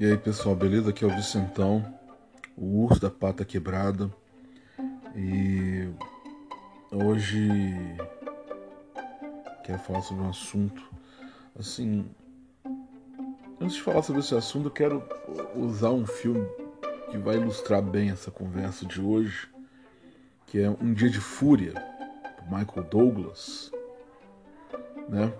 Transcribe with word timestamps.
E 0.00 0.06
aí 0.06 0.16
pessoal, 0.16 0.56
beleza? 0.56 0.88
Aqui 0.88 1.04
é 1.04 1.06
o 1.06 1.14
Vicentão, 1.14 1.84
o 2.56 2.84
urso 2.84 2.98
da 2.98 3.10
pata 3.10 3.44
quebrada. 3.44 4.10
E 5.14 5.90
hoje 6.90 7.76
quero 9.62 9.78
falar 9.80 10.00
sobre 10.00 10.24
um 10.24 10.30
assunto 10.30 10.82
assim. 11.58 12.08
Antes 13.60 13.74
de 13.76 13.82
falar 13.82 14.00
sobre 14.00 14.22
esse 14.22 14.34
assunto, 14.34 14.68
eu 14.68 14.70
quero 14.70 15.04
usar 15.54 15.90
um 15.90 16.06
filme 16.06 16.48
que 17.10 17.18
vai 17.18 17.36
ilustrar 17.36 17.82
bem 17.82 18.08
essa 18.08 18.30
conversa 18.30 18.86
de 18.86 19.02
hoje, 19.02 19.50
que 20.46 20.62
é 20.62 20.70
Um 20.70 20.94
Dia 20.94 21.10
de 21.10 21.20
Fúria, 21.20 21.74
do 21.74 22.44
Michael 22.44 22.88
Douglas, 22.90 23.70
né? 25.10 25.30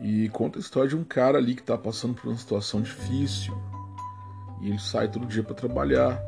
E 0.00 0.28
conta 0.30 0.58
a 0.58 0.60
história 0.60 0.88
de 0.88 0.96
um 0.96 1.04
cara 1.04 1.38
ali 1.38 1.54
que 1.54 1.62
está 1.62 1.78
passando 1.78 2.14
por 2.14 2.26
uma 2.28 2.36
situação 2.36 2.82
difícil, 2.82 3.56
e 4.60 4.68
ele 4.68 4.78
sai 4.78 5.08
todo 5.10 5.26
dia 5.26 5.42
para 5.42 5.54
trabalhar. 5.54 6.20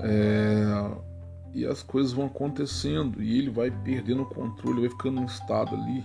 É, 0.00 1.08
e 1.54 1.66
as 1.66 1.82
coisas 1.82 2.12
vão 2.12 2.26
acontecendo 2.26 3.22
e 3.22 3.38
ele 3.38 3.50
vai 3.50 3.70
perdendo 3.70 4.22
o 4.22 4.26
controle, 4.26 4.82
vai 4.82 4.90
ficando 4.90 5.20
num 5.20 5.26
estado 5.26 5.74
ali 5.74 6.04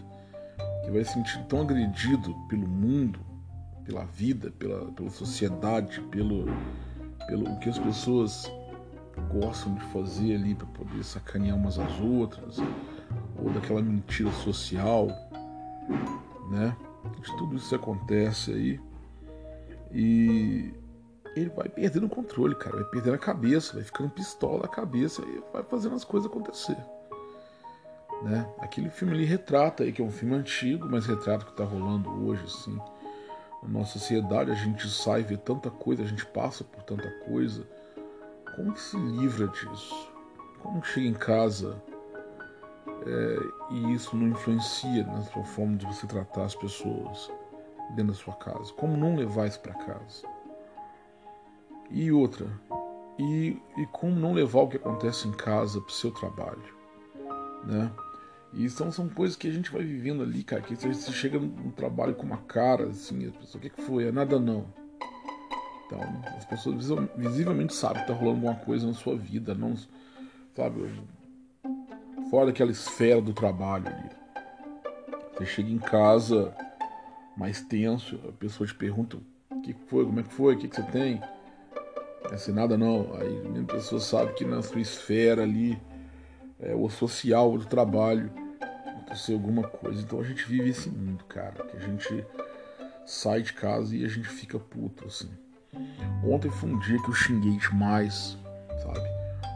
que 0.83 0.91
vai 0.91 1.03
se 1.03 1.13
sentir 1.13 1.43
tão 1.45 1.61
agredido 1.61 2.35
pelo 2.47 2.67
mundo, 2.67 3.19
pela 3.85 4.05
vida, 4.05 4.51
pela, 4.51 4.91
pela 4.91 5.09
sociedade, 5.09 6.01
pelo, 6.11 6.45
pelo 7.27 7.57
que 7.59 7.69
as 7.69 7.79
pessoas 7.79 8.51
gostam 9.31 9.75
de 9.75 9.81
fazer 9.85 10.35
ali 10.35 10.55
para 10.55 10.67
poder 10.67 11.03
sacanear 11.03 11.55
umas 11.55 11.79
às 11.79 11.99
outras, 11.99 12.57
ou 13.37 13.49
daquela 13.51 13.81
mentira 13.81 14.31
social, 14.31 15.07
né? 16.49 16.75
De 17.21 17.37
tudo 17.37 17.55
isso 17.55 17.75
acontece 17.75 18.51
aí. 18.51 18.79
E 19.91 20.73
ele 21.35 21.49
vai 21.49 21.67
perdendo 21.67 22.05
o 22.05 22.09
controle, 22.09 22.55
cara, 22.55 22.77
vai 22.77 22.85
perdendo 22.85 23.15
a 23.15 23.19
cabeça, 23.19 23.73
vai 23.73 23.83
ficando 23.83 24.09
pistola 24.09 24.63
da 24.63 24.67
cabeça 24.67 25.21
e 25.21 25.43
vai 25.51 25.63
fazendo 25.63 25.95
as 25.95 26.03
coisas 26.03 26.29
acontecer. 26.29 26.77
Né? 28.23 28.47
Aquele 28.59 28.89
filme 28.89 29.13
ali 29.13 29.25
retrata 29.25 29.83
aí, 29.83 29.91
que 29.91 30.01
é 30.01 30.05
um 30.05 30.11
filme 30.11 30.35
antigo, 30.35 30.87
mas 30.89 31.05
retrata 31.05 31.43
o 31.43 31.45
que 31.47 31.51
está 31.51 31.63
rolando 31.63 32.09
hoje, 32.25 32.43
assim. 32.45 32.79
Na 33.61 33.79
nossa 33.79 33.99
sociedade 33.99 34.51
a 34.51 34.55
gente 34.55 34.89
sai, 34.89 35.23
vê 35.23 35.37
tanta 35.37 35.69
coisa, 35.69 36.03
a 36.03 36.05
gente 36.05 36.25
passa 36.27 36.63
por 36.63 36.83
tanta 36.83 37.09
coisa. 37.25 37.65
Como 38.55 38.73
que 38.73 38.81
se 38.81 38.97
livra 38.97 39.47
disso? 39.47 40.11
Como 40.61 40.83
chega 40.83 41.07
em 41.07 41.13
casa 41.13 41.81
é, 43.05 43.37
e 43.71 43.93
isso 43.93 44.15
não 44.15 44.27
influencia 44.27 45.05
na 45.05 45.21
sua 45.23 45.43
forma 45.43 45.75
de 45.75 45.85
você 45.85 46.05
tratar 46.07 46.45
as 46.45 46.55
pessoas 46.55 47.31
dentro 47.89 48.13
da 48.13 48.13
sua 48.13 48.35
casa? 48.35 48.71
Como 48.73 48.95
não 48.95 49.15
levar 49.15 49.47
isso 49.47 49.59
para 49.59 49.73
casa? 49.73 50.27
E 51.91 52.11
outra, 52.11 52.47
e, 53.17 53.57
e 53.77 53.85
como 53.91 54.19
não 54.19 54.33
levar 54.33 54.61
o 54.61 54.67
que 54.67 54.77
acontece 54.77 55.27
em 55.27 55.31
casa 55.31 55.79
para 55.79 55.89
o 55.89 55.93
seu 55.93 56.11
trabalho, 56.11 56.63
né? 57.63 57.91
E 58.53 58.69
são, 58.69 58.91
são 58.91 59.09
coisas 59.09 59.35
que 59.35 59.47
a 59.47 59.51
gente 59.51 59.71
vai 59.71 59.83
vivendo 59.83 60.21
ali, 60.21 60.43
cara, 60.43 60.61
que 60.61 60.75
você 60.75 61.11
chega 61.11 61.39
no 61.39 61.71
trabalho 61.71 62.13
com 62.13 62.23
uma 62.23 62.37
cara, 62.37 62.87
assim, 62.89 63.27
a 63.27 63.31
pessoa, 63.31 63.59
o 63.59 63.61
que, 63.61 63.69
que 63.69 63.81
foi? 63.81 64.07
É 64.07 64.11
nada 64.11 64.39
não. 64.39 64.65
Então, 65.85 65.99
as 66.37 66.45
pessoas 66.45 66.87
visivelmente 67.15 67.73
sabem 67.73 68.01
que 68.01 68.07
tá 68.07 68.13
rolando 68.13 68.47
alguma 68.47 68.55
coisa 68.55 68.85
na 68.85 68.93
sua 68.93 69.15
vida, 69.15 69.55
não, 69.55 69.75
sabe, 70.55 71.03
fora 72.29 72.47
daquela 72.47 72.71
esfera 72.71 73.21
do 73.21 73.33
trabalho 73.33 73.87
ali. 73.87 74.09
Você 75.33 75.45
chega 75.45 75.71
em 75.71 75.79
casa 75.79 76.55
mais 77.35 77.61
tenso, 77.61 78.19
a 78.27 78.31
pessoa 78.31 78.67
te 78.67 78.75
pergunta 78.75 79.17
o 79.49 79.61
que 79.61 79.73
foi, 79.87 80.05
como 80.05 80.19
é 80.19 80.23
que 80.23 80.33
foi, 80.33 80.55
o 80.55 80.57
que, 80.57 80.67
que 80.67 80.75
você 80.75 80.83
tem 80.83 81.21
é 82.33 82.35
assim, 82.35 82.51
nada 82.51 82.75
não. 82.75 83.13
Aí 83.15 83.61
a 83.61 83.71
pessoa 83.71 84.01
sabe 84.01 84.33
que 84.33 84.43
na 84.43 84.61
sua 84.63 84.81
esfera 84.81 85.43
ali, 85.43 85.79
é, 86.59 86.73
o 86.73 86.89
social 86.89 87.57
do 87.57 87.65
trabalho, 87.65 88.31
aconteceu 88.59 89.35
alguma 89.35 89.63
coisa. 89.63 90.01
Então 90.01 90.19
a 90.19 90.23
gente 90.23 90.43
vive 90.45 90.69
esse 90.69 90.89
mundo, 90.89 91.23
cara, 91.25 91.63
que 91.63 91.77
a 91.77 91.79
gente 91.79 92.25
sai 93.05 93.43
de 93.43 93.53
casa 93.53 93.95
e 93.95 94.03
a 94.03 94.07
gente 94.07 94.27
fica 94.27 94.57
puto, 94.57 95.05
assim. 95.05 95.29
Ontem 96.25 96.49
foi 96.49 96.71
um 96.71 96.79
dia 96.79 96.97
que 97.03 97.09
eu 97.09 97.13
xinguei 97.13 97.55
demais, 97.57 98.37
sabe? 98.81 99.07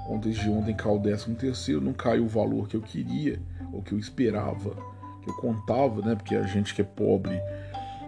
Ontem 0.07 0.31
de 0.31 0.49
ontem 0.49 0.75
caiu 0.75 0.95
o 0.95 0.99
décimo 0.99 1.35
terceiro, 1.35 1.81
não 1.81 1.93
caiu 1.93 2.25
o 2.25 2.29
valor 2.29 2.67
que 2.67 2.77
eu 2.77 2.81
queria, 2.81 3.41
ou 3.73 3.81
que 3.81 3.93
eu 3.93 3.97
esperava, 3.97 4.75
que 5.23 5.29
eu 5.29 5.33
contava, 5.37 6.01
né? 6.01 6.15
Porque 6.15 6.35
a 6.35 6.43
gente 6.43 6.75
que 6.75 6.81
é 6.81 6.85
pobre, 6.85 7.41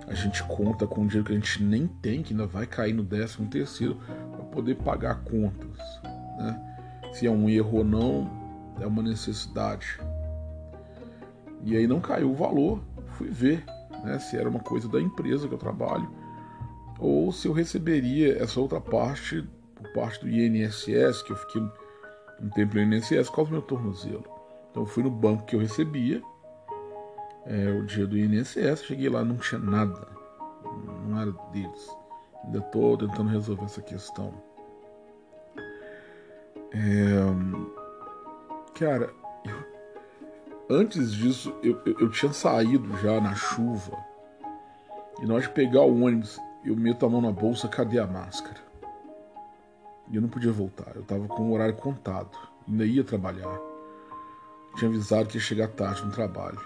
a 0.10 0.14
gente 0.14 0.44
conta 0.44 0.86
com 0.88 1.06
dinheiro 1.06 1.26
que 1.26 1.32
a 1.32 1.36
gente 1.36 1.64
nem 1.64 1.88
tem, 1.88 2.22
que 2.22 2.34
ainda 2.34 2.46
vai 2.46 2.66
cair 2.66 2.94
no 2.94 3.04
décimo 3.04 3.48
terceiro 3.48 3.98
poder 4.52 4.76
pagar 4.76 5.24
contas. 5.24 5.78
Né? 6.38 7.12
Se 7.14 7.28
é 7.28 7.32
um 7.32 7.50
erro 7.50 7.78
ou 7.78 7.84
não, 7.84 8.30
é 8.80 8.86
uma 8.86 9.02
necessidade. 9.02 10.00
E 11.64 11.76
aí 11.78 11.88
não 11.88 12.00
caiu 12.00 12.32
o 12.32 12.36
valor, 12.36 12.82
fui 13.18 13.30
ver 13.30 13.64
né, 14.04 14.18
se 14.20 14.38
era 14.38 14.50
uma 14.50 14.60
coisa 14.60 14.88
da 14.88 15.00
empresa 15.00 15.48
que 15.48 15.54
eu 15.54 15.58
trabalho 15.58 16.10
ou 16.98 17.32
se 17.32 17.48
eu 17.48 17.54
receberia 17.54 18.42
essa 18.42 18.60
outra 18.60 18.82
parte 18.82 19.48
por 19.76 19.94
parte 19.94 20.20
do 20.20 20.30
INSS, 20.30 21.22
que 21.24 21.32
eu 21.32 21.38
fiquei 21.38 21.62
um 22.42 22.50
tempo 22.50 22.76
no 22.76 22.82
INSS 22.82 23.30
por 23.30 23.38
causa 23.38 23.52
do 23.52 23.54
meu 23.54 23.62
tornozelo. 23.62 24.26
Então 24.70 24.84
eu 24.84 24.88
fui 24.88 25.04
no 25.04 25.10
banco 25.10 25.46
que 25.46 25.56
eu 25.56 25.60
recebia, 25.60 26.22
é, 27.50 27.72
o 27.72 27.84
dia 27.84 28.06
do 28.06 28.16
INSS, 28.16 28.84
cheguei 28.86 29.10
lá, 29.10 29.26
não 29.26 29.36
tinha 29.38 29.60
nada, 29.60 30.08
não 31.08 31.20
era 31.20 31.32
deles. 31.52 31.90
Ainda 32.46 32.60
estou 32.60 32.96
tentando 32.96 33.30
resolver 33.30 33.66
essa 33.66 33.82
questão. 33.82 34.32
É... 36.72 37.90
Cara, 38.78 39.12
eu... 39.44 40.78
antes 40.78 41.12
disso 41.12 41.54
eu, 41.64 41.82
eu, 41.86 42.00
eu, 42.02 42.12
tinha 42.12 42.32
saído 42.32 42.96
já 43.00 43.20
na 43.20 43.34
chuva. 43.34 43.98
E 45.20 45.26
na 45.26 45.34
hora 45.34 45.44
de 45.44 45.50
pegar 45.50 45.82
o 45.82 46.04
ônibus, 46.04 46.40
eu 46.64 46.76
meto 46.76 47.04
a 47.06 47.10
mão 47.10 47.20
na 47.20 47.32
bolsa, 47.32 47.68
cadê 47.68 47.98
a 47.98 48.06
máscara? 48.06 48.60
E 50.12 50.16
eu 50.16 50.22
não 50.22 50.30
podia 50.30 50.52
voltar, 50.52 50.96
eu 50.96 51.04
tava 51.04 51.28
com 51.28 51.50
o 51.50 51.54
horário 51.54 51.76
contado, 51.76 52.38
ainda 52.68 52.86
ia 52.86 53.04
trabalhar. 53.04 53.60
Tinha 54.78 54.90
avisado 54.90 55.28
que 55.28 55.38
ia 55.38 55.42
chegar 55.42 55.68
tarde 55.70 56.06
no 56.06 56.12
trabalho, 56.12 56.60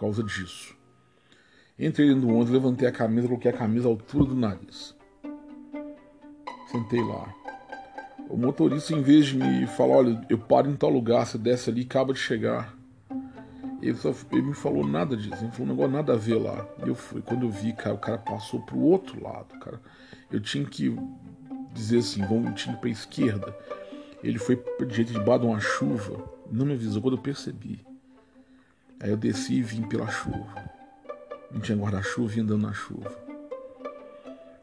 causa 0.00 0.22
disso. 0.22 0.76
Entrei 1.78 2.14
do 2.14 2.28
ônibus, 2.28 2.50
levantei 2.50 2.88
a 2.88 2.92
camisa, 2.92 3.28
coloquei 3.28 3.50
a 3.50 3.54
camisa 3.54 3.88
à 3.88 3.90
altura 3.90 4.24
do 4.24 4.34
nariz. 4.34 4.94
Sentei 6.70 7.02
lá. 7.02 7.34
O 8.28 8.36
motorista, 8.36 8.92
em 8.92 9.02
vez 9.02 9.26
de 9.26 9.36
me 9.36 9.66
falar, 9.66 9.96
olha, 9.96 10.26
eu 10.28 10.38
paro 10.38 10.70
em 10.70 10.74
tal 10.74 10.90
lugar, 10.90 11.26
você 11.26 11.38
desce 11.38 11.70
ali, 11.70 11.82
acaba 11.82 12.12
de 12.12 12.18
chegar. 12.18 12.74
Ele, 13.80 13.94
só, 13.94 14.12
ele 14.32 14.42
me 14.42 14.54
falou 14.54 14.86
nada 14.86 15.16
disso, 15.16 15.44
ele 15.44 15.52
falou 15.52 15.66
um 15.66 15.70
negócio 15.70 15.92
nada 15.92 16.14
a 16.14 16.16
ver 16.16 16.36
lá. 16.36 16.66
Eu 16.84 16.94
fui. 16.94 17.22
Quando 17.22 17.44
eu 17.44 17.50
vi, 17.50 17.72
cara, 17.72 17.94
o 17.94 17.98
cara 17.98 18.18
passou 18.18 18.60
pro 18.60 18.78
outro 18.78 19.22
lado, 19.22 19.58
cara. 19.60 19.80
Eu 20.30 20.40
tinha 20.40 20.64
que 20.64 20.96
dizer 21.72 21.98
assim, 21.98 22.22
vamos 22.22 22.60
tinha 22.60 22.76
pra 22.76 22.90
esquerda. 22.90 23.54
Ele 24.24 24.38
foi 24.38 24.56
de 24.56 24.94
jeito 24.94 25.12
de 25.12 25.18
debaixo 25.18 25.42
de 25.42 25.46
uma 25.46 25.60
chuva. 25.60 26.24
Não 26.50 26.66
me 26.66 26.72
avisou 26.72 27.02
quando 27.02 27.16
eu 27.16 27.22
percebi. 27.22 27.84
Aí 29.00 29.10
eu 29.10 29.16
desci 29.16 29.54
e 29.54 29.62
vim 29.62 29.82
pela 29.82 30.08
chuva. 30.08 30.46
Não 31.52 31.60
tinha 31.60 31.76
guarda-chuva 31.76 32.34
e 32.36 32.40
andando 32.40 32.62
na 32.62 32.72
chuva. 32.72 33.12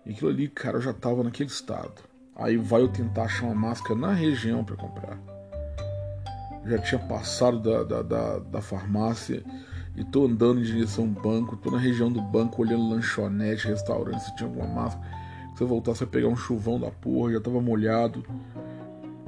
E 0.06 0.12
aquilo 0.12 0.32
ali, 0.32 0.48
cara, 0.48 0.78
eu 0.78 0.82
já 0.82 0.92
tava 0.92 1.24
naquele 1.24 1.50
estado. 1.50 2.02
Aí 2.36 2.58
vai 2.58 2.82
eu 2.82 2.88
tentar 2.88 3.24
achar 3.24 3.46
uma 3.46 3.56
máscara 3.56 4.00
na 4.00 4.12
região 4.12 4.64
para 4.64 4.76
comprar. 4.76 5.20
Já 6.66 6.80
tinha 6.80 7.00
passado 7.00 7.60
da, 7.60 7.84
da, 7.84 8.02
da, 8.02 8.40
da, 8.40 8.62
farmácia 8.62 9.44
e 9.96 10.04
tô 10.04 10.26
andando 10.26 10.60
em 10.60 10.64
direção 10.64 11.04
ao 11.04 11.22
banco, 11.22 11.56
tô 11.58 11.70
na 11.70 11.78
região 11.78 12.12
do 12.12 12.22
banco 12.22 12.62
olhando 12.62 12.90
lanchonete, 12.90 13.68
restaurante, 13.68 14.24
se 14.24 14.36
tinha 14.36 14.50
alguma 14.50 14.68
máscara. 14.68 15.06
Se 15.56 15.62
eu 15.62 15.68
voltasse 15.68 16.04
a 16.04 16.08
pegar 16.08 16.28
um 16.28 16.36
chuvão 16.36 16.80
da 16.80 16.90
porra, 16.90 17.34
já 17.34 17.40
tava 17.40 17.62
molhado. 17.62 18.26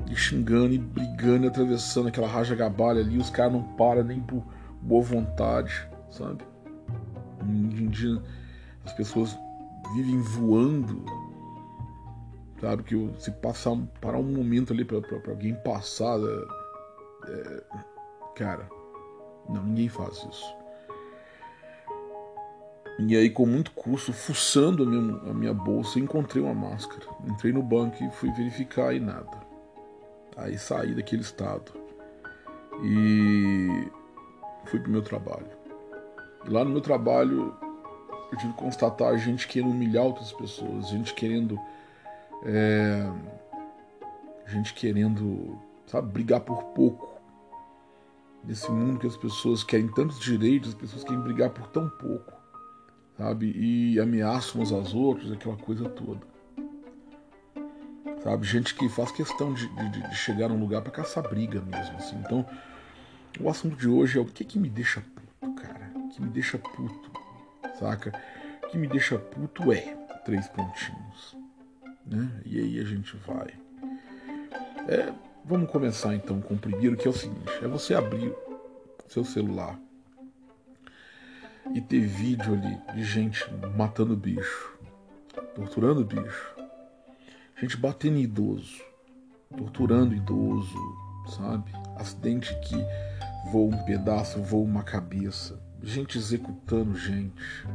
E 0.10 0.16
xingando 0.16 0.74
e 0.74 0.78
brigando 0.78 1.46
e 1.46 1.48
atravessando 1.48 2.08
aquela 2.08 2.28
raja 2.28 2.56
gabalha 2.56 3.02
ali, 3.02 3.18
os 3.18 3.30
caras 3.30 3.54
não 3.54 3.62
param 3.62 4.04
nem 4.04 4.20
por 4.20 4.44
boa 4.86 5.04
vontade, 5.04 5.90
sabe? 6.10 6.44
As 8.86 8.94
pessoas 8.94 9.38
vivem 9.94 10.20
voando 10.20 11.04
Sabe 12.60 12.84
que 12.84 13.12
se 13.20 13.32
passar 13.32 13.76
parar 14.00 14.18
um 14.18 14.24
momento 14.24 14.72
ali 14.72 14.86
para 14.86 14.98
alguém 15.28 15.54
passar, 15.56 16.18
é, 16.18 17.32
é, 17.32 17.64
cara, 18.34 18.70
não, 19.50 19.64
ninguém 19.64 19.90
faz 19.90 20.26
isso. 20.30 20.56
E 22.98 23.16
aí, 23.16 23.30
com 23.30 23.46
muito 23.46 23.72
custo, 23.72 24.14
fuçando 24.14 24.84
a 24.84 24.86
minha, 24.86 25.32
a 25.32 25.34
minha 25.34 25.54
bolsa, 25.54 26.00
encontrei 26.00 26.42
uma 26.42 26.54
máscara. 26.54 27.06
Entrei 27.28 27.52
no 27.52 27.62
banco 27.62 28.02
e 28.02 28.10
fui 28.12 28.32
verificar 28.32 28.96
e 28.96 29.02
nada. 29.02 29.38
Aí 30.38 30.58
saí 30.58 30.96
daquele 30.96 31.22
estado 31.22 31.74
e 32.84 33.92
fui 34.66 34.80
pro 34.80 34.92
meu 34.92 35.02
trabalho. 35.02 35.48
E 36.46 36.50
lá 36.50 36.64
no 36.64 36.72
meu 36.72 36.82
trabalho, 36.82 37.56
eu 38.32 38.38
tive 38.38 38.54
que 38.54 38.60
constatar 38.60 39.18
gente 39.18 39.48
querendo 39.48 39.72
humilhar 39.72 40.04
outras 40.06 40.32
pessoas, 40.32 40.90
gente 40.90 41.14
querendo 41.14 41.60
É, 42.44 43.10
gente 44.48 44.74
querendo, 44.74 45.58
sabe, 45.88 46.12
brigar 46.12 46.42
por 46.42 46.64
pouco. 46.76 47.20
Nesse 48.44 48.70
mundo 48.72 49.00
que 49.00 49.08
as 49.08 49.18
pessoas 49.18 49.64
querem 49.64 49.88
tantos 49.88 50.20
direitos, 50.20 50.70
as 50.70 50.76
pessoas 50.76 51.04
querem 51.04 51.22
brigar 51.22 51.50
por 51.50 51.66
tão 51.68 51.90
pouco, 51.90 52.32
sabe? 53.18 53.52
E 53.58 54.00
ameaçam 54.00 54.62
uns 54.62 54.72
aos 54.72 54.94
outros, 54.94 55.32
aquela 55.32 55.58
coisa 55.58 55.90
toda. 55.90 56.22
Sabe? 58.24 58.46
Gente 58.46 58.76
que 58.76 58.88
faz 58.88 59.12
questão 59.12 59.54
de, 59.54 59.68
de, 59.68 60.10
de 60.10 60.16
chegar 60.16 60.50
num 60.50 60.60
lugar 60.60 60.84
para 60.84 60.92
caçar 60.92 61.28
briga 61.28 61.60
mesmo, 61.62 61.98
assim. 61.98 62.18
Então, 62.24 62.46
o 63.40 63.50
assunto 63.50 63.76
de 63.76 63.88
hoje 63.88 64.18
é 64.18 64.22
o 64.22 64.26
que 64.26 64.44
que 64.44 64.60
me 64.60 64.70
deixa 64.70 65.02
puto, 65.02 65.54
cara? 65.56 65.92
O 65.96 66.10
que 66.10 66.22
me 66.22 66.30
deixa 66.30 66.58
puto, 66.58 67.12
saca? 67.80 68.14
O 68.64 68.68
que 68.68 68.78
me 68.78 68.88
deixa 68.88 69.18
puto 69.18 69.72
é 69.72 69.96
três 70.24 70.48
pontinhos, 70.48 71.38
né? 72.06 72.30
E 72.46 72.60
aí 72.60 72.80
a 72.80 72.84
gente 72.84 73.16
vai. 73.18 73.54
É, 74.88 75.14
vamos 75.44 75.70
começar 75.70 76.16
então 76.16 76.42
com 76.42 76.56
o 76.56 76.58
primeiro, 76.58 76.98
que 76.98 77.08
é 77.08 77.12
o 77.12 77.14
seguinte: 77.14 77.52
é 77.62 77.68
você 77.68 77.94
abrir 77.94 78.34
seu 79.08 79.24
celular 79.24 79.80
e 81.74 81.82
ter 81.82 82.02
vídeo 82.02 82.54
ali 82.54 82.78
de 82.94 83.04
gente 83.04 83.44
matando 83.76 84.16
bicho, 84.16 84.78
torturando 85.56 86.06
bicho, 86.06 86.56
gente 87.60 87.78
batendo 87.78 88.18
idoso, 88.18 88.82
torturando 89.56 90.14
idoso, 90.14 90.78
sabe? 91.28 91.72
Acidente 91.98 92.54
que 92.62 92.76
voa 93.52 93.76
um 93.76 93.84
pedaço, 93.84 94.42
voa 94.42 94.64
uma 94.64 94.84
cabeça, 94.84 95.60
gente 95.84 96.18
executando 96.18 96.96
gente, 96.96 97.68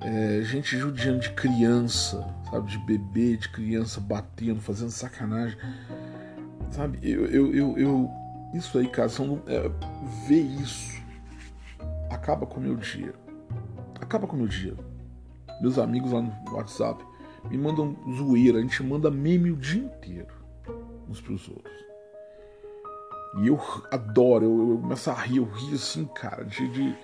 é, 0.00 0.42
gente 0.42 0.76
judiando 0.76 1.20
de 1.20 1.30
criança, 1.30 2.26
sabe? 2.50 2.70
De 2.70 2.78
bebê, 2.78 3.36
de 3.36 3.48
criança 3.48 4.00
batendo, 4.00 4.60
fazendo 4.60 4.90
sacanagem, 4.90 5.58
sabe? 6.70 6.98
Eu, 7.02 7.26
eu, 7.26 7.54
eu, 7.54 7.78
eu 7.78 8.10
isso 8.54 8.78
aí, 8.78 8.88
cara, 8.88 9.08
são, 9.08 9.42
é, 9.46 9.70
ver 10.26 10.42
isso 10.42 10.94
acaba 12.10 12.46
com 12.46 12.58
o 12.58 12.62
meu 12.62 12.76
dia, 12.76 13.14
acaba 14.00 14.26
com 14.26 14.36
o 14.36 14.38
meu 14.38 14.48
dia. 14.48 14.74
Meus 15.60 15.78
amigos 15.78 16.12
lá 16.12 16.20
no 16.20 16.32
WhatsApp 16.52 17.04
me 17.50 17.58
mandam 17.58 17.96
zoeira, 18.16 18.58
a 18.58 18.62
gente 18.62 18.82
manda 18.82 19.10
meme 19.10 19.50
o 19.50 19.56
dia 19.56 19.82
inteiro 19.82 20.34
uns 21.08 21.20
pros 21.20 21.48
outros. 21.48 21.83
E 23.38 23.48
eu 23.48 23.60
adoro, 23.90 24.44
eu, 24.44 24.70
eu 24.70 24.78
começo 24.78 25.10
a 25.10 25.14
rir, 25.14 25.38
eu 25.38 25.44
rio 25.44 25.74
assim, 25.74 26.04
cara, 26.06 26.44
de, 26.44 26.68
de 26.68 26.96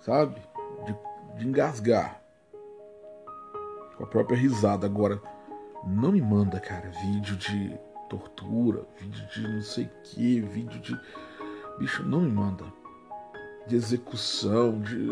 sabe, 0.00 0.40
de, 0.84 1.38
de 1.38 1.48
engasgar 1.48 2.20
com 3.96 4.04
a 4.04 4.06
própria 4.06 4.36
risada. 4.36 4.86
Agora, 4.86 5.20
não 5.86 6.12
me 6.12 6.20
manda, 6.20 6.58
cara, 6.60 6.90
vídeo 7.02 7.36
de 7.36 7.78
tortura, 8.08 8.84
vídeo 8.98 9.26
de 9.28 9.48
não 9.48 9.62
sei 9.62 9.84
o 9.84 9.90
que, 10.02 10.40
vídeo 10.40 10.80
de. 10.80 11.00
Bicho, 11.78 12.02
não 12.02 12.20
me 12.20 12.30
manda. 12.30 12.64
De 13.66 13.76
execução, 13.76 14.80
de. 14.80 15.10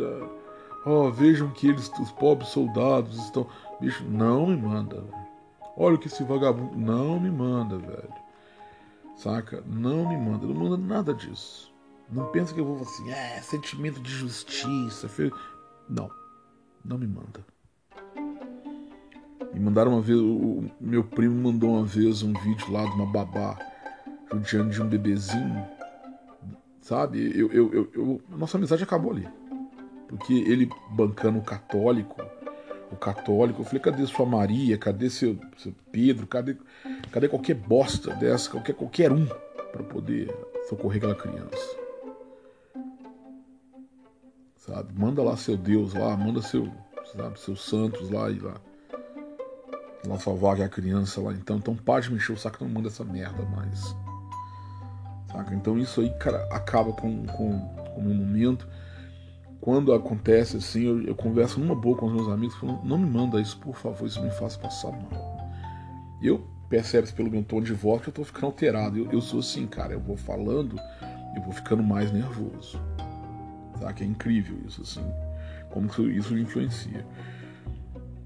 Oh, 0.85 1.11
vejam 1.11 1.51
que 1.51 1.69
eles, 1.69 1.91
os 2.01 2.11
pobres 2.13 2.49
soldados 2.49 3.17
estão. 3.25 3.47
Bicho, 3.81 4.05
não 4.05 4.47
me 4.47 4.57
manda, 4.57 5.01
velho. 5.01 5.29
Olha 5.77 5.97
que 5.97 6.09
esse 6.09 6.25
vagabundo. 6.25 6.77
Não 6.77 7.21
me 7.21 7.31
manda, 7.31 7.79
velho. 7.79 8.28
Saca? 9.19 9.65
Não 9.67 10.09
me 10.09 10.17
manda, 10.17 10.47
não 10.47 10.55
manda 10.55 10.77
nada 10.77 11.13
disso. 11.13 11.75
Não 12.11 12.27
pensa 12.31 12.55
que 12.55 12.61
eu 12.61 12.65
vou 12.65 12.81
assim, 12.81 13.11
é, 13.11 13.41
sentimento 13.43 14.01
de 14.01 14.11
justiça. 14.11 15.11
Não, 15.91 16.09
não 16.85 16.97
me 16.97 17.07
manda. 17.07 17.45
Me 19.53 19.61
mandaram 19.61 19.93
uma 19.93 20.01
vez, 20.01 20.19
o 20.21 20.65
meu 20.81 21.03
primo 21.03 21.35
mandou 21.35 21.71
uma 21.71 21.85
vez 21.85 22.23
um 22.23 22.33
vídeo 22.33 22.71
lá 22.71 22.85
de 22.85 22.93
uma 22.93 23.07
babá 23.07 23.59
judiando 24.31 24.71
de 24.71 24.81
um 24.81 24.87
bebezinho. 24.87 25.67
Sabe? 26.81 27.33
Eu, 27.37 27.51
eu, 27.51 27.75
eu, 27.75 27.91
eu, 27.93 28.23
nossa 28.29 28.57
amizade 28.57 28.85
acabou 28.85 29.11
ali. 29.11 29.29
Porque 30.07 30.33
ele 30.33 30.71
bancando 30.93 31.41
católico, 31.43 32.23
o 32.91 32.97
católico. 32.97 33.61
Eu 33.61 33.65
falei, 33.65 33.81
cadê 33.81 34.07
sua 34.07 34.27
Maria? 34.27 34.79
Cadê 34.79 35.11
seu, 35.11 35.39
seu 35.57 35.75
Pedro? 35.91 36.27
Cadê, 36.27 36.57
cadê 37.11 37.29
qualquer 37.29 37.55
bosta 37.55 38.15
dessa? 38.15 38.51
Qualquer, 38.51 38.75
qualquer 38.75 39.13
um 39.13 39.27
para 39.73 39.83
poder 39.83 40.35
socorrer 40.69 40.99
aquela 40.99 41.15
criança? 41.15 41.77
Sabe? 44.57 44.93
Manda 44.95 45.23
lá 45.23 45.37
seu 45.37 45.57
Deus 45.57 45.95
lá, 45.95 46.17
manda 46.17 46.43
seu, 46.43 46.71
sabe, 47.17 47.41
seus 47.41 47.65
santos 47.65 48.11
lá 48.11 48.31
e 48.31 48.39
lá. 48.39 48.55
Lá 50.07 50.19
salvar 50.19 50.61
a 50.61 50.69
criança 50.69 51.21
lá. 51.21 51.33
Então, 51.33 51.57
então 51.57 51.75
para 51.75 52.03
de 52.03 52.13
mexer 52.13 52.33
o 52.33 52.37
saco, 52.37 52.65
não 52.65 52.71
manda 52.71 52.89
essa 52.89 53.05
merda 53.05 53.43
mais. 53.45 53.95
Saca? 55.33 55.55
Então 55.55 55.79
isso 55.79 56.01
aí, 56.01 56.11
cara, 56.19 56.47
acaba 56.53 56.93
com, 56.93 57.27
com, 57.27 57.61
com 57.61 58.01
o 58.01 58.03
meu 58.03 58.15
momento 58.15 58.67
quando 59.69 59.93
acontece 59.93 60.57
assim, 60.57 60.87
eu, 60.87 61.03
eu, 61.03 61.15
converso 61.15 61.61
numa 61.61 61.75
boa 61.75 61.95
com 61.95 62.07
os 62.07 62.13
meus 62.15 62.29
amigos, 62.31 62.57
falando, 62.57 62.83
não 62.85 62.97
me 62.97 63.05
manda 63.05 63.39
isso, 63.39 63.59
por 63.59 63.77
favor, 63.77 64.07
isso 64.07 64.19
me 64.23 64.31
faz 64.31 64.57
passar 64.57 64.91
mal. 64.93 65.37
Eu 66.23 66.43
percebo 66.71 67.13
pelo 67.13 67.31
meu 67.31 67.45
tom 67.45 67.61
de 67.61 67.75
voz 67.75 68.01
que 68.01 68.09
eu 68.09 68.13
tô 68.15 68.25
ficando 68.25 68.47
alterado. 68.47 68.97
Eu, 68.97 69.13
eu 69.13 69.21
sou 69.21 69.41
assim, 69.41 69.67
cara, 69.67 69.93
eu 69.93 70.01
vou 70.01 70.17
falando, 70.17 70.81
eu 71.37 71.43
vou 71.43 71.53
ficando 71.53 71.83
mais 71.83 72.11
nervoso. 72.11 72.81
Tá? 73.79 73.93
Que 73.93 74.05
é 74.05 74.07
incrível 74.07 74.57
isso, 74.67 74.81
assim. 74.81 75.05
Como 75.69 75.87
que 75.87 76.01
isso 76.01 76.33
me 76.33 76.41
influencia. 76.41 77.05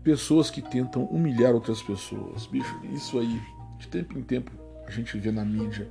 Pessoas 0.05 0.49
que 0.49 0.63
tentam 0.63 1.07
humilhar 1.07 1.55
outras 1.55 1.83
pessoas. 1.83 2.47
Bicho, 2.47 2.81
isso 2.93 3.19
aí, 3.19 3.43
de 3.81 3.89
tempo 3.89 4.17
em 4.17 4.23
tempo, 4.23 4.53
a 4.87 4.93
gente 4.93 5.19
vê 5.19 5.33
na 5.33 5.45
mídia, 5.45 5.91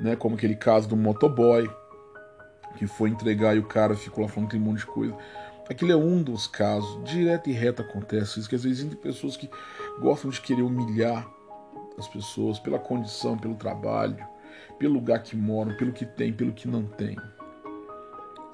né? 0.00 0.16
Como 0.16 0.34
aquele 0.34 0.56
caso 0.56 0.88
do 0.88 0.96
motoboy, 0.96 1.70
que 2.76 2.86
foi 2.86 3.10
entregar 3.10 3.54
e 3.56 3.58
o 3.58 3.64
cara 3.64 3.94
ficou 3.94 4.24
lá 4.24 4.30
falando 4.30 4.50
tem 4.50 4.60
um 4.60 4.64
monte 4.64 4.78
de 4.78 4.86
coisa. 4.86 5.16
Aquilo 5.68 5.92
é 5.92 5.96
um 5.96 6.22
dos 6.22 6.46
casos, 6.46 7.02
direto 7.04 7.48
e 7.48 7.52
reto 7.52 7.82
acontece 7.82 8.40
isso, 8.40 8.48
que 8.48 8.54
às 8.54 8.64
vezes 8.64 8.80
existem 8.80 8.98
pessoas 8.98 9.36
que 9.36 9.48
gostam 10.00 10.30
de 10.30 10.40
querer 10.40 10.62
humilhar 10.62 11.26
as 11.96 12.08
pessoas 12.08 12.58
pela 12.58 12.78
condição, 12.78 13.38
pelo 13.38 13.54
trabalho, 13.54 14.26
pelo 14.78 14.94
lugar 14.94 15.22
que 15.22 15.36
moram, 15.36 15.76
pelo 15.76 15.92
que 15.92 16.04
tem, 16.04 16.32
pelo 16.32 16.52
que 16.52 16.66
não 16.66 16.84
tem. 16.84 17.16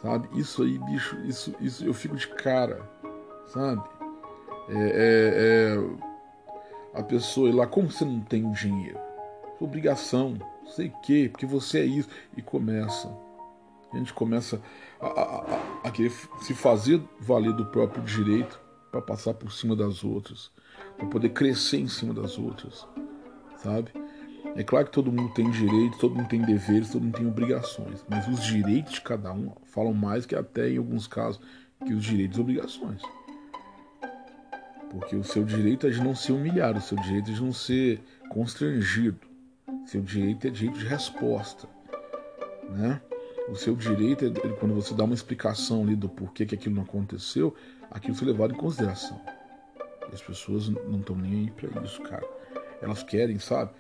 Sabe? 0.02 0.28
Isso 0.38 0.62
aí, 0.62 0.78
bicho, 0.78 1.16
isso, 1.24 1.54
isso 1.60 1.84
eu 1.84 1.94
fico 1.94 2.14
de 2.14 2.28
cara, 2.28 2.80
sabe? 3.46 3.82
É, 4.68 4.74
é, 4.74 5.76
é 6.94 7.00
a 7.00 7.02
pessoa 7.02 7.48
ir 7.48 7.52
lá, 7.52 7.66
como 7.66 7.90
você 7.90 8.04
não 8.04 8.20
tem 8.20 8.50
dinheiro? 8.52 8.98
Obrigação, 9.60 10.36
sei 10.66 10.88
o 10.88 11.00
quê, 11.00 11.28
porque 11.30 11.46
você 11.46 11.80
é 11.80 11.84
isso, 11.84 12.08
e 12.36 12.42
começa 12.42 13.08
a 13.92 13.96
gente 13.96 14.12
começa 14.12 14.60
a, 15.00 15.06
a, 15.06 15.60
a 15.84 15.90
querer 15.90 16.12
se 16.40 16.54
fazer 16.54 17.02
valer 17.20 17.52
do 17.52 17.66
próprio 17.66 18.02
direito 18.02 18.60
para 18.90 19.00
passar 19.00 19.34
por 19.34 19.52
cima 19.52 19.74
das 19.74 20.04
outras, 20.04 20.50
para 20.96 21.06
poder 21.06 21.30
crescer 21.30 21.78
em 21.78 21.88
cima 21.88 22.12
das 22.12 22.38
outras, 22.38 22.86
sabe? 23.56 23.92
É 24.54 24.62
claro 24.62 24.86
que 24.86 24.92
todo 24.92 25.12
mundo 25.12 25.32
tem 25.34 25.50
direitos, 25.50 25.98
todo 25.98 26.14
mundo 26.14 26.28
tem 26.28 26.42
deveres, 26.42 26.90
todo 26.90 27.02
mundo 27.02 27.16
tem 27.16 27.26
obrigações, 27.26 28.04
mas 28.08 28.26
os 28.28 28.44
direitos 28.44 28.94
de 28.94 29.00
cada 29.00 29.32
um 29.32 29.52
falam 29.66 29.92
mais 29.92 30.26
que 30.26 30.34
até 30.34 30.70
em 30.70 30.78
alguns 30.78 31.06
casos 31.06 31.40
que 31.86 31.92
os 31.92 32.04
direitos 32.04 32.38
e 32.38 32.40
obrigações. 32.40 33.02
Porque 34.90 35.14
o 35.14 35.22
seu 35.22 35.44
direito 35.44 35.86
é 35.86 35.90
de 35.90 36.02
não 36.02 36.14
ser 36.14 36.32
humilhado, 36.32 36.78
o 36.78 36.82
seu 36.82 36.98
direito 36.98 37.30
é 37.30 37.34
de 37.34 37.42
não 37.42 37.52
ser 37.52 38.00
constrangido, 38.30 39.20
seu 39.86 40.00
direito 40.00 40.46
é 40.46 40.50
direito 40.50 40.78
de 40.78 40.86
resposta, 40.86 41.68
né? 42.70 43.00
O 43.50 43.56
seu 43.56 43.74
direito 43.74 44.26
é 44.26 44.30
quando 44.60 44.74
você 44.74 44.94
dá 44.94 45.04
uma 45.04 45.14
explicação 45.14 45.82
ali 45.82 45.96
do 45.96 46.08
porquê 46.08 46.44
que 46.44 46.54
aquilo 46.54 46.74
não 46.76 46.82
aconteceu, 46.82 47.54
aquilo 47.90 48.14
foi 48.14 48.28
levado 48.28 48.52
em 48.52 48.56
consideração. 48.56 49.20
E 50.10 50.14
as 50.14 50.22
pessoas 50.22 50.68
não 50.68 51.00
estão 51.00 51.16
nem 51.16 51.32
aí 51.32 51.50
para 51.50 51.82
isso, 51.82 52.02
cara. 52.02 52.26
Elas 52.80 53.02
querem, 53.02 53.38
sabe? 53.38 53.70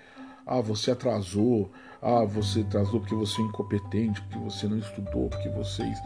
Ah, 0.46 0.60
você 0.60 0.90
atrasou. 0.90 1.70
Ah, 2.00 2.24
você 2.24 2.60
atrasou 2.60 3.00
porque 3.00 3.14
você 3.14 3.40
é 3.40 3.44
incompetente, 3.44 4.20
porque 4.22 4.38
você 4.38 4.66
não 4.66 4.78
estudou, 4.78 5.28
porque 5.28 5.48
vocês. 5.50 5.98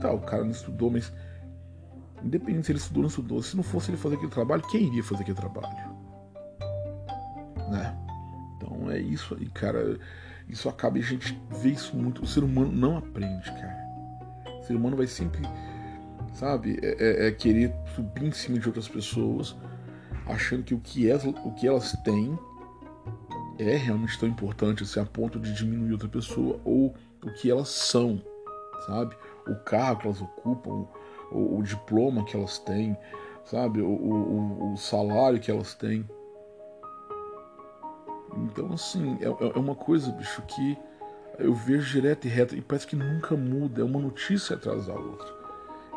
Tá, 0.00 0.12
o 0.12 0.20
cara 0.20 0.44
não 0.44 0.50
estudou, 0.50 0.90
mas. 0.90 1.12
Independente 2.22 2.66
se 2.66 2.72
ele 2.72 2.78
estudou 2.78 2.98
ou 2.98 3.02
não 3.02 3.08
estudou, 3.08 3.42
se 3.42 3.56
não 3.56 3.62
fosse 3.62 3.90
ele 3.90 3.96
fazer 3.96 4.16
aquele 4.16 4.30
trabalho, 4.30 4.62
quem 4.68 4.86
iria 4.86 5.02
fazer 5.02 5.22
aquele 5.22 5.36
trabalho? 5.36 5.74
Né? 7.70 7.96
Então 8.56 8.90
é 8.90 9.00
isso 9.00 9.34
aí, 9.34 9.46
cara. 9.46 9.98
Isso 10.50 10.68
acaba 10.68 10.98
e 10.98 11.00
a 11.00 11.04
gente 11.04 11.40
vê 11.50 11.70
isso 11.70 11.96
muito. 11.96 12.22
O 12.22 12.26
ser 12.26 12.42
humano 12.42 12.72
não 12.72 12.96
aprende, 12.96 13.50
cara. 13.52 13.80
O 14.60 14.62
ser 14.62 14.74
humano 14.74 14.96
vai 14.96 15.06
sempre, 15.06 15.42
sabe, 16.34 16.78
é, 16.82 16.96
é, 16.98 17.28
é 17.28 17.30
querer 17.32 17.72
subir 17.94 18.24
em 18.24 18.32
cima 18.32 18.58
de 18.58 18.66
outras 18.66 18.88
pessoas, 18.88 19.56
achando 20.26 20.62
que 20.62 20.74
o 20.74 20.80
que, 20.80 21.10
é, 21.10 21.16
o 21.16 21.52
que 21.52 21.66
elas 21.66 21.92
têm 22.04 22.38
é 23.58 23.76
realmente 23.76 24.18
tão 24.18 24.28
importante 24.28 24.82
assim, 24.82 25.00
a 25.00 25.04
ponto 25.04 25.38
de 25.38 25.52
diminuir 25.52 25.92
outra 25.92 26.08
pessoa, 26.08 26.58
ou 26.64 26.94
o 27.22 27.32
que 27.34 27.50
elas 27.50 27.68
são, 27.68 28.22
sabe? 28.86 29.14
O 29.46 29.54
carro 29.56 29.98
que 29.98 30.06
elas 30.06 30.22
ocupam, 30.22 30.86
o, 31.30 31.58
o 31.58 31.62
diploma 31.62 32.24
que 32.24 32.36
elas 32.36 32.58
têm, 32.58 32.96
sabe? 33.44 33.80
O, 33.80 33.88
o, 33.88 34.72
o 34.72 34.76
salário 34.76 35.40
que 35.40 35.50
elas 35.50 35.74
têm. 35.74 36.08
Então, 38.44 38.72
assim, 38.72 39.18
é, 39.20 39.26
é 39.26 39.58
uma 39.58 39.74
coisa, 39.74 40.10
bicho, 40.12 40.42
que 40.42 40.78
eu 41.38 41.54
vejo 41.54 41.90
direto 41.90 42.26
e 42.26 42.28
reto 42.28 42.56
e 42.56 42.60
parece 42.60 42.86
que 42.86 42.96
nunca 42.96 43.36
muda. 43.36 43.80
É 43.80 43.84
uma 43.84 44.00
notícia 44.00 44.56
atrás 44.56 44.86
da 44.86 44.94
outra. 44.94 45.28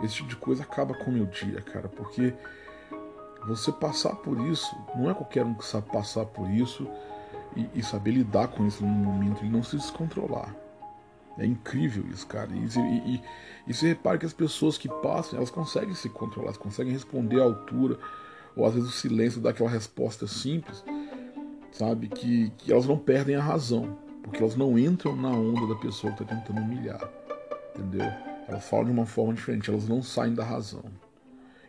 Esse 0.02 0.16
tipo 0.16 0.30
de 0.30 0.36
coisa 0.36 0.64
acaba 0.64 0.94
com 0.94 1.12
o 1.12 1.14
meu 1.14 1.26
dia, 1.26 1.62
cara, 1.62 1.88
porque 1.88 2.34
você 3.46 3.72
passar 3.72 4.16
por 4.16 4.40
isso, 4.48 4.76
não 4.96 5.10
é 5.10 5.14
qualquer 5.14 5.46
um 5.46 5.54
que 5.54 5.66
sabe 5.66 5.90
passar 5.92 6.26
por 6.26 6.50
isso 6.50 6.88
e, 7.56 7.70
e 7.76 7.84
saber 7.84 8.12
lidar 8.12 8.48
com 8.48 8.66
isso 8.66 8.84
no 8.84 8.90
momento 8.90 9.44
e 9.46 9.50
não 9.50 9.62
se 9.62 9.78
descontrolar. 9.78 10.56
É 11.38 11.46
incrível 11.46 12.06
isso, 12.12 12.26
cara. 12.28 12.50
E, 12.52 12.66
e, 12.66 13.16
e, 13.16 13.24
e 13.68 13.74
você 13.74 13.88
repara 13.88 14.18
que 14.18 14.26
as 14.26 14.34
pessoas 14.34 14.78
que 14.78 14.88
passam, 14.88 15.38
elas 15.38 15.50
conseguem 15.50 15.94
se 15.94 16.10
controlar, 16.10 16.48
elas 16.48 16.58
conseguem 16.58 16.94
responder 16.94 17.42
à 17.42 17.44
altura, 17.44 17.98
ou 18.56 18.66
às 18.66 18.74
vezes 18.74 18.90
o 18.90 18.94
silêncio 18.94 19.42
dá 19.42 19.50
aquela 19.50 19.70
resposta 19.70 20.28
simples, 20.28 20.84
sabe? 21.74 22.08
Que, 22.08 22.52
que 22.58 22.72
elas 22.72 22.88
não 22.88 22.98
perdem 22.98 23.36
a 23.36 23.42
razão, 23.42 23.98
porque 24.22 24.42
elas 24.42 24.56
não 24.56 24.80
entram 24.80 25.16
na 25.16 25.30
onda 25.30 25.68
da 25.68 25.76
pessoa 25.80 26.14
que 26.14 26.24
está 26.24 26.36
tentando 26.36 26.62
humilhar, 26.62 27.10
entendeu? 27.76 28.06
Elas 28.48 28.68
falam 28.68 28.86
de 28.86 28.92
uma 28.92 29.06
forma 29.06 29.34
diferente, 29.34 29.70
elas 29.70 29.88
não 29.88 30.02
saem 30.02 30.34
da 30.34 30.44
razão. 30.44 30.84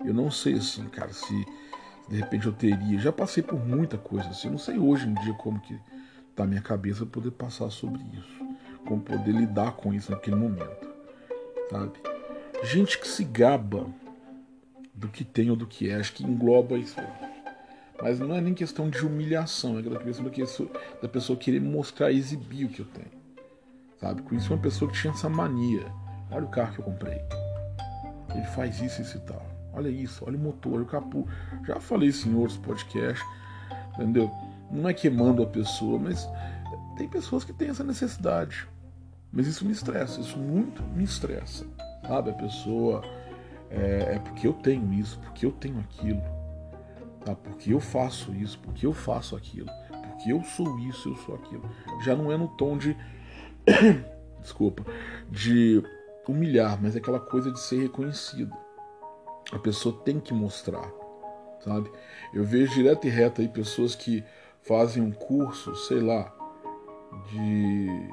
Eu 0.04 0.12
não 0.12 0.30
sei 0.30 0.54
assim, 0.54 0.84
cara, 0.88 1.12
se 1.12 1.46
de 2.08 2.16
repente 2.16 2.46
eu 2.46 2.52
teria. 2.52 2.98
Já 2.98 3.12
passei 3.12 3.42
por 3.42 3.58
muita 3.64 3.96
coisa 3.96 4.28
assim. 4.28 4.50
Não 4.50 4.58
sei 4.58 4.78
hoje 4.78 5.08
em 5.08 5.14
dia 5.14 5.32
como 5.34 5.60
que 5.60 5.78
tá 6.34 6.44
a 6.44 6.46
minha 6.46 6.60
cabeça 6.60 7.06
poder 7.06 7.30
passar 7.30 7.70
sobre 7.70 8.02
isso. 8.12 8.44
Como 8.86 9.00
poder 9.00 9.32
lidar 9.32 9.72
com 9.72 9.94
isso 9.94 10.10
naquele 10.10 10.36
momento. 10.36 10.88
Sabe? 11.70 11.92
Gente 12.64 12.98
que 12.98 13.08
se 13.08 13.24
gaba 13.24 13.86
do 14.92 15.08
que 15.08 15.24
tem 15.24 15.50
ou 15.50 15.56
do 15.56 15.66
que 15.66 15.88
é, 15.88 15.96
acho 15.96 16.12
que 16.12 16.24
engloba 16.24 16.76
isso. 16.76 16.96
Mas 18.02 18.18
não 18.18 18.34
é 18.34 18.40
nem 18.40 18.54
questão 18.54 18.90
de 18.90 19.04
humilhação, 19.04 19.78
é 19.78 19.82
questão 19.82 20.68
da 21.00 21.08
pessoa 21.08 21.38
querer 21.38 21.60
mostrar, 21.60 22.10
exibir 22.12 22.66
o 22.66 22.68
que 22.68 22.80
eu 22.80 22.86
tenho. 22.86 23.24
Sabe? 24.00 24.22
Com 24.22 24.34
isso, 24.34 24.52
uma 24.52 24.60
pessoa 24.60 24.90
que 24.90 25.00
tinha 25.00 25.12
essa 25.12 25.28
mania. 25.28 25.86
Olha 26.30 26.44
o 26.44 26.48
carro 26.48 26.74
que 26.74 26.80
eu 26.80 26.84
comprei. 26.84 27.20
Ele 28.34 28.46
faz 28.46 28.80
isso, 28.80 29.00
isso 29.00 29.16
e 29.16 29.20
tal. 29.20 29.46
Olha 29.72 29.88
isso, 29.88 30.24
olha 30.26 30.36
o 30.36 30.40
motor, 30.40 30.74
olha 30.74 30.82
o 30.82 30.86
capô. 30.86 31.26
Já 31.66 31.80
falei 31.80 32.08
isso 32.08 32.28
em 32.28 32.34
outros 32.34 32.58
podcasts, 32.58 33.26
entendeu? 33.94 34.30
Não 34.70 34.88
é 34.88 34.94
queimando 34.94 35.42
a 35.42 35.46
pessoa, 35.46 35.98
mas 35.98 36.28
tem 36.96 37.08
pessoas 37.08 37.44
que 37.44 37.52
têm 37.52 37.68
essa 37.68 37.84
necessidade. 37.84 38.68
Mas 39.32 39.46
isso 39.46 39.64
me 39.64 39.72
estressa, 39.72 40.20
isso 40.20 40.38
muito 40.38 40.82
me 40.82 41.04
estressa. 41.04 41.64
Sabe? 42.06 42.30
A 42.30 42.34
pessoa 42.34 43.02
é, 43.70 44.14
é 44.14 44.18
porque 44.18 44.46
eu 44.46 44.52
tenho 44.52 44.92
isso, 44.92 45.18
porque 45.20 45.46
eu 45.46 45.52
tenho 45.52 45.80
aquilo. 45.80 46.22
Tá? 47.24 47.34
Porque 47.34 47.72
eu 47.72 47.80
faço 47.80 48.34
isso, 48.34 48.58
porque 48.58 48.86
eu 48.86 48.92
faço 48.92 49.36
aquilo. 49.36 49.68
Porque 49.88 50.32
eu 50.32 50.42
sou 50.42 50.78
isso, 50.80 51.08
eu 51.08 51.16
sou 51.16 51.34
aquilo. 51.34 51.68
Já 52.02 52.14
não 52.14 52.30
é 52.30 52.36
no 52.36 52.48
tom 52.48 52.76
de. 52.76 52.96
Desculpa. 54.40 54.84
De 55.30 55.82
humilhar, 56.28 56.80
mas 56.80 56.94
é 56.94 56.98
aquela 56.98 57.20
coisa 57.20 57.50
de 57.50 57.60
ser 57.60 57.80
reconhecido. 57.82 58.54
A 59.52 59.58
pessoa 59.58 59.94
tem 60.04 60.18
que 60.18 60.32
mostrar, 60.32 60.90
sabe? 61.60 61.90
Eu 62.32 62.44
vejo 62.44 62.74
direto 62.74 63.06
e 63.06 63.10
reto 63.10 63.40
aí 63.40 63.48
pessoas 63.48 63.94
que 63.94 64.24
fazem 64.62 65.02
um 65.02 65.12
curso, 65.12 65.74
sei 65.76 66.00
lá, 66.00 66.34
de 67.30 68.10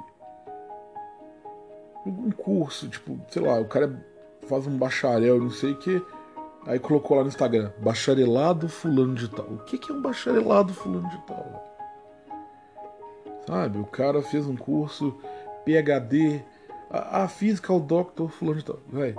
um 2.06 2.32
curso, 2.32 2.90
tipo, 2.90 3.20
sei 3.30 3.42
lá, 3.42 3.60
o 3.60 3.68
cara 3.68 4.06
faz 4.48 4.68
um 4.68 4.78
bacharel, 4.78 5.40
não 5.40 5.50
sei 5.50 5.72
o 5.72 5.78
que, 5.78 6.02
aí 6.66 6.80
colocou 6.80 7.18
lá 7.18 7.24
no 7.24 7.30
Instagram, 7.30 7.72
bacharelado 7.80 8.70
fulano 8.70 9.16
de 9.16 9.28
tal. 9.30 9.46
O 9.46 9.58
que, 9.60 9.78
que 9.78 9.92
é 9.92 9.96
um 9.96 10.02
bacharelado 10.02 10.74
fulano 10.74 11.10
de 11.10 11.18
tal? 11.26 11.68
Sabe, 13.48 13.80
o 13.80 13.86
cara 13.86 14.22
fez 14.22 14.46
um 14.46 14.56
curso 14.56 15.18
PhD, 15.66 16.44
a, 16.90 17.24
a 17.24 17.28
Physical 17.28 17.80
Doctor 17.80 18.30
fulano 18.30 18.60
de 18.60 18.66
tal. 18.66 18.80
Véi, 18.88 19.16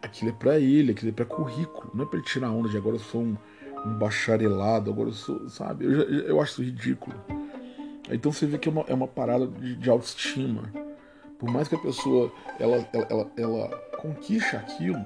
aquilo 0.00 0.30
é 0.30 0.34
para 0.34 0.58
ele, 0.58 0.92
aquilo 0.92 1.10
é 1.10 1.14
para 1.14 1.24
currículo, 1.24 1.90
não 1.94 2.04
é 2.04 2.06
para 2.06 2.18
ele 2.18 2.26
tirar 2.26 2.50
onda 2.50 2.68
de 2.68 2.76
agora 2.76 2.96
eu 2.96 3.00
sou 3.00 3.22
um, 3.22 3.36
um 3.84 3.98
bacharelado, 3.98 4.90
agora 4.90 5.08
eu 5.08 5.14
sou, 5.14 5.48
sabe? 5.48 5.84
Eu, 5.84 6.02
eu 6.02 6.40
acho 6.40 6.52
isso 6.52 6.62
ridículo. 6.62 7.16
Então 8.10 8.32
você 8.32 8.46
vê 8.46 8.58
que 8.58 8.68
é 8.68 8.72
uma, 8.72 8.84
é 8.88 8.94
uma 8.94 9.08
parada 9.08 9.46
de, 9.46 9.76
de 9.76 9.90
autoestima. 9.90 10.70
Por 11.38 11.50
mais 11.50 11.66
que 11.66 11.74
a 11.74 11.78
pessoa 11.78 12.32
ela, 12.58 12.86
ela, 12.92 13.06
ela, 13.10 13.30
ela 13.36 13.68
conquiste 14.00 14.54
aquilo, 14.54 15.04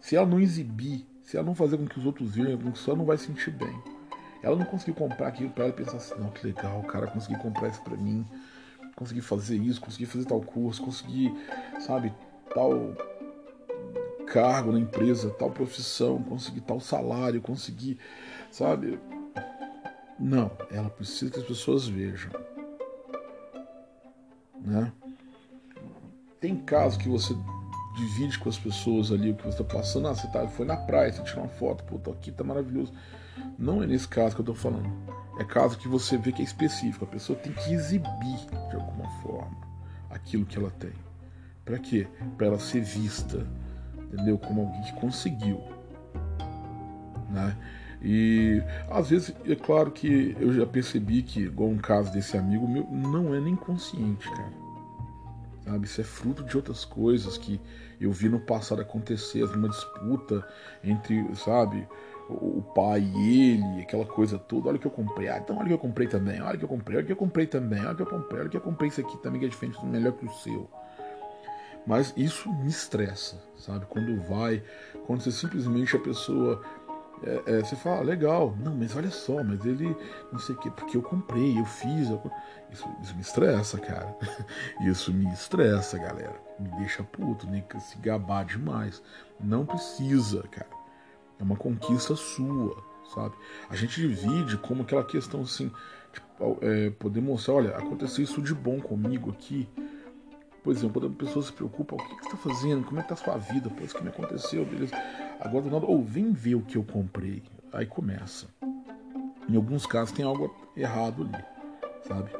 se 0.00 0.16
ela 0.16 0.26
não 0.26 0.40
exibir, 0.40 1.06
se 1.22 1.36
ela 1.36 1.46
não 1.46 1.54
fazer 1.54 1.76
com 1.76 1.86
que 1.86 1.98
os 1.98 2.06
outros 2.06 2.34
vejam, 2.34 2.54
a 2.54 2.72
pessoa 2.72 2.96
não 2.96 3.04
vai 3.04 3.16
sentir 3.18 3.50
bem. 3.50 3.78
Ela 4.42 4.56
não 4.56 4.64
conseguiu 4.64 4.94
comprar 4.94 5.28
aquilo 5.28 5.50
para 5.50 5.64
ela 5.64 5.72
pensar 5.72 5.98
assim, 5.98 6.14
não, 6.18 6.30
que 6.30 6.46
legal, 6.46 6.82
cara 6.84 7.06
conseguiu 7.06 7.38
comprar 7.38 7.68
isso 7.68 7.82
para 7.82 7.96
mim, 7.96 8.26
consegui 8.96 9.20
fazer 9.20 9.56
isso, 9.56 9.80
consegui 9.80 10.06
fazer 10.06 10.24
tal 10.24 10.40
curso, 10.40 10.82
consegui, 10.82 11.34
sabe, 11.78 12.12
tal 12.54 12.94
cargo 14.26 14.72
na 14.72 14.78
empresa, 14.78 15.30
tal 15.30 15.50
profissão, 15.50 16.22
conseguir 16.22 16.60
tal 16.62 16.80
salário, 16.80 17.40
conseguir, 17.42 17.98
sabe? 18.50 18.98
Não, 20.18 20.50
ela 20.70 20.88
precisa 20.88 21.30
que 21.30 21.40
as 21.40 21.46
pessoas 21.46 21.88
vejam. 21.88 22.30
Né? 24.60 24.92
Tem 26.38 26.56
casos 26.56 26.96
que 26.96 27.08
você 27.08 27.34
divide 28.00 28.38
com 28.38 28.48
as 28.48 28.58
pessoas 28.58 29.12
ali 29.12 29.30
o 29.30 29.34
que 29.34 29.42
você 29.42 29.62
está 29.62 29.64
passando. 29.64 30.08
Ah, 30.08 30.14
você 30.14 30.26
tá, 30.28 30.46
foi 30.48 30.66
na 30.66 30.76
praia, 30.76 31.12
você 31.12 31.22
tirou 31.22 31.44
uma 31.44 31.50
foto, 31.50 31.84
pô, 31.84 31.98
tô 31.98 32.10
aqui, 32.10 32.32
tá 32.32 32.42
maravilhoso. 32.42 32.92
Não 33.58 33.82
é 33.82 33.86
nesse 33.86 34.08
caso 34.08 34.34
que 34.34 34.40
eu 34.40 34.46
tô 34.46 34.54
falando. 34.54 34.90
É 35.38 35.44
caso 35.44 35.78
que 35.78 35.88
você 35.88 36.16
vê 36.16 36.32
que 36.32 36.42
é 36.42 36.44
específico. 36.44 37.04
A 37.04 37.08
pessoa 37.08 37.38
tem 37.38 37.52
que 37.52 37.72
exibir 37.72 38.36
de 38.68 38.76
alguma 38.76 39.08
forma 39.22 39.56
aquilo 40.08 40.44
que 40.44 40.58
ela 40.58 40.70
tem. 40.70 40.92
Para 41.64 41.78
quê? 41.78 42.06
Para 42.36 42.48
ela 42.48 42.58
ser 42.58 42.82
vista, 42.82 43.46
entendeu? 43.96 44.38
Como 44.38 44.62
alguém 44.62 44.82
que 44.82 44.92
conseguiu, 44.94 45.62
né? 47.30 47.56
E 48.02 48.62
às 48.90 49.10
vezes, 49.10 49.34
é 49.46 49.54
claro 49.54 49.90
que 49.90 50.34
eu 50.40 50.52
já 50.54 50.66
percebi 50.66 51.22
que, 51.22 51.42
igual 51.42 51.68
um 51.68 51.76
caso 51.76 52.10
desse 52.10 52.36
amigo 52.36 52.66
meu, 52.66 52.84
não 52.90 53.34
é 53.34 53.40
nem 53.40 53.54
consciente, 53.54 54.28
cara. 54.30 54.59
Sabe? 55.70 55.86
Isso 55.86 56.00
é 56.00 56.04
fruto 56.04 56.42
de 56.42 56.56
outras 56.56 56.84
coisas 56.84 57.38
que 57.38 57.60
eu 58.00 58.10
vi 58.10 58.28
no 58.28 58.40
passado 58.40 58.82
acontecer, 58.82 59.44
uma 59.44 59.68
disputa 59.68 60.44
entre, 60.82 61.24
sabe, 61.36 61.86
o 62.28 62.60
pai 62.74 63.00
e 63.00 63.52
ele, 63.52 63.82
aquela 63.82 64.04
coisa 64.04 64.36
toda. 64.36 64.68
Olha 64.68 64.76
o 64.76 64.80
que 64.80 64.86
eu 64.86 64.90
comprei. 64.90 65.28
Ah, 65.28 65.38
então 65.38 65.56
olha 65.56 65.64
o 65.64 65.68
que 65.68 65.74
eu 65.74 65.78
comprei 65.78 66.08
também. 66.08 66.40
Olha 66.40 66.56
o 66.56 66.58
que 66.58 66.64
eu 66.64 66.68
comprei. 66.68 66.96
Olha 66.96 67.04
o 67.04 67.06
que 67.06 67.12
eu 67.12 67.16
comprei 67.16 67.46
também. 67.46 67.80
Olha 67.80 67.92
o 67.92 67.96
que 67.96 68.02
eu 68.02 68.06
comprei. 68.06 68.40
Olha 68.40 68.48
o 68.48 68.50
que 68.50 68.56
eu 68.56 68.60
comprei 68.60 68.88
isso 68.88 69.00
aqui 69.00 69.16
também 69.18 69.40
que 69.40 69.46
é 69.46 69.48
diferente, 69.48 69.84
melhor 69.86 70.12
que 70.12 70.26
o 70.26 70.32
seu. 70.32 70.68
Mas 71.86 72.12
isso 72.16 72.52
me 72.52 72.68
estressa, 72.68 73.40
sabe? 73.56 73.86
Quando 73.86 74.20
vai, 74.22 74.62
quando 75.06 75.20
você 75.20 75.30
simplesmente 75.30 75.96
a 75.96 76.00
pessoa. 76.00 76.62
É, 77.22 77.42
é, 77.46 77.60
você 77.60 77.76
fala, 77.76 78.02
legal, 78.02 78.56
não, 78.64 78.74
mas 78.74 78.96
olha 78.96 79.10
só, 79.10 79.42
mas 79.44 79.64
ele 79.66 79.94
não 80.32 80.38
sei 80.38 80.54
o 80.54 80.58
que, 80.58 80.70
porque 80.70 80.96
eu 80.96 81.02
comprei, 81.02 81.58
eu 81.58 81.64
fiz. 81.64 82.08
Eu... 82.08 82.20
Isso, 82.70 82.88
isso 83.02 83.14
me 83.14 83.20
estressa, 83.20 83.78
cara. 83.78 84.16
Isso 84.80 85.12
me 85.12 85.30
estressa, 85.32 85.98
galera. 85.98 86.40
Me 86.58 86.68
deixa 86.78 87.02
puto, 87.02 87.46
nem 87.46 87.62
que 87.62 87.78
se 87.80 87.98
gabar 87.98 88.44
demais. 88.44 89.02
Não 89.40 89.66
precisa, 89.66 90.42
cara. 90.44 90.70
É 91.38 91.42
uma 91.42 91.56
conquista 91.56 92.14
sua, 92.14 92.82
sabe? 93.12 93.34
A 93.68 93.76
gente 93.76 94.00
divide 94.00 94.56
como 94.58 94.82
aquela 94.82 95.04
questão 95.04 95.42
assim, 95.42 95.70
tipo, 96.12 96.58
é, 96.62 96.90
poder 96.90 97.20
mostrar, 97.20 97.54
olha, 97.54 97.76
aconteceu 97.76 98.22
isso 98.22 98.40
de 98.40 98.54
bom 98.54 98.80
comigo 98.80 99.30
aqui 99.30 99.68
por 100.62 100.72
exemplo, 100.72 101.00
quando 101.00 101.12
a 101.12 101.16
pessoa 101.16 101.42
se 101.42 101.52
preocupa, 101.52 101.94
o 101.94 101.98
que, 101.98 102.16
que 102.16 102.24
você 102.24 102.36
está 102.36 102.36
fazendo? 102.36 102.84
Como 102.84 103.00
é 103.00 103.02
que 103.02 103.12
está 103.12 103.30
a 103.30 103.32
sua 103.32 103.38
vida? 103.38 103.70
Pô, 103.70 103.82
isso 103.82 103.96
que 103.96 104.02
me 104.02 104.10
aconteceu, 104.10 104.64
beleza. 104.64 104.94
Agora 105.40 105.64
do 105.64 105.70
nada, 105.70 105.86
ou 105.86 106.00
oh, 106.00 106.02
vem 106.02 106.32
ver 106.32 106.54
o 106.54 106.62
que 106.62 106.76
eu 106.76 106.84
comprei. 106.84 107.42
Aí 107.72 107.86
começa. 107.86 108.46
Em 109.48 109.56
alguns 109.56 109.86
casos 109.86 110.14
tem 110.14 110.24
algo 110.24 110.54
errado 110.76 111.22
ali, 111.22 111.44
sabe? 112.06 112.30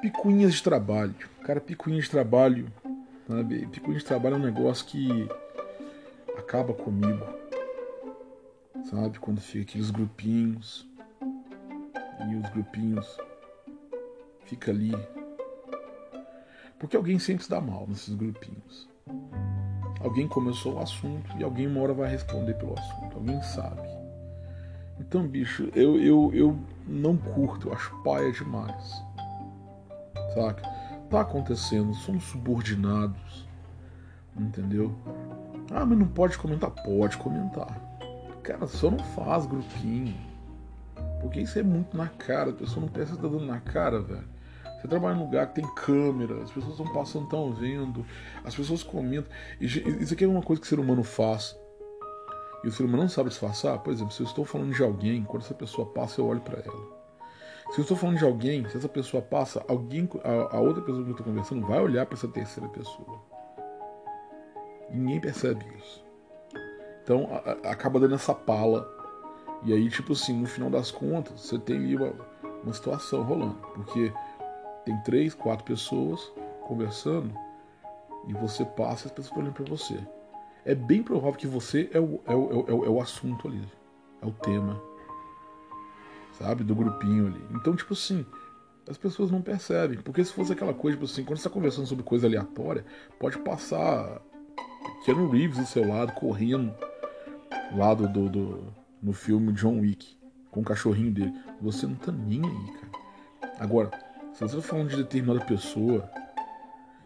Picuinhas 0.00 0.54
de 0.54 0.62
trabalho. 0.62 1.14
Cara, 1.42 1.60
picuinha 1.60 2.00
de 2.00 2.10
trabalho, 2.10 2.72
sabe? 3.28 3.66
Picuinha 3.66 3.98
de 3.98 4.04
trabalho 4.04 4.36
é 4.36 4.38
um 4.38 4.42
negócio 4.42 4.86
que 4.86 5.28
acaba 6.36 6.72
comigo, 6.72 7.24
sabe? 8.90 9.18
Quando 9.18 9.40
fica 9.40 9.70
aqueles 9.70 9.90
grupinhos 9.90 10.88
e 12.28 12.34
os 12.34 12.50
grupinhos 12.50 13.18
fica 14.46 14.70
ali 14.70 14.92
porque 16.78 16.96
alguém 16.96 17.18
sempre 17.18 17.44
se 17.44 17.50
dá 17.50 17.60
mal 17.60 17.86
nesses 17.88 18.14
grupinhos. 18.14 18.88
Alguém 20.00 20.28
começou 20.28 20.74
o 20.74 20.78
assunto 20.78 21.30
e 21.38 21.44
alguém 21.44 21.66
uma 21.66 21.80
hora 21.80 21.94
vai 21.94 22.10
responder 22.10 22.54
pelo 22.54 22.78
assunto. 22.78 23.16
Alguém 23.16 23.42
sabe. 23.42 23.88
Então, 24.98 25.26
bicho, 25.26 25.70
eu, 25.74 26.00
eu, 26.00 26.30
eu 26.34 26.58
não 26.86 27.16
curto, 27.16 27.68
eu 27.68 27.72
acho 27.72 27.94
paia 28.02 28.32
demais. 28.32 29.02
Saca? 30.34 30.62
Tá 31.10 31.20
acontecendo, 31.20 31.94
somos 31.94 32.24
subordinados. 32.24 33.46
Entendeu? 34.36 34.94
Ah, 35.70 35.84
mas 35.84 35.98
não 35.98 36.06
pode 36.06 36.36
comentar? 36.38 36.70
Pode 36.70 37.16
comentar. 37.16 37.80
Cara, 38.42 38.66
só 38.66 38.90
não 38.90 38.98
faz 38.98 39.46
grupinho. 39.46 40.14
Porque 41.20 41.40
isso 41.40 41.58
é 41.58 41.62
muito 41.62 41.96
na 41.96 42.08
cara, 42.08 42.50
a 42.50 42.54
pessoa 42.54 42.82
não 42.82 42.88
que 42.88 42.98
tá 43.04 43.16
dando 43.16 43.40
na 43.40 43.60
cara, 43.60 44.00
velho. 44.00 44.35
Trabalha 44.88 45.14
num 45.14 45.24
lugar 45.24 45.48
que 45.48 45.60
tem 45.60 45.74
câmera, 45.74 46.42
as 46.42 46.50
pessoas 46.50 46.78
estão 46.78 46.92
passando, 46.92 47.24
estão 47.24 47.52
vendo, 47.52 48.04
as 48.44 48.54
pessoas 48.54 48.82
comentam. 48.82 49.30
Isso 49.60 50.14
aqui 50.14 50.24
é 50.24 50.28
uma 50.28 50.42
coisa 50.42 50.60
que 50.60 50.66
o 50.66 50.68
ser 50.68 50.78
humano 50.78 51.02
faz. 51.02 51.56
E 52.64 52.68
o 52.68 52.72
ser 52.72 52.84
humano 52.84 53.04
não 53.04 53.08
sabe 53.08 53.28
disfarçar. 53.28 53.78
Por 53.78 53.92
exemplo, 53.92 54.12
se 54.12 54.20
eu 54.22 54.26
estou 54.26 54.44
falando 54.44 54.74
de 54.74 54.82
alguém, 54.82 55.22
quando 55.24 55.42
essa 55.42 55.54
pessoa 55.54 55.86
passa, 55.86 56.20
eu 56.20 56.26
olho 56.26 56.40
para 56.40 56.58
ela. 56.58 56.96
Se 57.70 57.80
eu 57.80 57.82
estou 57.82 57.96
falando 57.96 58.18
de 58.18 58.24
alguém, 58.24 58.68
se 58.68 58.76
essa 58.76 58.88
pessoa 58.88 59.22
passa, 59.22 59.64
alguém, 59.68 60.08
a, 60.22 60.56
a 60.56 60.60
outra 60.60 60.82
pessoa 60.82 61.02
que 61.02 61.10
eu 61.10 61.12
estou 61.12 61.26
conversando 61.26 61.66
vai 61.66 61.80
olhar 61.80 62.06
para 62.06 62.16
essa 62.16 62.28
terceira 62.28 62.68
pessoa. 62.68 63.20
Ninguém 64.90 65.20
percebe 65.20 65.64
isso. 65.76 66.04
Então 67.02 67.28
a, 67.30 67.68
a, 67.68 67.72
acaba 67.72 67.98
dando 67.98 68.14
essa 68.14 68.34
pala. 68.34 68.88
E 69.64 69.72
aí, 69.72 69.88
tipo 69.88 70.12
assim, 70.12 70.40
no 70.40 70.46
final 70.46 70.70
das 70.70 70.90
contas, 70.90 71.40
você 71.40 71.58
tem 71.58 71.76
ali 71.76 71.96
uma, 71.96 72.12
uma 72.62 72.72
situação 72.72 73.22
rolando. 73.22 73.56
Porque 73.74 74.12
tem 74.86 74.96
três, 74.98 75.34
quatro 75.34 75.64
pessoas 75.64 76.32
conversando 76.62 77.36
e 78.28 78.32
você 78.32 78.64
passa 78.64 79.06
e 79.06 79.08
as 79.08 79.12
pessoas 79.12 79.36
olhando 79.36 79.52
para 79.52 79.64
você. 79.64 79.98
É 80.64 80.74
bem 80.74 81.02
provável 81.02 81.34
que 81.34 81.46
você 81.46 81.90
é 81.92 82.00
o, 82.00 82.20
é, 82.24 82.34
o, 82.34 82.64
é, 82.68 82.72
o, 82.72 82.84
é 82.84 82.88
o 82.88 83.00
assunto 83.00 83.48
ali, 83.48 83.62
é 84.22 84.26
o 84.26 84.32
tema, 84.32 84.80
sabe? 86.32 86.64
Do 86.64 86.74
grupinho 86.74 87.26
ali. 87.26 87.44
Então, 87.50 87.74
tipo 87.74 87.92
assim, 87.94 88.24
as 88.88 88.96
pessoas 88.96 89.30
não 89.30 89.42
percebem. 89.42 89.98
Porque 89.98 90.24
se 90.24 90.32
fosse 90.32 90.52
aquela 90.52 90.72
coisa, 90.72 90.96
tipo 90.96 91.04
assim, 91.04 91.24
quando 91.24 91.38
você 91.38 91.48
está 91.48 91.50
conversando 91.50 91.86
sobre 91.86 92.04
coisa 92.04 92.26
aleatória, 92.26 92.84
pode 93.18 93.38
passar 93.38 94.20
Keanu 95.04 95.28
Reeves 95.30 95.58
do 95.58 95.66
seu 95.66 95.86
lado, 95.86 96.12
correndo, 96.12 96.72
lado 97.76 98.08
do, 98.08 98.28
do, 98.28 98.74
no 99.02 99.12
filme 99.12 99.52
John 99.52 99.80
Wick, 99.80 100.16
com 100.50 100.60
o 100.60 100.64
cachorrinho 100.64 101.12
dele. 101.12 101.34
Você 101.60 101.86
não 101.86 101.96
tá 101.96 102.12
nem 102.12 102.40
aí, 102.44 102.72
cara. 102.72 103.54
Agora, 103.58 104.05
se 104.36 104.40
você 104.40 104.58
está 104.58 104.68
falando 104.68 104.90
de 104.90 104.96
determinada 104.96 105.42
pessoa 105.46 106.10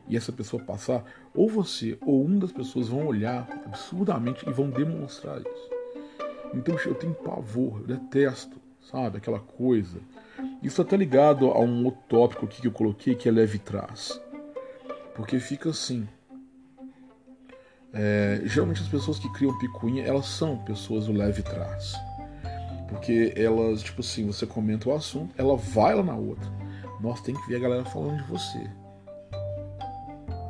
e 0.09 0.17
essa 0.17 0.33
pessoa 0.33 0.61
passar, 0.61 1.05
ou 1.33 1.49
você 1.49 1.97
ou 2.01 2.25
uma 2.25 2.41
das 2.41 2.51
pessoas 2.51 2.89
vão 2.89 3.07
olhar 3.07 3.49
absurdamente 3.67 4.45
e 4.49 4.53
vão 4.53 4.69
demonstrar 4.69 5.41
isso. 5.41 5.71
Então 6.53 6.77
eu 6.85 6.95
tenho 6.97 7.15
pavor, 7.15 7.83
eu 7.83 7.87
detesto, 7.87 8.61
sabe, 8.83 9.19
aquela 9.19 9.39
coisa. 9.39 10.01
Isso 10.61 10.83
até 10.83 10.97
ligado 10.97 11.47
a 11.53 11.61
um 11.61 11.85
outro 11.85 12.01
tópico 12.09 12.47
aqui 12.47 12.63
que 12.63 12.67
eu 12.67 12.73
coloquei, 12.73 13.15
que 13.15 13.29
é 13.29 13.33
leve 13.33 13.61
trás. 13.61 14.21
Porque 15.15 15.39
fica 15.39 15.71
assim. 15.71 16.09
É, 17.93 18.43
geralmente 18.45 18.83
as 18.83 18.89
pessoas 18.89 19.21
que 19.21 19.33
criam 19.35 19.57
picuinha, 19.57 20.05
elas 20.05 20.27
são 20.27 20.59
pessoas 20.65 21.07
do 21.07 21.13
leve 21.13 21.45
trás. 21.45 21.95
Porque 22.89 23.33
elas, 23.37 23.85
tipo 23.85 24.01
assim, 24.01 24.27
você 24.27 24.45
comenta 24.47 24.89
o 24.89 24.93
assunto, 24.93 25.33
ela 25.39 25.55
vai 25.55 25.95
lá 25.95 26.03
na 26.03 26.17
outra 26.17 26.60
nossa, 27.01 27.23
tem 27.25 27.35
que 27.35 27.49
ver 27.49 27.57
a 27.57 27.61
galera 27.61 27.85
falando 27.85 28.19
de 28.19 28.29
você. 28.29 28.71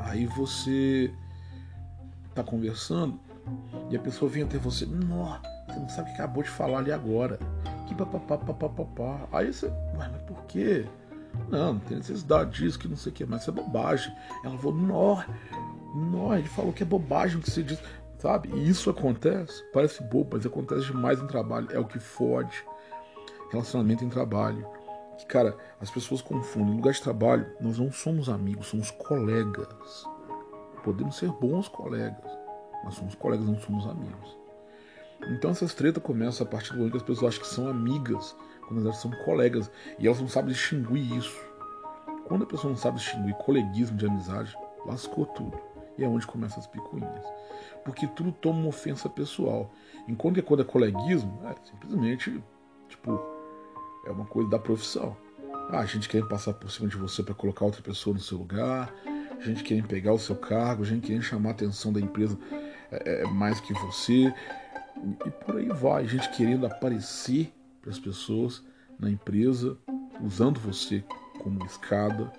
Aí 0.01 0.27
você 0.27 1.13
tá 2.35 2.43
conversando 2.43 3.19
e 3.91 3.97
a 3.97 4.01
pessoa 4.01 4.31
vem 4.31 4.43
até 4.43 4.59
você, 4.59 4.85
nossa, 4.87 5.41
você 5.69 5.79
não 5.79 5.89
sabe 5.89 6.11
o 6.11 6.15
que 6.15 6.21
acabou 6.21 6.43
de 6.43 6.51
falar 6.51 6.79
ali 6.79 6.93
agora. 6.93 7.39
Que 7.87 7.95
papapá, 7.95 8.39
papapá. 8.39 9.29
Aí 9.33 9.53
você, 9.53 9.71
mas 9.97 10.11
por 10.23 10.43
quê? 10.45 10.87
Não, 11.49 11.75
não 11.75 11.81
tem 11.81 11.99
necessidade 11.99 12.51
disso, 12.51 12.79
que 12.79 12.89
não 12.89 12.97
sei 12.97 13.13
o 13.13 13.15
que, 13.15 13.25
mas 13.25 13.43
isso 13.43 13.51
é 13.51 13.55
bobagem. 13.55 14.13
Ela 14.45 14.59
falou, 14.59 14.77
nó, 14.77 15.23
nó, 15.95 16.35
ele 16.35 16.49
falou 16.49 16.73
que 16.73 16.83
é 16.83 16.87
bobagem 16.87 17.39
o 17.39 17.41
que 17.41 17.51
você 17.51 17.63
diz. 17.63 17.81
Sabe? 18.19 18.51
E 18.55 18.69
isso 18.69 18.91
acontece, 18.91 19.65
parece 19.73 20.03
bobo, 20.03 20.31
mas 20.37 20.45
acontece 20.45 20.87
demais 20.87 21.21
em 21.21 21.27
trabalho. 21.27 21.69
É 21.71 21.79
o 21.79 21.87
que 21.87 21.99
fode. 21.99 22.65
Relacionamento 23.51 24.05
em 24.05 24.09
trabalho 24.11 24.67
que, 25.21 25.27
cara, 25.27 25.57
as 25.81 25.91
pessoas 25.91 26.23
confundem. 26.23 26.71
No 26.71 26.77
lugar 26.77 26.95
de 26.95 27.03
trabalho, 27.03 27.47
nós 27.61 27.79
não 27.79 27.93
somos 27.93 28.29
amigos, 28.29 28.69
somos 28.69 28.91
colegas. 28.91 30.07
Podemos 30.83 31.17
ser 31.17 31.31
bons 31.33 31.69
colegas, 31.69 32.31
mas 32.83 32.95
somos 32.95 33.15
colegas, 33.15 33.47
não 33.47 33.59
somos 33.61 33.87
amigos. 33.87 34.39
Então 35.29 35.51
essas 35.51 35.75
tretas 35.75 36.03
começam 36.03 36.47
a 36.47 36.51
partir 36.51 36.73
do 36.73 36.79
momento 36.79 36.93
que 36.93 36.97
as 36.99 37.03
pessoas 37.03 37.35
acham 37.35 37.43
que 37.43 37.55
são 37.55 37.69
amigas, 37.69 38.35
quando 38.67 38.83
elas 38.83 38.97
são 38.97 39.11
colegas, 39.25 39.71
e 39.99 40.07
elas 40.07 40.21
não 40.21 40.29
sabem 40.29 40.53
distinguir 40.53 41.19
isso. 41.19 41.39
Quando 42.25 42.45
a 42.45 42.47
pessoa 42.47 42.71
não 42.71 42.79
sabe 42.79 42.97
distinguir 42.97 43.35
coleguismo 43.35 43.99
de 43.99 44.07
amizade, 44.07 44.57
lascou 44.87 45.27
tudo. 45.27 45.61
E 45.99 46.05
é 46.05 46.09
onde 46.09 46.27
começam 46.27 46.61
as 46.61 46.67
picuinhas. 46.67 47.27
Porque 47.85 48.07
tudo 48.07 48.33
toma 48.33 48.61
uma 48.61 48.69
ofensa 48.69 49.09
pessoal. 49.09 49.71
Enquanto 50.09 50.37
que 50.37 50.43
quando 50.43 50.63
é 50.63 50.65
coleguismo, 50.65 51.43
é 51.45 51.55
simplesmente, 51.63 52.43
tipo, 52.89 53.40
é 54.05 54.11
uma 54.11 54.25
coisa 54.25 54.51
da 54.51 54.59
profissão. 54.59 55.17
Ah, 55.71 55.81
a 55.81 55.87
gente 55.87 56.09
quer 56.09 56.27
passar 56.27 56.53
por 56.55 56.71
cima 56.71 56.89
de 56.89 56.97
você 56.97 57.23
para 57.23 57.35
colocar 57.35 57.65
outra 57.65 57.83
pessoa 57.83 58.15
no 58.15 58.21
seu 58.21 58.39
lugar, 58.39 58.93
a 59.39 59.43
gente 59.43 59.63
quer 59.63 59.83
pegar 59.87 60.13
o 60.13 60.19
seu 60.19 60.37
cargo, 60.37 60.83
a 60.83 60.87
gente 60.87 61.07
quer 61.07 61.23
chamar 61.23 61.51
a 61.51 61.53
atenção 61.53 61.93
da 61.93 62.01
empresa 62.01 62.39
é, 62.91 63.23
é, 63.23 63.25
mais 63.27 63.61
que 63.61 63.73
você, 63.73 64.35
e 65.27 65.31
por 65.31 65.57
aí 65.57 65.69
vai. 65.69 66.05
A 66.05 66.07
gente 66.07 66.29
querendo 66.31 66.67
aparecer 66.67 67.53
para 67.81 67.91
as 67.91 67.99
pessoas 67.99 68.63
na 68.99 69.11
empresa, 69.11 69.79
usando 70.23 70.61
você 70.61 71.03
como 71.39 71.65
escada. 71.65 72.31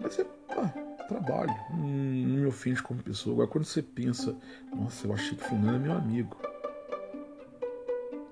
Mas 0.00 0.18
é 0.18 0.26
ah, 0.50 0.68
trabalho, 1.08 1.54
não, 1.70 1.78
não 1.78 2.38
me 2.40 2.46
ofende 2.46 2.82
como 2.82 3.02
pessoa. 3.02 3.34
Agora, 3.34 3.48
quando 3.48 3.64
você 3.64 3.82
pensa, 3.82 4.34
nossa, 4.74 5.06
eu 5.06 5.12
achei 5.12 5.36
que 5.36 5.44
Fulano 5.44 5.76
é 5.76 5.78
meu 5.78 5.92
amigo. 5.92 6.36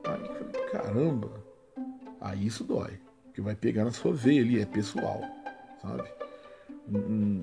Aí, 0.04 0.70
caramba, 0.70 1.41
Aí 2.22 2.46
isso 2.46 2.62
dói. 2.62 3.00
Que 3.34 3.40
vai 3.40 3.54
pegar 3.54 3.84
na 3.84 3.90
sua 3.90 4.12
veia 4.12 4.40
ali, 4.40 4.60
é 4.60 4.66
pessoal, 4.66 5.20
sabe? 5.80 6.08
Um, 6.88 7.42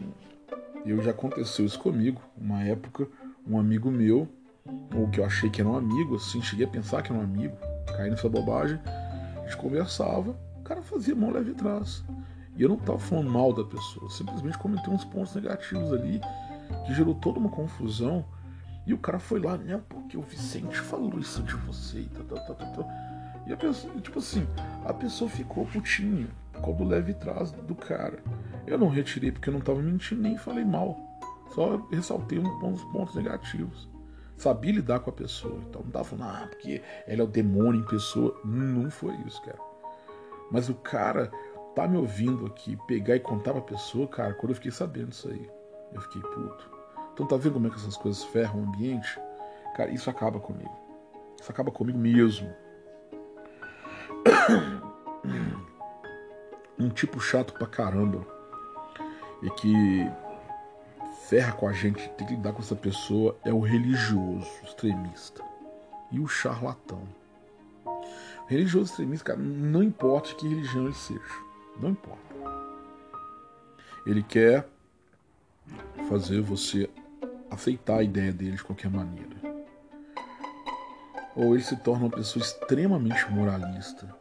eu 0.86 1.02
já 1.02 1.12
aconteceu 1.12 1.66
isso 1.66 1.80
comigo. 1.80 2.22
Uma 2.38 2.64
época, 2.64 3.08
um 3.46 3.60
amigo 3.60 3.92
meu, 3.92 4.28
ou 4.96 5.10
que 5.10 5.20
eu 5.20 5.26
achei 5.26 5.50
que 5.50 5.62
era 5.62 5.70
um 5.70 5.76
amigo, 5.76 6.16
assim, 6.16 6.42
cheguei 6.42 6.66
a 6.66 6.70
pensar 6.70 7.02
que 7.02 7.12
era 7.12 7.20
um 7.20 7.24
amigo, 7.24 7.58
caí 7.98 8.10
nessa 8.10 8.30
bobagem, 8.30 8.80
a 8.86 9.42
gente 9.42 9.58
conversava, 9.58 10.36
o 10.60 10.64
cara 10.64 10.82
fazia 10.82 11.16
mão 11.16 11.32
leve 11.32 11.52
atrás. 11.52 12.04
E 12.56 12.62
eu 12.62 12.70
não 12.70 12.78
estava 12.78 13.00
falando 13.00 13.30
mal 13.30 13.52
da 13.52 13.64
pessoa, 13.64 14.10
simplesmente 14.10 14.58
comentei 14.58 14.94
uns 14.94 15.06
pontos 15.06 15.34
negativos 15.36 15.92
ali, 15.92 16.22
que 16.86 16.94
gerou 16.94 17.16
toda 17.16 17.40
uma 17.40 17.50
confusão. 17.50 18.24
E 18.86 18.94
o 18.94 18.98
cara 18.98 19.20
foi 19.20 19.40
lá, 19.40 19.58
né? 19.58 19.82
Porque 19.88 20.18
o 20.18 20.22
Vicente 20.22 20.78
falou 20.80 21.20
isso 21.20 21.44
de 21.44 21.56
você 21.56 22.00
e 22.00 22.10
tal, 22.10 22.26
tal, 22.26 22.56
tal, 22.56 22.74
tal. 22.74 23.09
E 23.50 23.54
a 23.54 23.58
pessoa, 23.58 23.92
tipo 24.00 24.20
assim, 24.20 24.48
a 24.86 24.94
pessoa 24.94 25.28
ficou 25.28 25.66
putinha 25.66 26.28
por 26.54 26.62
causa 26.62 26.78
do 26.78 26.84
leve 26.84 27.16
trás 27.16 27.52
do 27.52 27.74
cara. 27.74 28.20
Eu 28.68 28.78
não 28.78 28.90
retirei 28.90 29.32
porque 29.32 29.50
eu 29.50 29.54
não 29.54 29.60
tava 29.60 29.82
mentindo, 29.82 30.22
nem 30.22 30.38
falei 30.38 30.64
mal. 30.64 30.96
Só 31.56 31.78
ressaltei 31.92 32.38
uns 32.38 32.84
pontos 32.92 33.16
negativos. 33.16 33.90
Sabia 34.38 34.74
lidar 34.74 35.00
com 35.00 35.10
a 35.10 35.14
pessoa. 35.14 35.60
Então 35.68 35.82
não 35.82 35.90
tava 35.90 36.06
falando, 36.06 36.30
ah, 36.30 36.48
porque 36.48 36.84
ele 37.08 37.22
é 37.22 37.24
o 37.24 37.28
demônio 37.28 37.82
em 37.82 37.86
pessoa. 37.88 38.40
Não 38.46 38.92
foi 38.92 39.16
isso, 39.26 39.42
cara. 39.42 39.58
Mas 40.52 40.70
o 40.70 40.76
cara 40.76 41.32
tá 41.76 41.88
me 41.88 41.98
ouvindo 41.98 42.46
aqui, 42.46 42.78
pegar 42.86 43.16
e 43.16 43.20
contar 43.20 43.54
pra 43.54 43.62
pessoa, 43.62 44.08
cara, 44.08 44.36
quando 44.36 44.52
eu 44.52 44.56
fiquei 44.56 44.72
sabendo 44.72 45.12
isso 45.12 45.28
aí, 45.28 45.50
eu 45.92 46.02
fiquei 46.02 46.22
puto. 46.22 46.70
Então 47.14 47.26
tá 47.26 47.36
vendo 47.36 47.54
como 47.54 47.66
é 47.66 47.70
que 47.72 47.78
essas 47.78 47.98
coisas 47.98 48.24
ferram 48.26 48.60
o 48.60 48.64
ambiente? 48.68 49.20
Cara, 49.76 49.90
isso 49.90 50.08
acaba 50.08 50.40
comigo. 50.40 50.78
Isso 51.42 51.52
acaba 51.52 51.72
comigo 51.72 51.98
mesmo. 51.98 52.54
Um 56.80 56.90
tipo 56.90 57.20
chato 57.20 57.54
pra 57.54 57.68
caramba. 57.68 58.26
E 59.42 59.50
que 59.52 60.10
ferra 61.28 61.54
com 61.54 61.68
a 61.68 61.74
gente, 61.74 62.10
tem 62.10 62.26
que 62.28 62.36
lidar 62.36 62.54
com 62.54 62.62
essa 62.62 62.76
pessoa 62.76 63.38
é 63.44 63.54
o 63.54 63.60
religioso 63.60 64.50
extremista. 64.64 65.44
E 66.12 66.20
o 66.20 66.28
charlatão. 66.28 67.04
Religioso 68.48 68.92
extremista, 68.92 69.26
cara, 69.26 69.40
não 69.40 69.84
importa 69.84 70.34
que 70.34 70.48
religião 70.48 70.86
ele 70.86 70.96
seja, 70.96 71.22
não 71.80 71.92
importa. 71.92 72.20
Ele 74.08 74.24
quer 74.24 74.68
fazer 76.08 76.42
você 76.42 76.90
aceitar 77.52 78.00
a 78.00 78.04
ideia 78.04 78.32
dele 78.32 78.56
de 78.56 78.64
qualquer 78.64 78.90
maneira. 78.90 79.30
Ou 81.36 81.54
ele 81.54 81.64
se 81.64 81.76
torna 81.78 82.06
uma 82.06 82.12
pessoa 82.12 82.44
extremamente 82.44 83.30
moralista, 83.32 84.16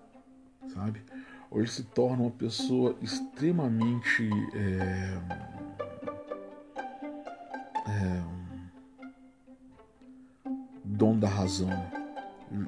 sabe? 0.79 1.03
Ou 1.51 1.59
ele 1.59 1.69
se 1.69 1.83
torna 1.83 2.23
uma 2.23 2.31
pessoa 2.31 2.95
extremamente 3.03 4.31
é, 4.55 5.19
é, 7.91 8.23
da 11.19 11.29
razão, 11.29 11.71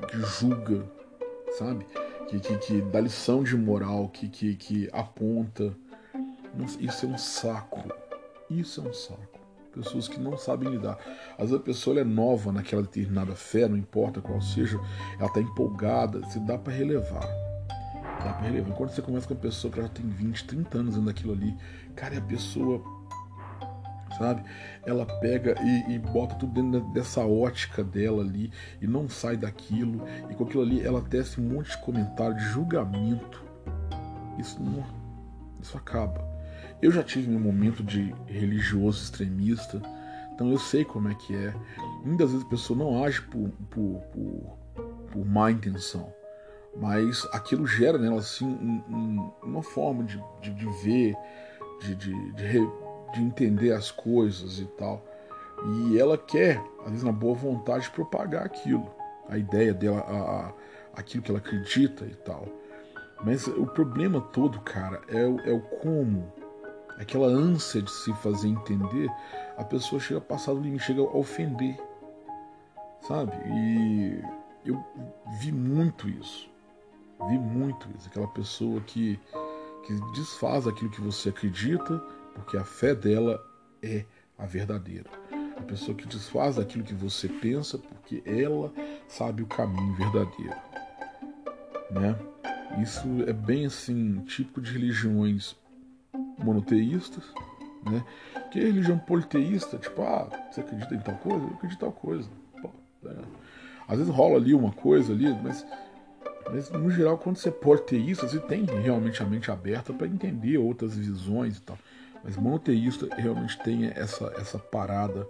que 0.08 0.18
julga, 0.22 0.84
sabe? 1.58 1.86
Que, 2.28 2.40
que, 2.40 2.58
que 2.58 2.80
dá 2.82 3.00
lição 3.00 3.42
de 3.42 3.56
moral, 3.56 4.08
que, 4.08 4.28
que, 4.28 4.54
que 4.56 4.88
aponta. 4.92 5.76
Isso 6.78 7.06
é 7.06 7.08
um 7.08 7.18
saco. 7.18 7.82
Isso 8.48 8.80
é 8.80 8.88
um 8.88 8.92
saco. 8.92 9.40
pessoas 9.72 10.08
que 10.08 10.18
não 10.18 10.36
sabem 10.36 10.70
lidar. 10.70 10.98
Às 11.32 11.50
vezes 11.50 11.54
a 11.54 11.60
pessoa 11.60 12.00
é 12.00 12.04
nova 12.04 12.50
naquela 12.50 12.82
determinada 12.82 13.34
fé, 13.36 13.68
não 13.68 13.76
importa 13.76 14.20
qual 14.20 14.40
seja, 14.40 14.80
ela 15.18 15.26
está 15.26 15.40
empolgada, 15.40 16.24
se 16.26 16.40
dá 16.40 16.56
para 16.56 16.72
relevar. 16.72 17.49
Quando 18.76 18.90
você 18.90 19.02
começa 19.02 19.26
com 19.26 19.34
uma 19.34 19.40
pessoa 19.40 19.72
que 19.72 19.80
já 19.80 19.88
tem 19.88 20.08
20, 20.08 20.44
30 20.44 20.78
anos 20.78 20.94
dentro 20.94 21.06
daquilo 21.06 21.32
ali, 21.32 21.56
cara, 21.94 22.14
e 22.14 22.18
a 22.18 22.22
pessoa 22.22 22.82
sabe? 24.18 24.42
Ela 24.84 25.06
pega 25.06 25.54
e, 25.62 25.94
e, 25.94 25.98
bota 25.98 26.34
tudo 26.34 26.52
dentro 26.52 26.80
dessa 26.92 27.24
ótica 27.24 27.82
dela 27.82 28.22
ali 28.22 28.52
e 28.80 28.86
não 28.86 29.08
sai 29.08 29.36
daquilo. 29.36 30.06
E 30.28 30.34
com 30.34 30.44
aquilo 30.44 30.62
ali 30.62 30.82
ela 30.82 31.00
tece 31.00 31.40
um 31.40 31.44
monte 31.44 31.70
de 31.70 31.78
comentário, 31.78 32.36
de 32.36 32.44
julgamento. 32.44 33.42
Isso 34.38 34.62
não. 34.62 34.84
Isso 35.60 35.76
acaba. 35.76 36.22
Eu 36.82 36.90
já 36.90 37.02
tive 37.02 37.28
meu 37.28 37.40
momento 37.40 37.82
de 37.82 38.14
religioso 38.26 39.02
extremista, 39.02 39.82
então 40.32 40.50
eu 40.50 40.58
sei 40.58 40.84
como 40.84 41.08
é 41.08 41.14
que 41.14 41.34
é. 41.34 41.54
Muitas 42.04 42.30
vezes 42.30 42.46
a 42.46 42.48
pessoa 42.48 42.78
não 42.78 43.04
age 43.04 43.20
por, 43.22 43.50
por, 43.68 44.00
por, 44.12 44.58
por 45.12 45.26
má 45.26 45.50
intenção, 45.50 46.10
mas 46.76 47.26
aquilo 47.32 47.66
gera 47.66 47.98
nela 47.98 48.18
assim 48.18 48.46
um, 48.46 48.82
um, 48.88 49.30
uma 49.42 49.62
forma 49.62 50.04
de, 50.04 50.22
de, 50.40 50.54
de 50.54 50.66
ver, 50.82 51.16
de, 51.80 51.94
de, 51.94 52.32
de, 52.32 52.68
de 53.12 53.20
entender 53.20 53.72
as 53.72 53.90
coisas 53.90 54.58
e 54.58 54.66
tal. 54.66 55.02
E 55.66 55.98
ela 55.98 56.16
quer, 56.16 56.62
às 56.80 56.90
vezes 56.90 57.02
na 57.02 57.12
boa 57.12 57.34
vontade, 57.34 57.90
propagar 57.90 58.44
aquilo, 58.44 58.90
a 59.28 59.36
ideia 59.36 59.74
dela, 59.74 60.00
a, 60.00 60.46
a, 60.46 60.52
aquilo 61.00 61.22
que 61.22 61.30
ela 61.30 61.38
acredita 61.38 62.04
e 62.04 62.14
tal. 62.14 62.46
Mas 63.22 63.46
o 63.46 63.66
problema 63.66 64.20
todo, 64.20 64.60
cara, 64.60 65.02
é, 65.08 65.24
o, 65.24 65.40
é 65.40 65.52
o 65.52 65.60
como, 65.60 66.32
aquela 66.98 67.26
ânsia 67.26 67.82
de 67.82 67.90
se 67.90 68.12
fazer 68.14 68.48
entender, 68.48 69.10
a 69.56 69.64
pessoa 69.64 70.00
chega 70.00 70.18
a 70.18 70.22
passar 70.22 70.54
do 70.54 70.60
limite, 70.60 70.84
chega 70.84 71.02
a 71.02 71.16
ofender, 71.16 71.78
sabe? 73.02 73.32
E 73.46 74.22
eu 74.64 74.82
vi 75.38 75.52
muito 75.52 76.08
isso, 76.08 76.49
vi 77.28 77.38
muito 77.38 77.88
isso, 77.96 78.08
aquela 78.08 78.28
pessoa 78.28 78.80
que, 78.80 79.18
que 79.86 79.94
desfaz 80.14 80.66
aquilo 80.66 80.90
que 80.90 81.00
você 81.00 81.28
acredita 81.28 82.02
porque 82.34 82.56
a 82.56 82.64
fé 82.64 82.94
dela 82.94 83.44
é 83.82 84.04
a 84.38 84.46
verdadeira. 84.46 85.10
A 85.56 85.62
pessoa 85.62 85.96
que 85.96 86.06
desfaz 86.06 86.58
aquilo 86.58 86.84
que 86.84 86.94
você 86.94 87.28
pensa, 87.28 87.78
porque 87.78 88.22
ela 88.24 88.72
sabe 89.06 89.42
o 89.42 89.46
caminho 89.46 89.94
verdadeiro. 89.94 90.56
Né? 91.90 92.18
Isso 92.82 93.06
é 93.26 93.32
bem 93.32 93.66
assim, 93.66 94.20
típico 94.20 94.60
de 94.60 94.72
religiões 94.72 95.56
monoteístas, 96.38 97.24
né? 97.84 98.04
Que 98.50 98.60
é 98.60 98.62
religião 98.62 98.98
politeísta, 98.98 99.76
tipo, 99.76 100.02
ah, 100.02 100.28
você 100.50 100.60
acredita 100.60 100.94
em 100.94 101.00
tal 101.00 101.16
coisa? 101.16 101.44
Eu 101.44 101.54
acredito 101.54 101.76
em 101.76 101.80
tal 101.80 101.92
coisa. 101.92 102.28
Pô, 102.62 102.70
é. 103.06 103.16
Às 103.88 103.98
vezes 103.98 104.14
rola 104.14 104.36
ali 104.36 104.54
uma 104.54 104.72
coisa 104.72 105.12
ali, 105.12 105.32
mas, 105.42 105.66
mas 106.52 106.70
no 106.70 106.90
geral, 106.90 107.18
quando 107.18 107.36
você 107.36 107.48
é 107.48 107.52
politeísta, 107.52 108.28
você 108.28 108.38
tem 108.38 108.64
realmente 108.64 109.22
a 109.22 109.26
mente 109.26 109.50
aberta 109.50 109.92
para 109.92 110.06
entender 110.06 110.58
outras 110.58 110.96
visões 110.96 111.58
e 111.58 111.62
tal. 111.62 111.78
Mas 112.22 112.36
monoteísta 112.36 113.08
realmente 113.16 113.58
tem 113.62 113.86
essa, 113.86 114.32
essa 114.36 114.58
parada 114.58 115.26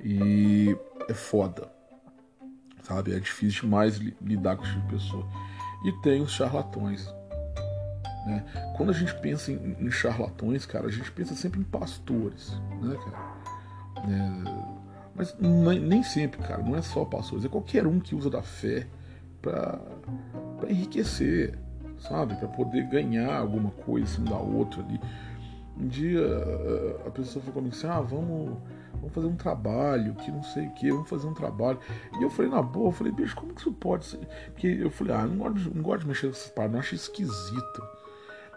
e 0.00 0.76
é 1.08 1.14
foda. 1.14 1.70
Sabe? 2.82 3.14
É 3.14 3.20
difícil 3.20 3.62
demais 3.62 3.98
lidar 4.20 4.56
com 4.56 4.64
esse 4.64 4.72
tipo 4.72 4.86
de 4.86 4.94
pessoa. 4.94 5.26
E 5.84 5.92
tem 6.02 6.22
os 6.22 6.32
charlatões. 6.32 7.06
Né? 8.26 8.44
Quando 8.76 8.90
a 8.90 8.92
gente 8.92 9.14
pensa 9.16 9.52
em, 9.52 9.76
em 9.78 9.90
charlatões, 9.90 10.64
cara, 10.64 10.86
a 10.86 10.90
gente 10.90 11.10
pensa 11.10 11.34
sempre 11.34 11.60
em 11.60 11.64
pastores, 11.64 12.52
né, 12.80 12.96
cara? 12.96 13.32
É, 14.04 14.82
mas 15.14 15.36
nem, 15.38 15.80
nem, 15.80 16.02
sempre, 16.02 16.40
cara, 16.40 16.62
não 16.62 16.76
é 16.76 16.82
só 16.82 17.04
pastores, 17.04 17.44
é 17.44 17.48
qualquer 17.48 17.86
um 17.86 18.00
que 18.00 18.14
usa 18.14 18.30
da 18.30 18.42
fé 18.42 18.86
para 19.40 19.80
enriquecer, 20.70 21.58
sabe? 21.98 22.34
Para 22.36 22.48
poder 22.48 22.84
ganhar 22.88 23.34
alguma 23.34 23.70
coisa 23.70 24.06
assim 24.06 24.24
da 24.24 24.36
outra 24.36 24.82
ali. 24.82 25.00
Um 25.78 25.86
dia 25.86 26.20
a 27.06 27.10
pessoa 27.10 27.42
falou 27.42 27.54
comigo 27.54 27.74
assim: 27.74 27.86
ah, 27.86 28.00
vamos, 28.00 28.58
vamos 28.94 29.12
fazer 29.12 29.26
um 29.26 29.36
trabalho, 29.36 30.14
que 30.14 30.30
não 30.30 30.42
sei 30.42 30.66
o 30.66 30.70
que, 30.72 30.90
vamos 30.90 31.08
fazer 31.08 31.26
um 31.26 31.34
trabalho. 31.34 31.78
E 32.18 32.22
eu 32.22 32.30
falei, 32.30 32.50
na 32.50 32.62
boa, 32.62 32.88
eu 32.88 32.92
falei, 32.92 33.12
bicho, 33.12 33.34
como 33.34 33.54
que 33.54 33.60
isso 33.60 33.72
pode 33.72 34.04
ser? 34.04 34.20
Porque 34.52 34.66
eu 34.66 34.90
falei, 34.90 35.14
ah, 35.14 35.26
não 35.26 35.36
gosto, 35.38 35.74
não 35.74 35.82
gosto 35.82 36.02
de 36.02 36.08
mexer 36.08 36.26
nessas 36.26 36.48
paradas, 36.48 36.72
não 36.72 36.80
acho 36.80 36.94
esquisito. 36.94 37.82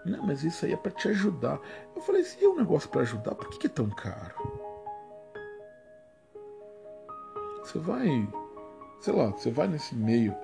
Não, 0.05 0.23
mas 0.23 0.43
isso 0.43 0.65
aí 0.65 0.73
é 0.73 0.77
para 0.77 0.91
te 0.91 1.07
ajudar. 1.07 1.59
Eu 1.95 2.01
falei, 2.01 2.23
se 2.23 2.43
é 2.43 2.47
um 2.47 2.57
negócio 2.57 2.87
para 2.89 3.01
ajudar, 3.01 3.33
por 3.33 3.49
que, 3.49 3.57
que 3.57 3.67
é 3.67 3.69
tão 3.69 3.89
caro? 3.89 4.35
Você 7.63 7.79
vai, 7.79 8.29
sei 9.01 9.13
lá, 9.13 9.31
você 9.31 9.49
vai 9.49 9.67
nesse 9.67 9.95
meio, 9.95 10.35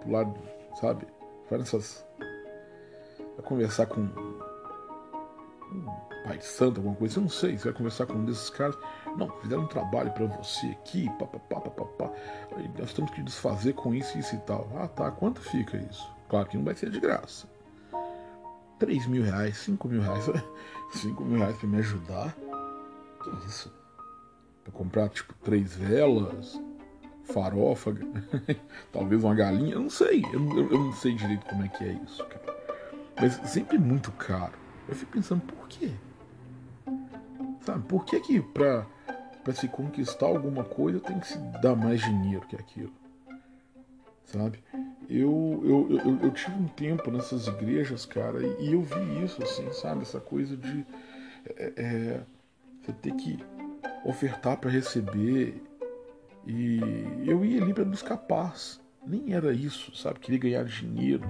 pro 0.00 0.12
lado, 0.12 0.38
sabe? 0.74 1.06
Vai 1.48 1.58
nessas. 1.58 2.06
Vai 3.36 3.46
conversar 3.46 3.86
com 3.86 4.00
um 4.00 5.84
pai 6.24 6.40
santo, 6.40 6.78
alguma 6.78 6.96
coisa, 6.96 7.18
eu 7.18 7.22
não 7.22 7.28
sei, 7.28 7.56
você 7.56 7.64
vai 7.64 7.72
conversar 7.72 8.06
com 8.06 8.14
um 8.14 8.24
desses 8.24 8.50
caras, 8.50 8.76
não, 9.16 9.30
fizeram 9.40 9.62
um 9.62 9.66
trabalho 9.66 10.12
para 10.12 10.26
você 10.26 10.66
aqui, 10.68 11.08
papapá, 11.18 11.60
papapá, 11.60 12.12
nós 12.78 12.92
temos 12.92 13.10
que 13.12 13.22
desfazer 13.22 13.72
com 13.72 13.94
isso, 13.94 14.18
isso 14.18 14.34
e 14.34 14.38
tal. 14.40 14.70
Ah 14.76 14.88
tá, 14.88 15.10
quanto 15.10 15.40
fica 15.40 15.76
isso? 15.76 16.06
Claro 16.28 16.48
que 16.48 16.56
não 16.56 16.64
vai 16.64 16.74
ser 16.74 16.90
de 16.90 17.00
graça. 17.00 17.48
3 18.78 19.06
mil 19.06 19.22
reais, 19.22 19.58
5 19.58 19.88
mil 19.88 20.00
reais, 20.00 20.24
5 20.92 21.24
mil 21.24 21.38
reais 21.38 21.56
para 21.56 21.68
me 21.68 21.78
ajudar? 21.78 22.34
Que 23.22 23.46
isso? 23.46 23.72
Para 24.64 24.72
comprar 24.72 25.08
tipo 25.08 25.34
três 25.42 25.74
velas, 25.74 26.58
farofa, 27.32 27.94
talvez 28.92 29.22
uma 29.24 29.34
galinha, 29.34 29.74
eu 29.74 29.80
não 29.80 29.90
sei, 29.90 30.24
eu, 30.32 30.56
eu, 30.56 30.70
eu 30.70 30.78
não 30.78 30.92
sei 30.92 31.14
direito 31.14 31.46
como 31.46 31.64
é 31.64 31.68
que 31.68 31.84
é 31.84 31.92
isso, 32.04 32.24
cara. 32.26 32.56
Mas 33.20 33.34
sempre 33.50 33.78
muito 33.78 34.10
caro. 34.12 34.54
Eu 34.88 34.94
fico 34.94 35.12
pensando, 35.12 35.42
por 35.42 35.68
quê? 35.68 35.92
Sabe, 37.60 37.84
por 37.86 38.04
que 38.04 38.18
que 38.20 38.40
pra, 38.40 38.86
pra 39.44 39.52
se 39.52 39.68
conquistar 39.68 40.26
alguma 40.26 40.64
coisa 40.64 40.98
tem 40.98 41.18
que 41.18 41.28
se 41.28 41.38
dar 41.60 41.76
mais 41.76 42.00
dinheiro 42.00 42.46
que 42.46 42.56
aquilo? 42.56 42.92
Sabe? 44.24 44.62
Eu, 45.08 45.60
eu, 45.64 45.98
eu, 45.98 46.18
eu 46.22 46.30
tive 46.30 46.56
um 46.56 46.68
tempo 46.68 47.10
nessas 47.10 47.46
igrejas, 47.48 48.06
cara, 48.06 48.40
e 48.60 48.72
eu 48.72 48.82
vi 48.82 49.24
isso, 49.24 49.42
assim, 49.42 49.70
sabe? 49.72 50.02
Essa 50.02 50.20
coisa 50.20 50.56
de 50.56 50.86
é, 51.56 51.72
é, 51.76 52.20
você 52.80 52.92
ter 52.92 53.12
que 53.14 53.38
ofertar 54.04 54.56
para 54.56 54.70
receber. 54.70 55.62
E 56.46 56.80
eu 57.26 57.44
ia 57.44 57.62
ali 57.62 57.74
para 57.74 57.84
buscar 57.84 58.16
paz. 58.16 58.80
Nem 59.06 59.32
era 59.32 59.52
isso, 59.52 59.94
sabe? 59.96 60.20
Queria 60.20 60.38
ganhar 60.38 60.64
dinheiro. 60.64 61.24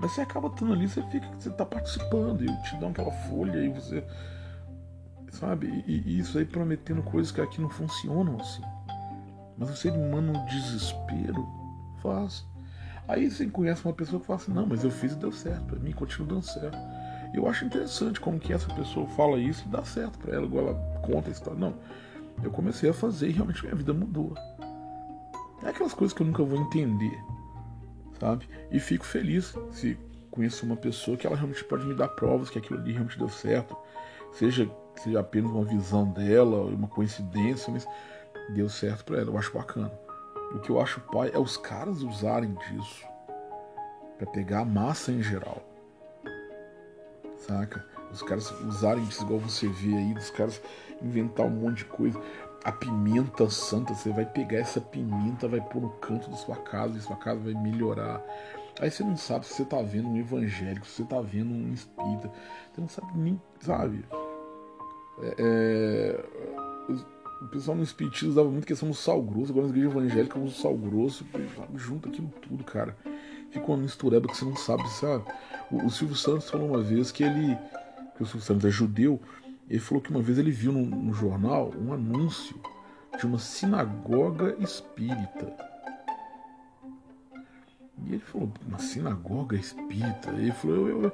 Mas 0.00 0.12
você 0.12 0.22
acaba 0.22 0.48
estando 0.48 0.72
ali, 0.72 0.88
você 0.88 1.02
fica, 1.02 1.26
você 1.38 1.50
tá 1.50 1.64
participando, 1.64 2.42
e 2.42 2.62
te 2.62 2.76
dão 2.76 2.90
aquela 2.90 3.12
folha 3.12 3.64
e 3.64 3.68
você. 3.68 4.04
Sabe? 5.30 5.84
E, 5.86 6.02
e, 6.04 6.18
isso 6.18 6.38
aí 6.38 6.44
prometendo 6.44 7.02
coisas 7.02 7.32
que 7.32 7.40
aqui 7.40 7.60
não 7.60 7.70
funcionam 7.70 8.38
assim. 8.40 8.62
Mas 9.56 9.70
você 9.70 9.90
manda 9.90 10.36
um 10.36 10.44
desespero, 10.46 11.46
faz. 12.02 12.44
Aí 13.06 13.30
você 13.30 13.46
conhece 13.46 13.84
uma 13.84 13.94
pessoa 13.94 14.20
que 14.20 14.26
fala 14.26 14.38
assim, 14.38 14.52
não, 14.52 14.66
mas 14.66 14.84
eu 14.84 14.90
fiz 14.90 15.12
e 15.12 15.16
deu 15.16 15.32
certo, 15.32 15.64
pra 15.64 15.78
mim 15.78 15.92
continua 15.92 16.28
dando 16.28 16.42
certo. 16.42 16.78
Eu 17.32 17.48
acho 17.48 17.64
interessante 17.64 18.20
como 18.20 18.38
que 18.38 18.52
essa 18.52 18.72
pessoa 18.74 19.06
fala 19.08 19.38
isso 19.38 19.64
e 19.66 19.70
dá 19.70 19.84
certo 19.84 20.18
para 20.18 20.34
ela, 20.34 20.46
igual 20.46 20.68
ela 20.68 21.00
conta 21.02 21.28
a 21.28 21.32
história. 21.32 21.58
Não, 21.58 21.74
eu 22.42 22.50
comecei 22.50 22.90
a 22.90 22.94
fazer 22.94 23.28
e 23.28 23.32
realmente 23.32 23.62
minha 23.62 23.74
vida 23.74 23.92
mudou. 23.92 24.34
É 25.62 25.68
aquelas 25.68 25.94
coisas 25.94 26.14
que 26.14 26.22
eu 26.22 26.26
nunca 26.26 26.42
vou 26.42 26.58
entender 26.58 27.18
sabe? 28.22 28.48
E 28.70 28.78
fico 28.78 29.04
feliz 29.04 29.52
se 29.72 29.98
conheço 30.30 30.64
uma 30.64 30.76
pessoa 30.76 31.16
que 31.16 31.26
ela 31.26 31.34
realmente 31.34 31.64
pode 31.64 31.84
me 31.84 31.92
dar 31.92 32.06
provas 32.08 32.48
que 32.48 32.58
aquilo 32.58 32.78
ali 32.78 32.92
realmente 32.92 33.18
deu 33.18 33.28
certo, 33.28 33.76
seja 34.32 34.70
seja 34.94 35.18
apenas 35.18 35.50
uma 35.50 35.64
visão 35.64 36.08
dela, 36.12 36.62
uma 36.66 36.86
coincidência, 36.86 37.72
mas 37.72 37.88
deu 38.50 38.68
certo 38.68 39.04
para 39.04 39.18
ela. 39.18 39.30
Eu 39.30 39.38
acho 39.38 39.52
bacana. 39.52 39.90
O 40.54 40.60
que 40.60 40.70
eu 40.70 40.80
acho 40.80 41.00
pai 41.00 41.30
é 41.34 41.38
os 41.38 41.56
caras 41.56 42.02
usarem 42.02 42.54
disso 42.54 43.04
para 44.18 44.26
pegar 44.30 44.60
a 44.60 44.64
massa 44.64 45.10
em 45.10 45.22
geral, 45.22 45.62
saca? 47.38 47.84
Os 48.12 48.22
caras 48.22 48.50
usarem 48.60 49.04
disso 49.04 49.22
igual 49.24 49.40
você 49.40 49.66
vê 49.68 49.94
aí, 49.94 50.14
dos 50.14 50.30
caras 50.30 50.60
inventar 51.00 51.46
um 51.46 51.50
monte 51.50 51.78
de 51.78 51.84
coisa 51.86 52.20
a 52.64 52.70
pimenta 52.70 53.50
santa, 53.50 53.94
você 53.94 54.10
vai 54.10 54.24
pegar 54.24 54.58
essa 54.58 54.80
pimenta, 54.80 55.48
vai 55.48 55.60
pôr 55.60 55.82
no 55.82 55.90
canto 55.90 56.30
da 56.30 56.36
sua 56.36 56.56
casa 56.56 56.96
e 56.96 57.00
sua 57.00 57.16
casa 57.16 57.40
vai 57.40 57.54
melhorar. 57.54 58.22
Aí 58.80 58.90
você 58.90 59.02
não 59.02 59.16
sabe 59.16 59.46
se 59.46 59.54
você 59.54 59.64
tá 59.64 59.82
vendo 59.82 60.08
um 60.08 60.16
evangélico, 60.16 60.86
se 60.86 61.02
você 61.02 61.04
tá 61.04 61.20
vendo 61.20 61.52
um 61.52 61.72
espírita, 61.72 62.30
você 62.72 62.80
não 62.80 62.88
sabe 62.88 63.12
nem, 63.16 63.40
sabe? 63.60 64.04
É, 65.22 65.34
é, 65.38 66.24
o 67.42 67.48
pessoal 67.48 67.76
no 67.76 67.82
espiritismo 67.82 68.30
usava 68.30 68.48
muito 68.48 68.66
questão 68.66 68.88
do 68.88 68.94
sal 68.94 69.20
grosso, 69.20 69.50
agora 69.50 69.66
nas 69.66 69.76
igrejas 69.76 69.96
evangélicas 69.96 70.42
usam 70.42 70.62
sal 70.62 70.76
grosso, 70.76 71.26
junta 71.74 72.08
aquilo 72.08 72.28
tudo, 72.40 72.62
cara. 72.64 72.96
Fica 73.50 73.66
uma 73.66 73.76
mistureba 73.76 74.28
que 74.28 74.36
você 74.36 74.44
não 74.44 74.56
sabe, 74.56 74.88
sabe? 74.88 75.24
O, 75.70 75.84
o 75.84 75.90
Silvio 75.90 76.16
Santos 76.16 76.48
falou 76.48 76.68
uma 76.68 76.82
vez 76.82 77.12
que 77.12 77.22
ele, 77.24 77.58
que 78.22 78.28
o 78.28 78.30
Silvio 78.30 78.46
Santos 78.46 78.64
é 78.64 78.70
judeu, 78.70 79.20
Ele 79.68 79.80
falou 79.80 80.02
que 80.02 80.10
uma 80.10 80.22
vez 80.22 80.38
ele 80.38 80.50
viu 80.50 80.72
no, 80.72 80.84
no 80.84 81.12
jornal 81.12 81.72
um 81.78 81.92
anúncio 81.92 82.54
de 83.18 83.26
uma 83.26 83.38
sinagoga 83.38 84.56
espírita. 84.60 85.52
E 88.04 88.14
ele 88.14 88.18
falou, 88.18 88.52
uma 88.66 88.78
sinagoga 88.78 89.56
espírita? 89.56 90.30
Ele 90.30 90.52
falou, 90.52 90.88
eu, 90.88 91.02
eu, 91.02 91.12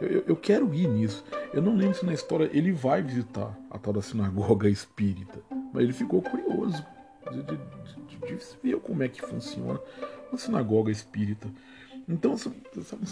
eu, 0.00 0.24
eu, 0.28 0.36
quero 0.36 0.72
ir 0.74 0.88
nisso. 0.88 1.24
Eu 1.52 1.60
não 1.60 1.74
lembro 1.74 1.96
se 1.96 2.06
na 2.06 2.14
história 2.14 2.48
ele 2.52 2.72
vai 2.72 3.02
visitar 3.02 3.56
a 3.70 3.78
tal 3.78 3.92
da 3.92 4.02
sinagoga 4.02 4.68
espírita, 4.68 5.40
mas 5.72 5.82
ele 5.82 5.92
ficou 5.92 6.22
curioso 6.22 6.84
de, 7.32 7.42
de, 7.42 7.56
de, 7.56 8.36
de 8.36 8.58
ver 8.62 8.78
como 8.80 9.02
é 9.02 9.08
que 9.08 9.20
funciona 9.20 9.80
uma 10.30 10.38
sinagoga 10.38 10.90
espírita. 10.90 11.48
Então 12.08 12.36
são, 12.36 12.54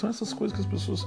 essas 0.09 0.33
coisas 0.33 0.57
que 0.57 0.63
as 0.63 0.71
pessoas 0.71 1.07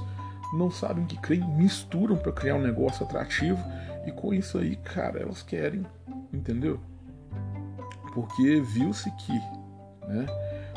não 0.52 0.70
sabem 0.70 1.06
que 1.06 1.16
creem, 1.18 1.46
misturam 1.56 2.16
para 2.16 2.32
criar 2.32 2.56
um 2.56 2.62
negócio 2.62 3.04
atrativo 3.04 3.62
e 4.06 4.12
com 4.12 4.34
isso 4.34 4.58
aí, 4.58 4.76
cara, 4.76 5.20
elas 5.20 5.42
querem, 5.42 5.84
entendeu? 6.32 6.80
Porque 8.14 8.60
viu-se 8.60 9.10
que 9.12 9.32
né, 10.08 10.26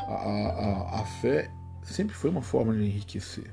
a, 0.00 0.12
a, 0.12 1.00
a 1.00 1.04
fé 1.04 1.50
sempre 1.82 2.14
foi 2.14 2.30
uma 2.30 2.42
forma 2.42 2.72
de 2.74 2.84
enriquecer. 2.84 3.52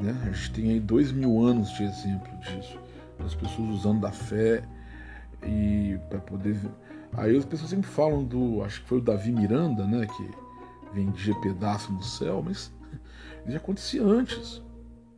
Né? 0.00 0.16
A 0.22 0.32
gente 0.32 0.52
tem 0.52 0.70
aí 0.70 0.80
dois 0.80 1.12
mil 1.12 1.42
anos 1.42 1.70
de 1.70 1.84
exemplo 1.84 2.36
disso. 2.38 2.78
As 3.24 3.34
pessoas 3.34 3.68
usando 3.70 4.00
da 4.00 4.10
fé 4.10 4.62
e 5.42 5.98
para 6.10 6.18
poder. 6.18 6.58
Aí 7.16 7.36
as 7.36 7.44
pessoas 7.44 7.70
sempre 7.70 7.88
falam 7.88 8.24
do. 8.24 8.62
Acho 8.62 8.82
que 8.82 8.88
foi 8.88 8.98
o 8.98 9.00
Davi 9.00 9.30
Miranda, 9.30 9.86
né? 9.86 10.06
Que 10.06 10.30
vendia 10.92 11.34
pedaço 11.40 11.92
no 11.92 12.02
céu, 12.02 12.42
mas 12.44 12.72
já 13.46 13.56
acontecia 13.56 14.02
antes. 14.02 14.62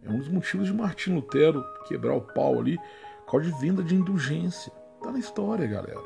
É 0.07 0.11
um 0.11 0.19
dos 0.19 0.29
motivos 0.29 0.67
de 0.67 0.75
Martim 0.75 1.15
Lutero 1.15 1.65
quebrar 1.87 2.15
o 2.15 2.21
pau 2.21 2.59
ali, 2.59 2.79
por 3.25 3.33
causa 3.33 3.51
de 3.51 3.61
venda 3.61 3.83
de 3.83 3.95
indulgência. 3.95 4.73
Tá 5.03 5.11
na 5.11 5.19
história, 5.19 5.67
galera. 5.67 6.01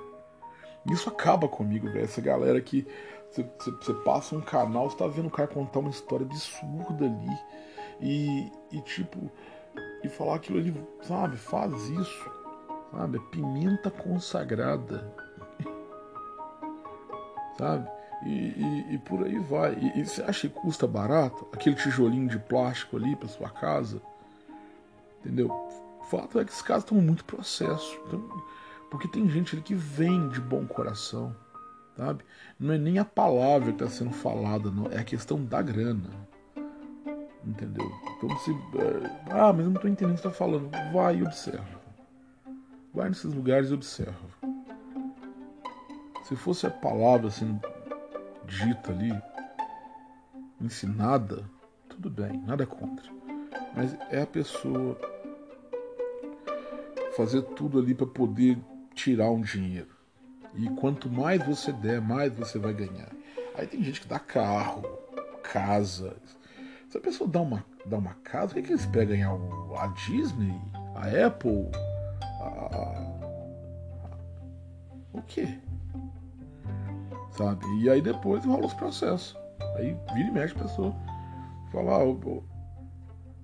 Isso 0.91 1.09
acaba 1.09 1.47
comigo, 1.47 1.87
velho. 1.91 2.05
Essa 2.05 2.21
galera 2.21 2.61
que 2.61 2.87
você 3.31 3.95
passa 4.05 4.35
um 4.35 4.41
canal, 4.41 4.91
você 4.91 4.97
tá 4.97 5.07
vendo 5.07 5.29
o 5.29 5.31
cara 5.31 5.49
contar 5.49 5.81
uma 5.81 5.91
história 5.91 6.25
absurda 6.25 7.05
ali. 7.05 7.39
E, 8.01 8.51
e 8.73 8.81
tipo, 8.81 9.31
e 10.03 10.09
falar 10.09 10.37
aquilo 10.37 10.59
ali, 10.59 10.75
sabe, 11.03 11.37
faz 11.37 11.73
isso. 11.91 12.31
Sabe? 12.91 13.19
É 13.19 13.21
pimenta 13.31 13.91
consagrada. 13.91 15.15
sabe? 17.59 18.00
E, 18.25 18.29
e, 18.29 18.95
e, 18.95 18.99
por 18.99 19.25
aí 19.25 19.39
vai. 19.39 19.75
E, 19.75 20.01
e, 20.01 20.07
você 20.07 20.23
acha 20.23 20.49
que 20.49 20.55
custa 20.55 20.87
barato? 20.87 21.47
Aquele 21.53 21.75
tijolinho 21.75 22.29
de 22.29 22.39
plástico 22.39 22.97
ali 22.97 23.17
para 23.17 23.29
sua 23.29 23.49
casa? 23.49 24.01
Entendeu? 25.21 25.51
O 26.01 26.05
fato 26.05 26.39
é 26.39 26.45
que 26.45 26.51
esses 26.51 26.63
casos 26.63 26.85
estão 26.85 26.99
muito 26.99 27.25
processo. 27.25 27.99
Então, 28.07 28.23
porque 28.91 29.09
tem 29.09 29.29
gente 29.29 29.55
ali 29.55 29.63
que 29.63 29.75
vem 29.75 30.29
de 30.29 30.41
bom 30.41 30.67
coração, 30.67 31.35
sabe? 31.97 32.25
Não 32.59 32.75
é 32.75 32.79
nem 32.79 32.99
a 32.99 33.05
palavra 33.05 33.73
que 33.73 33.83
está 33.83 33.89
sendo 33.89 34.13
falada, 34.13 34.71
não, 34.71 34.87
é 34.91 34.99
a 34.99 35.05
questão 35.05 35.43
da 35.43 35.63
grana. 35.63 36.11
Entendeu? 37.45 37.91
Então 38.17 38.37
se. 38.39 38.51
É, 38.51 39.21
ah, 39.31 39.53
mas 39.53 39.61
eu 39.61 39.71
não 39.71 39.77
estou 39.77 39.91
entendendo 39.91 40.13
o 40.13 40.17
que 40.17 40.23
você 40.23 40.29
está 40.29 40.31
falando. 40.31 40.71
Vai 40.93 41.17
e 41.17 41.23
observa. 41.23 41.81
Vai 42.93 43.09
nesses 43.09 43.33
lugares 43.33 43.71
e 43.71 43.75
observa. 43.75 44.29
Se 46.25 46.37
fosse 46.37 46.67
a 46.67 46.71
palavra 46.71 47.29
assim 47.29 47.59
dita 48.47 48.93
ali, 48.93 49.13
ensinada, 50.61 51.45
tudo 51.89 52.11
bem, 52.11 52.39
nada 52.47 52.67
contra. 52.67 53.11
Mas 53.75 53.97
é 54.11 54.23
a 54.23 54.27
pessoa 54.27 54.99
fazer 57.17 57.43
tudo 57.43 57.79
ali 57.79 57.95
para 57.95 58.07
poder 58.07 58.59
tirar 58.95 59.31
um 59.31 59.41
dinheiro. 59.41 59.91
E 60.55 60.69
quanto 60.71 61.09
mais 61.09 61.45
você 61.45 61.73
der, 61.73 62.01
mais 62.01 62.33
você 62.33 62.59
vai 62.59 62.73
ganhar. 62.73 63.09
Aí 63.55 63.67
tem 63.67 63.83
gente 63.83 64.01
que 64.01 64.09
dá 64.09 64.19
carro, 64.19 64.83
casa. 65.43 66.17
Se 66.89 66.99
a 66.99 67.01
pessoa 67.01 67.29
dá 67.29 67.41
uma, 67.41 67.65
dá 67.87 67.99
uma 67.99 68.15
casa, 68.25 68.53
o 68.53 68.55
que, 68.55 68.61
é 68.61 68.63
que 68.63 68.73
eles 68.73 68.87
pegam 68.87 69.17
ganhar? 69.17 69.31
A 69.79 69.87
Disney? 69.89 70.61
A 70.95 71.27
Apple? 71.27 71.71
A, 72.41 73.21
o 75.13 75.23
quê? 75.23 75.59
Sabe? 77.33 77.65
E 77.81 77.89
aí 77.89 78.01
depois 78.01 78.45
rola 78.45 78.67
os 78.67 78.75
processos. 78.75 79.37
Aí 79.77 79.97
vira 80.15 80.29
e 80.29 80.33
mexe 80.33 80.55
a 80.55 80.63
pessoa. 80.63 80.95
Fala, 81.73 81.93
ah, 81.93 82.05
o, 82.05 82.45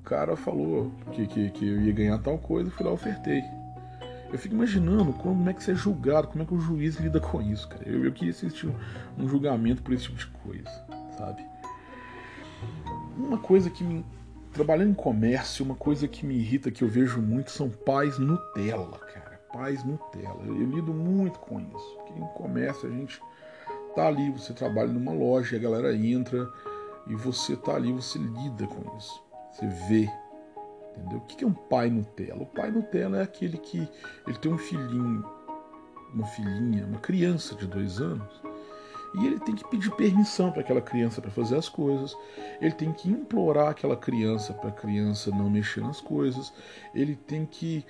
cara 0.06 0.36
falou 0.36 0.92
que, 1.12 1.26
que, 1.26 1.50
que 1.50 1.68
eu 1.68 1.82
ia 1.82 1.92
ganhar 1.92 2.18
tal 2.18 2.38
coisa, 2.38 2.70
fui 2.70 2.86
lá 2.86 2.92
ofertei. 2.92 3.42
Eu 4.32 4.38
fico 4.38 4.54
imaginando 4.54 5.12
como 5.12 5.48
é 5.48 5.52
que 5.52 5.62
você 5.62 5.72
é 5.72 5.74
julgado, 5.74 6.28
como 6.28 6.42
é 6.42 6.46
que 6.46 6.54
o 6.54 6.60
juiz 6.60 6.96
lida 6.96 7.20
com 7.20 7.42
isso, 7.42 7.68
cara. 7.68 7.88
Eu, 7.88 8.04
eu 8.04 8.12
queria 8.12 8.30
assistir 8.30 8.72
um 9.18 9.28
julgamento 9.28 9.82
por 9.82 9.92
esse 9.92 10.04
tipo 10.04 10.16
de 10.16 10.26
coisa, 10.26 10.84
sabe? 11.16 11.44
Uma 13.16 13.38
coisa 13.38 13.68
que 13.70 13.84
me. 13.84 14.04
Trabalhando 14.52 14.90
em 14.90 14.94
comércio, 14.94 15.64
uma 15.64 15.74
coisa 15.74 16.08
que 16.08 16.24
me 16.24 16.34
irrita, 16.34 16.70
que 16.70 16.82
eu 16.82 16.88
vejo 16.88 17.20
muito, 17.20 17.50
são 17.50 17.68
pais 17.68 18.18
Nutella, 18.18 18.98
cara. 18.98 19.38
Pais 19.52 19.84
Nutella. 19.84 20.42
Eu, 20.44 20.60
eu 20.60 20.70
lido 20.70 20.94
muito 20.94 21.38
com 21.40 21.60
isso. 21.60 21.96
Porque 21.96 22.18
em 22.18 22.26
comércio 22.28 22.88
a 22.88 22.92
gente 22.92 23.20
tá 23.96 24.06
ali, 24.06 24.30
você 24.30 24.52
trabalha 24.52 24.92
numa 24.92 25.12
loja, 25.12 25.56
a 25.56 25.58
galera 25.58 25.96
entra 25.96 26.48
e 27.06 27.14
você 27.14 27.56
tá 27.56 27.74
ali, 27.74 27.90
você 27.92 28.18
lida 28.18 28.66
com 28.66 28.96
isso. 28.96 29.22
Você 29.52 29.66
vê. 29.88 30.10
Entendeu? 30.96 31.18
O 31.18 31.20
que 31.22 31.44
é 31.44 31.46
um 31.46 31.54
pai 31.54 31.88
Nutella? 31.88 32.42
O 32.42 32.46
pai 32.46 32.70
Nutella 32.70 33.18
é 33.18 33.22
aquele 33.22 33.56
que 33.56 33.88
ele 34.26 34.38
tem 34.38 34.52
um 34.52 34.58
filhinho, 34.58 35.24
uma 36.12 36.26
filhinha, 36.26 36.86
uma 36.86 36.98
criança 36.98 37.54
de 37.54 37.66
dois 37.66 38.00
anos, 38.00 38.42
e 39.14 39.26
ele 39.26 39.38
tem 39.40 39.54
que 39.54 39.66
pedir 39.68 39.90
permissão 39.92 40.50
para 40.50 40.60
aquela 40.60 40.80
criança 40.80 41.22
para 41.22 41.30
fazer 41.30 41.56
as 41.56 41.68
coisas, 41.68 42.14
ele 42.60 42.72
tem 42.72 42.92
que 42.92 43.10
implorar 43.10 43.68
aquela 43.68 43.96
criança 43.96 44.52
para 44.52 44.68
a 44.68 44.72
criança 44.72 45.30
não 45.30 45.48
mexer 45.48 45.80
nas 45.80 46.00
coisas, 46.00 46.52
ele 46.94 47.16
tem 47.16 47.46
que 47.46 47.84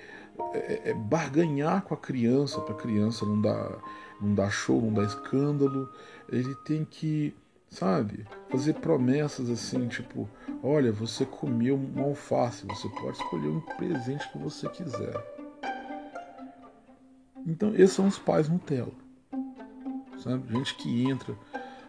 é, 0.53 0.91
é, 0.91 0.93
barganhar 0.93 1.81
com 1.81 1.93
a 1.93 1.97
criança 1.97 2.61
para 2.61 2.73
a 2.73 2.77
criança 2.77 3.25
não 3.25 3.41
dar 3.41 3.77
não 4.21 4.33
dá 4.33 4.49
show, 4.49 4.81
não 4.81 4.93
dá 4.93 5.03
escândalo. 5.03 5.89
Ele 6.29 6.53
tem 6.65 6.85
que, 6.85 7.33
sabe, 7.69 8.25
fazer 8.49 8.73
promessas 8.75 9.49
assim, 9.49 9.87
tipo, 9.87 10.29
olha, 10.63 10.91
você 10.91 11.25
comeu 11.25 11.77
um 11.77 12.03
alface, 12.03 12.65
você 12.65 12.89
pode 12.89 13.17
escolher 13.17 13.49
um 13.49 13.61
presente 13.61 14.29
que 14.31 14.37
você 14.37 14.67
quiser. 14.69 15.15
Então, 17.45 17.73
esses 17.75 17.93
são 17.93 18.07
os 18.07 18.19
pais 18.19 18.49
Nutella. 18.49 18.91
Sabe? 20.19 20.51
Gente 20.51 20.75
que 20.75 21.09
entra, 21.09 21.35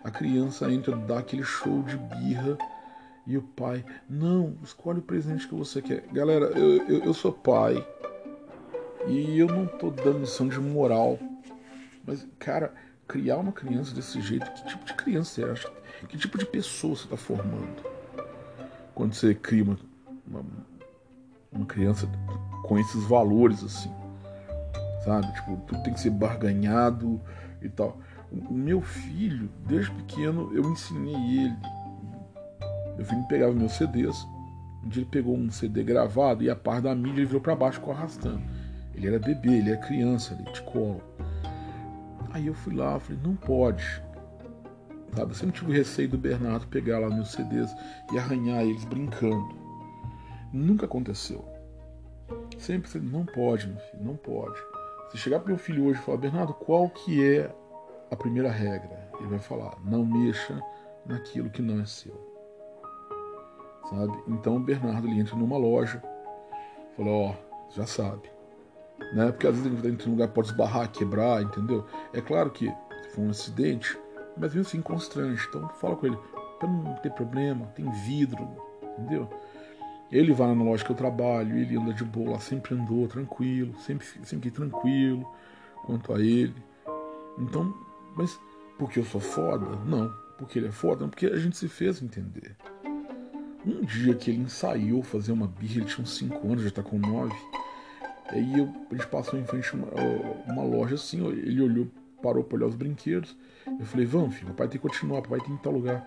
a 0.05 0.11
criança 0.11 0.71
entra, 0.71 0.95
dá 0.95 1.19
aquele 1.19 1.43
show 1.43 1.83
de 1.83 1.97
birra 1.97 2.57
e 3.27 3.37
o 3.37 3.43
pai, 3.43 3.85
não, 4.09 4.57
escolhe 4.63 5.01
o 5.01 5.03
presente 5.03 5.49
que 5.49 5.55
você 5.55 5.83
quer. 5.83 6.07
Galera, 6.13 6.47
eu, 6.47 6.87
eu, 6.87 7.05
eu 7.05 7.15
sou 7.15 7.33
pai 7.33 7.87
e 9.07 9.39
eu 9.39 9.47
não 9.47 9.67
tô 9.67 9.91
dando 9.91 10.21
lição 10.21 10.49
de 10.49 10.59
moral 10.61 11.19
mas, 12.09 12.27
cara, 12.39 12.73
criar 13.07 13.37
uma 13.37 13.53
criança 13.53 13.95
desse 13.95 14.19
jeito, 14.23 14.51
que 14.51 14.67
tipo 14.67 14.83
de 14.87 14.95
criança 14.95 15.31
você 15.31 15.45
acha? 15.45 15.71
Que 16.09 16.17
tipo 16.17 16.39
de 16.39 16.47
pessoa 16.47 16.97
você 16.97 17.05
está 17.05 17.19
formando? 17.19 17.85
Quando 18.95 19.13
você 19.13 19.35
cria 19.35 19.63
uma, 19.63 19.79
uma, 20.27 20.43
uma, 21.53 21.67
criança 21.67 22.09
com 22.65 22.79
esses 22.79 23.05
valores, 23.05 23.63
assim. 23.63 23.93
Sabe? 25.05 25.31
Tipo, 25.35 25.59
tudo 25.67 25.83
tem 25.83 25.93
que 25.93 26.01
ser 26.01 26.09
barganhado 26.09 27.21
e 27.61 27.69
tal. 27.69 28.01
O 28.33 28.55
meu 28.55 28.81
filho, 28.81 29.51
desde 29.67 29.91
pequeno, 29.91 30.51
eu 30.55 30.63
ensinei 30.71 31.45
ele. 31.45 31.57
Meu 32.97 33.05
filho 33.05 33.29
pegava 33.29 33.53
meus 33.53 33.73
CDs. 33.73 34.27
Um 34.83 34.89
dia 34.89 35.03
ele 35.03 35.11
pegou 35.11 35.37
um 35.37 35.51
CD 35.51 35.85
gravado 35.85 36.43
e 36.43 36.49
a 36.49 36.57
parte 36.57 36.85
da 36.85 36.95
mídia 36.95 37.21
ele 37.21 37.27
virou 37.27 37.43
para 37.43 37.55
baixo 37.55 37.83
com 37.83 37.93
arrastando. 37.93 38.41
Ele 38.95 39.09
era 39.09 39.19
bebê, 39.19 39.59
ele 39.59 39.71
era 39.73 39.81
criança, 39.81 40.33
ele 40.33 40.51
de 40.51 40.63
colo. 40.63 41.03
Aí 42.31 42.47
eu 42.47 42.55
fui 42.55 42.75
lá, 42.75 42.99
falei, 42.99 43.21
não 43.23 43.35
pode. 43.35 43.85
Sabe, 45.15 45.31
eu 45.31 45.35
sempre 45.35 45.59
tive 45.59 45.73
receio 45.73 46.09
do 46.09 46.19
Bernardo 46.19 46.67
pegar 46.67 46.99
lá 46.99 47.09
meus 47.09 47.33
CDs 47.33 47.75
e 48.13 48.19
arranhar 48.19 48.63
eles 48.63 48.85
brincando. 48.85 49.57
Nunca 50.53 50.87
aconteceu. 50.87 51.45
Sempre 52.59 52.91
falei, 52.91 53.09
não 53.09 53.25
pode, 53.25 53.69
meu 53.69 53.79
filho, 53.79 54.05
não 54.05 54.17
pode. 54.17 54.61
Se 55.11 55.17
chegar 55.17 55.41
pro 55.41 55.49
meu 55.49 55.59
filho 55.59 55.87
hoje 55.87 55.99
e 56.01 56.03
falar, 56.03 56.19
Bernardo, 56.19 56.53
qual 56.53 56.91
que 56.91 57.25
é 57.25 57.55
a 58.11 58.17
primeira 58.17 58.51
regra? 58.51 59.11
Ele 59.19 59.29
vai 59.29 59.39
falar, 59.39 59.77
não 59.83 60.05
mexa 60.05 60.63
naquilo 61.07 61.49
que 61.49 61.63
não 61.63 61.81
é 61.81 61.87
seu. 61.87 62.15
Sabe? 63.89 64.13
Então 64.29 64.57
o 64.57 64.61
Bernardo 64.61 65.09
ele 65.09 65.19
entra 65.19 65.35
numa 65.35 65.57
loja, 65.57 66.03
fala, 66.95 67.09
ó, 67.09 67.31
oh, 67.31 67.73
já 67.75 67.87
sabe 67.87 68.38
né? 69.13 69.31
Porque 69.31 69.47
às 69.47 69.57
vezes 69.57 69.85
a 69.85 69.89
gente 69.89 70.07
em 70.07 70.09
um 70.09 70.13
lugar 70.13 70.29
pode 70.29 70.49
esbarrar, 70.49 70.91
quebrar, 70.91 71.43
entendeu? 71.43 71.87
É 72.13 72.21
claro 72.21 72.51
que 72.51 72.73
for 73.15 73.23
um 73.23 73.31
acidente, 73.31 73.99
mas 74.37 74.55
mesmo 74.55 74.61
assim 74.63 74.83
constrange. 74.83 75.47
Então 75.49 75.69
fala 75.81 75.97
com 75.97 76.07
ele, 76.07 76.19
para 76.59 76.69
não 76.69 76.95
ter 76.97 77.13
problema, 77.13 77.67
tem 77.75 77.91
vidro, 78.05 78.49
entendeu? 78.83 79.29
Ele 80.11 80.33
vai 80.33 80.55
na 80.55 80.63
loja 80.63 80.85
que 80.85 80.91
eu 80.91 80.97
trabalho, 80.97 81.59
ele 81.59 81.77
anda 81.77 81.93
de 81.93 82.05
boa, 82.05 82.41
sempre 82.41 82.75
andou 82.75 83.07
tranquilo, 83.07 83.79
sempre, 83.81 84.07
sempre 84.25 84.51
tranquilo 84.51 85.27
quanto 85.85 86.15
a 86.15 86.21
ele. 86.21 86.55
Então, 87.39 87.75
mas 88.17 88.39
porque 88.79 89.01
eu 89.01 89.05
sou 89.05 89.21
foda? 89.21 89.67
Não. 89.85 90.11
Porque 90.39 90.59
ele 90.59 90.69
é 90.69 90.73
foda? 90.73 91.03
Não, 91.03 91.11
porque 91.11 91.27
a 91.27 91.37
gente 91.37 91.57
se 91.57 91.69
fez 91.69 92.01
entender. 92.01 92.57
Um 93.67 93.85
dia 93.85 94.15
que 94.15 94.31
ele 94.31 94.43
ensaiou 94.43 95.03
fazer 95.03 95.33
uma 95.33 95.49
birra, 95.49 95.79
ele 95.79 95.85
tinha 95.85 96.03
uns 96.03 96.17
5 96.17 96.47
anos, 96.47 96.63
já 96.63 96.71
tá 96.71 96.83
com 96.83 96.97
9. 96.97 97.35
Aí 98.29 98.59
eu, 98.59 98.73
a 98.91 98.95
gente 98.95 99.07
passou 99.07 99.39
em 99.39 99.45
frente 99.45 99.71
a 99.73 99.77
uma, 99.77 99.87
uma 100.53 100.63
loja 100.63 100.97
assim, 100.97 101.27
ele 101.27 101.63
olhou, 101.63 101.89
parou 102.23 102.45
pra 102.45 102.57
olhar 102.57 102.67
os 102.67 102.75
brinquedos. 102.75 103.37
Eu 103.67 103.87
falei, 103.87 104.07
vamos, 104.07 104.35
filho, 104.35 104.49
papai 104.49 104.69
tem 104.69 104.81
que 104.81 104.87
continuar, 104.87 105.23
papai 105.23 105.39
tem 105.39 105.49
que 105.49 105.53
ir 105.53 105.55
em 105.55 105.59
tal 105.59 105.73
lugar. 105.73 106.07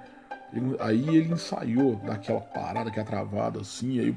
Ele, 0.54 0.76
aí 0.80 1.18
ele 1.18 1.34
ensaiou 1.34 1.96
daquela 1.96 2.42
parada 2.42 2.92
que 2.92 3.00
é 3.00 3.04
travada 3.04 3.62
assim, 3.62 4.00
aí 4.00 4.10
eu, 4.10 4.16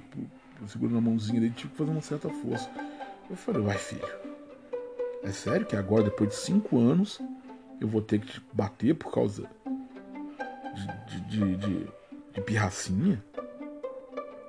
eu 0.61 0.69
seguro 0.69 0.93
na 0.93 1.01
mãozinha 1.01 1.41
dele, 1.41 1.55
tive 1.57 1.71
que 1.71 1.79
fazer 1.79 1.91
uma 1.91 2.01
certa 2.03 2.29
força. 2.29 2.69
Eu 3.31 3.37
falei, 3.37 3.63
vai 3.63 3.79
filho, 3.79 4.07
é 5.23 5.33
sério 5.33 5.65
que 5.65 5.75
agora, 5.75 6.05
depois 6.05 6.29
de 6.29 6.37
cinco 6.37 6.79
anos, 6.79 7.21
eu 7.81 7.89
vou 7.89 8.03
ter 8.03 8.21
que 8.21 8.27
te 8.27 8.43
bater 8.53 8.95
por 8.95 9.11
causa 9.11 9.49
de, 10.75 10.87
de, 11.07 11.21
de, 11.23 11.57
de, 11.57 11.89
de 12.35 12.41
pirracinha? 12.43 13.25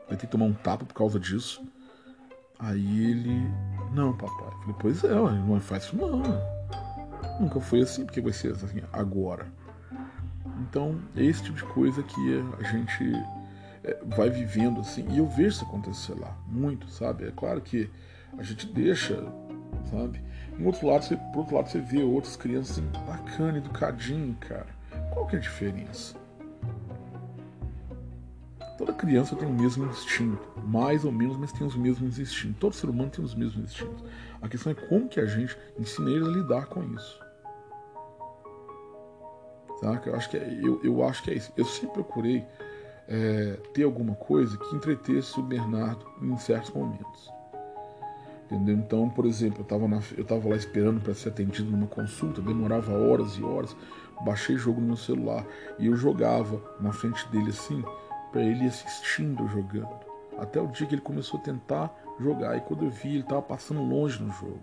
Vai 0.08 0.18
ter 0.18 0.26
que 0.26 0.32
tomar 0.32 0.46
um 0.46 0.54
tapa 0.54 0.84
por 0.84 0.94
causa 0.94 1.20
disso? 1.20 1.64
Aí 2.60 3.12
ele. 3.12 3.52
Não, 3.94 4.14
papai. 4.14 4.48
Eu 4.48 4.60
falei, 4.60 4.76
pois 4.80 5.04
é, 5.04 5.10
não 5.10 5.60
faz 5.60 5.84
isso 5.84 5.96
não. 5.96 6.22
Nunca 7.40 7.60
foi 7.60 7.82
assim, 7.82 8.06
porque 8.06 8.22
vai 8.22 8.34
ser 8.34 8.52
assim 8.52 8.82
agora. 8.94 9.46
Então, 10.62 11.00
é 11.16 11.24
esse 11.24 11.44
tipo 11.44 11.58
de 11.58 11.64
coisa 11.66 12.02
que 12.02 12.44
a 12.60 12.64
gente 12.64 13.04
é, 13.84 13.98
vai 14.16 14.30
vivendo 14.30 14.80
assim. 14.82 15.06
E 15.10 15.18
eu 15.18 15.28
vejo 15.28 15.50
isso 15.50 15.66
acontecer 15.66 16.14
lá, 16.14 16.36
muito, 16.48 16.90
sabe? 16.90 17.26
É 17.28 17.32
claro 17.32 17.62
que 17.62 17.90
a 18.38 18.44
gente 18.44 18.68
deixa, 18.68 19.16
sabe? 19.92 20.22
Em 20.58 20.66
outro 20.66 20.88
lado, 20.88 21.04
você, 21.04 21.18
por 21.18 21.40
outro 21.40 21.56
lado, 21.56 21.70
você 21.70 21.80
vê 21.80 22.02
outras 22.02 22.36
crianças 22.36 22.78
assim, 22.78 22.88
bacana, 23.06 23.58
educadinho, 23.58 24.36
cara. 24.40 24.68
Qual 25.14 25.28
que 25.28 25.36
é 25.36 25.40
a 25.40 25.42
diferença? 25.42 26.16
Toda 28.78 28.92
criança 28.92 29.36
tem 29.36 29.48
o 29.48 29.54
mesmo 29.54 29.86
instinto, 29.86 30.48
mais 30.64 31.06
ou 31.06 31.12
menos, 31.12 31.38
mas 31.38 31.54
tem 31.54 31.66
os 31.66 31.76
mesmos 31.76 32.20
instintos. 32.20 32.60
Todo 32.60 32.76
ser 32.76 32.90
humano 32.90 33.10
tem 33.10 33.24
os 33.24 33.34
mesmos 33.34 33.64
instintos. 33.64 34.04
A 34.42 34.50
questão 34.50 34.72
é 34.72 34.76
como 34.76 35.08
que 35.08 35.20
a 35.20 35.26
gente 35.26 35.58
ensina 35.80 36.10
eles 36.10 36.28
a 36.28 36.32
lidar 36.32 36.66
com 36.66 36.84
isso. 36.84 37.20
Saca? 39.80 40.10
Eu 40.10 40.16
acho 40.16 40.30
que 40.30 40.38
é, 40.38 40.60
eu, 40.62 40.82
eu 40.84 41.08
acho 41.08 41.24
que 41.24 41.32
é 41.32 41.36
isso. 41.36 41.54
Eu 41.56 41.66
sempre 41.66 41.94
procurei 41.94 42.46
é, 43.08 43.58
ter 43.74 43.84
alguma 43.84 44.16
coisa 44.16 44.58
que 44.58 44.76
entretesse 44.76 45.40
o 45.40 45.44
Bernardo 45.44 46.06
em 46.22 46.38
certos 46.38 46.72
momentos. 46.72 47.32
Entendeu? 48.46 48.76
Então, 48.76 49.10
por 49.10 49.26
exemplo, 49.26 49.60
eu 49.60 49.64
estava 49.64 49.86
eu 50.18 50.26
tava 50.26 50.50
lá 50.50 50.56
esperando 50.56 51.02
para 51.02 51.14
ser 51.14 51.30
atendido 51.30 51.72
numa 51.72 51.88
consulta, 51.88 52.42
demorava 52.42 52.94
horas 52.94 53.38
e 53.38 53.44
horas. 53.44 53.76
Baixei 54.24 54.58
jogo 54.58 54.80
no 54.80 54.88
meu 54.88 54.98
celular 54.98 55.46
e 55.78 55.88
eu 55.88 55.96
jogava 55.96 56.62
na 56.80 56.94
frente 56.94 57.28
dele 57.30 57.50
assim, 57.50 57.84
para 58.36 58.44
ele 58.44 58.66
assistindo 58.66 59.48
jogando. 59.48 59.96
Até 60.38 60.60
o 60.60 60.68
dia 60.68 60.86
que 60.86 60.94
ele 60.94 61.02
começou 61.02 61.40
a 61.40 61.44
tentar 61.44 61.90
jogar. 62.20 62.58
E 62.58 62.60
quando 62.60 62.84
eu 62.84 62.90
vi, 62.90 63.12
ele 63.12 63.20
estava 63.22 63.42
passando 63.42 63.82
longe 63.82 64.22
no 64.22 64.30
jogo. 64.34 64.60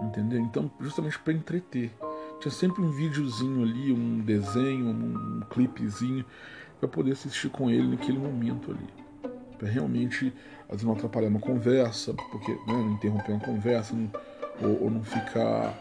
Entendeu? 0.00 0.40
Então, 0.40 0.70
justamente 0.80 1.18
para 1.18 1.34
entreter. 1.34 1.92
Tinha 2.40 2.50
sempre 2.50 2.80
um 2.80 2.90
videozinho 2.90 3.62
ali, 3.62 3.92
um 3.92 4.20
desenho, 4.20 4.86
um, 4.86 5.40
clipezinho 5.50 6.24
para 6.78 6.88
poder 6.88 7.12
assistir 7.12 7.50
com 7.50 7.68
ele 7.68 7.88
naquele 7.88 8.18
momento 8.18 8.70
ali. 8.70 9.34
Para 9.58 9.68
realmente, 9.68 10.32
às 10.70 10.82
não 10.82 10.94
atrapalhar 10.94 11.28
uma 11.28 11.38
conversa, 11.38 12.14
porque 12.14 12.50
né, 12.50 12.60
não 12.66 12.92
interromper 12.92 13.32
uma 13.32 13.40
conversa, 13.40 13.94
não, 13.94 14.10
ou, 14.62 14.84
ou, 14.84 14.90
não 14.90 15.04
ficar 15.04 15.74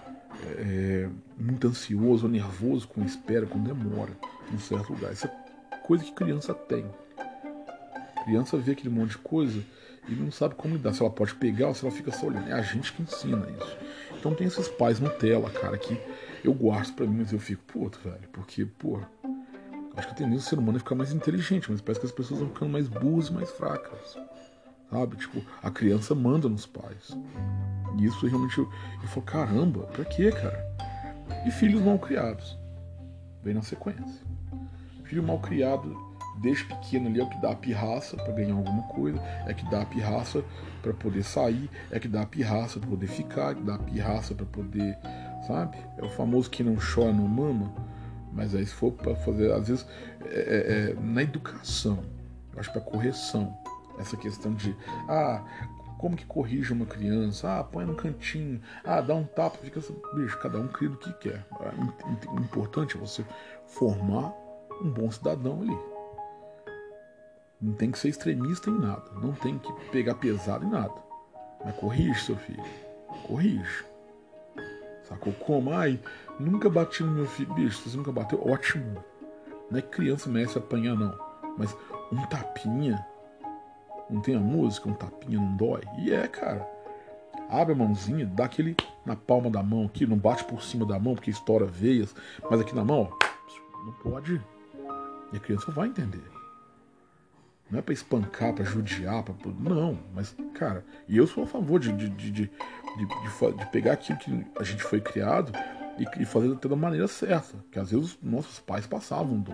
é, 0.58 1.08
muito 1.39 1.65
ansioso 1.65 2.25
ou 2.25 2.29
nervoso 2.29 2.89
com 2.89 3.05
espera, 3.05 3.45
com 3.45 3.58
demora 3.58 4.12
em 4.53 4.58
certo 4.58 4.91
lugar. 4.91 5.13
Isso 5.13 5.25
é 5.25 5.48
coisa 5.89 6.04
que 6.04 6.12
criança 6.12 6.54
tem. 6.54 6.86
criança 8.23 8.56
vê 8.58 8.73
aquele 8.73 8.91
monte 8.91 9.10
de 9.10 9.17
coisa 9.17 9.60
e 10.08 10.13
não 10.13 10.32
sabe 10.32 10.54
como 10.54 10.75
lidar. 10.75 10.93
Se 10.93 11.02
ela 11.02 11.10
pode 11.10 11.34
pegar 11.34 11.69
ou 11.69 11.73
se 11.73 11.84
ela 11.84 11.91
fica 11.91 12.12
só 12.12 12.28
olhando. 12.28 12.47
É 12.47 12.54
a 12.54 12.62
gente 12.62 12.93
que 12.93 13.02
ensina 13.02 13.43
isso. 13.60 13.78
Então 14.15 14.36
tem 14.36 14.45
esses 14.45 14.67
pais 14.67 14.99
Nutella, 14.99 15.49
cara, 15.49 15.75
que 15.80 15.99
eu 16.43 16.54
guardo 16.54 16.93
para 16.93 17.08
mim, 17.08 17.17
mas 17.21 17.34
eu 17.34 17.39
fico 17.39 17.63
puto, 17.63 17.99
velho. 18.04 18.30
Porque, 18.32 18.67
pô, 18.67 18.99
acho 19.95 20.08
que 20.08 20.13
a 20.13 20.15
tendência 20.15 20.45
do 20.45 20.49
ser 20.49 20.60
humano 20.60 20.78
é 20.78 20.80
ficar 20.80 20.93
mais 20.93 21.12
inteligente, 21.12 21.71
mas 21.71 21.82
parece 21.82 22.02
que 22.02 22.06
as 22.06 22.12
pessoas 22.12 22.39
vão 22.39 22.49
ficando 22.49 22.71
mais 22.71 22.88
burras 22.88 23.30
e 23.30 23.34
mais 23.34 23.49
fracas. 23.49 24.15
Sabe? 24.91 25.15
Tipo, 25.15 25.41
a 25.63 25.71
criança 25.71 26.13
manda 26.13 26.47
nos 26.47 26.67
pais. 26.67 27.17
E 27.97 28.06
isso 28.06 28.28
realmente 28.28 28.60
eu, 28.60 28.69
eu 29.02 29.08
falo, 29.08 29.25
caramba, 29.25 29.88
pra 29.88 30.06
quê, 30.06 30.32
cara? 30.32 30.63
E 31.47 31.49
filhos 31.49 31.82
mal 31.82 31.97
criados. 31.97 32.60
Vem 33.41 33.56
na 33.56 33.63
sequência. 33.63 34.30
Filho 35.10 35.24
mal 35.24 35.39
criado 35.39 35.98
desde 36.36 36.65
pequeno 36.65 37.08
ali 37.08 37.19
é 37.19 37.24
o 37.24 37.28
que 37.28 37.41
dá 37.41 37.50
a 37.50 37.56
pirraça 37.56 38.15
para 38.15 38.32
ganhar 38.32 38.54
alguma 38.54 38.84
coisa, 38.84 39.19
é 39.48 39.54
que 39.56 39.67
dá 39.67 39.82
a 39.82 39.86
pirraça 39.86 40.43
para 40.84 40.93
poder 40.93 41.24
sair, 41.24 41.67
é 41.89 42.00
que 42.00 42.08
dá 42.08 42.22
a 42.22 42.26
pirraça 42.28 42.80
para 42.80 42.89
poder 42.89 43.08
ficar, 43.08 43.52
é 43.52 43.56
que 43.56 43.63
dá 43.63 43.74
a 43.74 43.80
pirraça 43.80 44.36
para 44.36 44.45
poder, 44.45 44.95
sabe? 45.48 45.78
É 45.98 46.06
o 46.06 46.10
famoso 46.10 46.48
que 46.48 46.63
não 46.63 46.76
chora 46.76 47.12
não 47.12 47.28
mama, 47.28 47.74
mas 48.32 48.54
aí 48.54 48.63
se 48.63 48.74
for 48.74 48.91
para 48.91 49.15
fazer, 49.15 49.52
às 49.52 49.67
vezes 49.67 49.86
é, 50.26 50.28
é, 50.28 50.91
é, 50.91 50.93
na 51.02 51.24
educação, 51.24 52.04
eu 52.54 52.60
acho 52.60 52.72
para 52.72 52.82
correção, 52.82 53.52
essa 53.98 54.15
questão 54.15 54.54
de 54.54 54.76
ah 55.10 55.43
como 55.98 56.15
que 56.15 56.26
corrige 56.26 56.72
uma 56.72 56.86
criança? 56.86 57.60
Ah, 57.60 57.62
põe 57.62 57.86
no 57.86 57.93
cantinho. 57.93 58.62
Ah, 58.86 59.02
dá 59.02 59.13
um 59.13 59.26
tapa, 59.26 59.58
fica. 59.58 59.82
Bicho, 60.15 60.39
cada 60.39 60.58
um 60.58 60.69
cria 60.69 60.88
do 60.88 60.95
que 60.95 61.12
quer. 61.12 61.45
O 62.32 62.39
importante 62.39 62.95
é 62.95 63.00
você 63.00 63.26
formar 63.67 64.34
um 64.81 64.89
bom 64.89 65.11
cidadão 65.11 65.61
ali. 65.61 65.77
Não 67.61 67.73
tem 67.73 67.91
que 67.91 67.99
ser 67.99 68.09
extremista 68.09 68.69
em 68.69 68.79
nada. 68.79 69.03
Não 69.21 69.33
tem 69.33 69.59
que 69.59 69.71
pegar 69.91 70.15
pesado 70.15 70.65
em 70.65 70.69
nada. 70.69 70.93
Mas 71.63 71.75
corrige, 71.75 72.23
seu 72.23 72.37
filho. 72.37 72.63
Corrige. 73.27 73.85
Sacou 75.03 75.33
como? 75.33 75.73
Ai, 75.73 75.99
nunca 76.39 76.69
bati 76.69 77.03
no 77.03 77.11
meu 77.11 77.25
filho. 77.25 77.53
Bicho, 77.53 77.89
você 77.89 77.97
nunca 77.97 78.11
bateu? 78.11 78.41
Ótimo. 78.47 79.03
Não 79.69 79.79
é 79.79 79.81
que 79.81 79.89
criança 79.89 80.29
merece 80.29 80.57
apanhar, 80.57 80.95
não. 80.95 81.17
Mas 81.57 81.75
um 82.11 82.25
tapinha. 82.27 83.05
Não 84.09 84.21
tem 84.21 84.35
a 84.35 84.39
música? 84.39 84.87
Um 84.87 84.93
tapinha 84.93 85.39
não 85.39 85.55
dói? 85.57 85.81
E 85.97 86.13
é, 86.13 86.27
cara. 86.27 86.65
Abre 87.49 87.73
a 87.73 87.77
mãozinha, 87.77 88.25
dá 88.25 88.45
aquele 88.45 88.75
na 89.05 89.15
palma 89.15 89.49
da 89.49 89.61
mão 89.61 89.85
aqui. 89.85 90.05
Não 90.05 90.17
bate 90.17 90.45
por 90.45 90.61
cima 90.61 90.85
da 90.85 90.97
mão 90.97 91.15
porque 91.15 91.29
estoura 91.29 91.65
veias. 91.65 92.15
Mas 92.49 92.61
aqui 92.61 92.73
na 92.73 92.85
mão, 92.85 93.09
ó. 93.11 93.29
Não 93.85 93.93
pode. 93.93 94.41
E 95.31 95.37
a 95.37 95.39
criança 95.39 95.71
vai 95.71 95.87
entender. 95.87 96.39
Não 97.69 97.79
é 97.79 97.81
para 97.81 97.93
espancar, 97.93 98.53
para 98.53 98.65
judiar, 98.65 99.23
para 99.23 99.35
não, 99.59 99.99
mas 100.13 100.35
cara, 100.55 100.83
e 101.07 101.15
eu 101.15 101.27
sou 101.27 101.43
a 101.43 101.47
favor 101.47 101.79
de, 101.79 101.91
de, 101.91 102.09
de, 102.09 102.31
de, 102.31 102.51
pegar 103.71 103.93
aquilo 103.93 104.17
que 104.17 104.45
a 104.59 104.63
gente 104.63 104.81
foi 104.81 104.99
criado 104.99 105.51
e, 106.19 106.25
fazer 106.25 106.55
da 106.55 106.75
maneira 106.75 107.07
certa, 107.07 107.63
que 107.71 107.77
às 107.77 107.91
vezes 107.91 108.17
nossos 108.23 108.59
pais 108.59 108.87
passavam 108.87 109.39
do, 109.39 109.53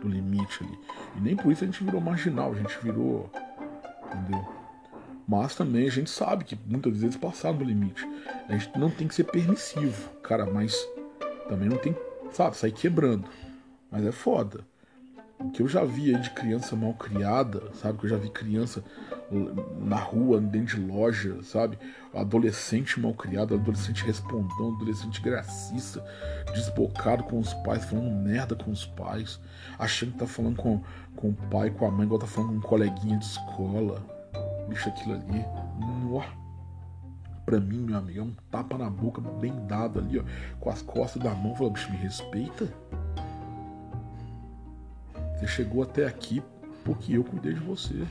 do 0.00 0.08
limite 0.08 0.64
ali 0.64 0.78
e 1.16 1.20
nem 1.20 1.36
por 1.36 1.52
isso 1.52 1.62
a 1.62 1.66
gente 1.66 1.84
virou 1.84 2.00
marginal, 2.00 2.52
a 2.52 2.56
gente 2.56 2.76
virou, 2.82 3.30
entendeu? 4.06 4.44
Mas 5.28 5.54
também 5.54 5.86
a 5.86 5.90
gente 5.90 6.10
sabe 6.10 6.44
que 6.44 6.58
muitas 6.66 6.98
vezes 6.98 7.16
passaram 7.16 7.58
do 7.58 7.64
limite. 7.64 8.04
A 8.48 8.52
gente 8.52 8.76
não 8.76 8.90
tem 8.90 9.06
que 9.06 9.14
ser 9.14 9.24
permissivo, 9.24 10.10
cara, 10.18 10.44
mas 10.46 10.76
também 11.48 11.68
não 11.68 11.78
tem, 11.78 11.96
sabe, 12.32 12.56
sair 12.56 12.72
quebrando. 12.72 13.24
Mas 13.88 14.04
é 14.04 14.10
foda 14.10 14.64
que 15.52 15.62
eu 15.62 15.68
já 15.68 15.84
vi 15.84 16.14
aí 16.14 16.20
de 16.20 16.30
criança 16.30 16.76
mal 16.76 16.94
criada, 16.94 17.62
sabe? 17.74 17.98
Que 17.98 18.06
eu 18.06 18.10
já 18.10 18.16
vi 18.16 18.30
criança 18.30 18.82
na 19.80 19.96
rua, 19.96 20.40
dentro 20.40 20.76
de 20.76 20.86
loja, 20.86 21.42
sabe? 21.42 21.78
Adolescente 22.14 23.00
mal 23.00 23.14
criado, 23.14 23.54
adolescente 23.54 24.04
respondão, 24.04 24.74
adolescente 24.74 25.20
gracista, 25.20 26.04
desbocado 26.52 27.24
com 27.24 27.38
os 27.38 27.54
pais, 27.54 27.84
falando 27.84 28.10
merda 28.10 28.54
com 28.54 28.70
os 28.70 28.84
pais, 28.84 29.40
achando 29.78 30.12
que 30.12 30.18
tá 30.18 30.26
falando 30.26 30.56
com, 30.56 30.82
com 31.16 31.30
o 31.30 31.34
pai, 31.50 31.70
com 31.70 31.86
a 31.86 31.90
mãe, 31.90 32.04
igual 32.04 32.20
tá 32.20 32.26
falando 32.26 32.50
com 32.50 32.56
um 32.56 32.60
coleguinha 32.60 33.18
de 33.18 33.24
escola. 33.24 34.02
Bicho, 34.68 34.88
aquilo 34.88 35.14
ali. 35.14 35.44
Uau. 36.10 36.24
Pra 37.44 37.58
mim, 37.58 37.78
meu 37.78 37.96
amigo, 37.96 38.20
é 38.20 38.22
um 38.22 38.34
tapa 38.50 38.78
na 38.78 38.88
boca 38.88 39.20
bem 39.20 39.52
dado 39.66 39.98
ali, 39.98 40.18
ó, 40.18 40.22
com 40.60 40.70
as 40.70 40.80
costas 40.80 41.20
da 41.20 41.34
mão, 41.34 41.56
falando, 41.56 41.72
bicho, 41.72 41.90
me 41.90 41.96
respeita. 41.96 42.72
Você 45.42 45.48
chegou 45.48 45.82
até 45.82 46.06
aqui 46.06 46.40
porque 46.84 47.16
eu 47.16 47.24
cuidei 47.24 47.52
de 47.52 47.58
você. 47.58 48.06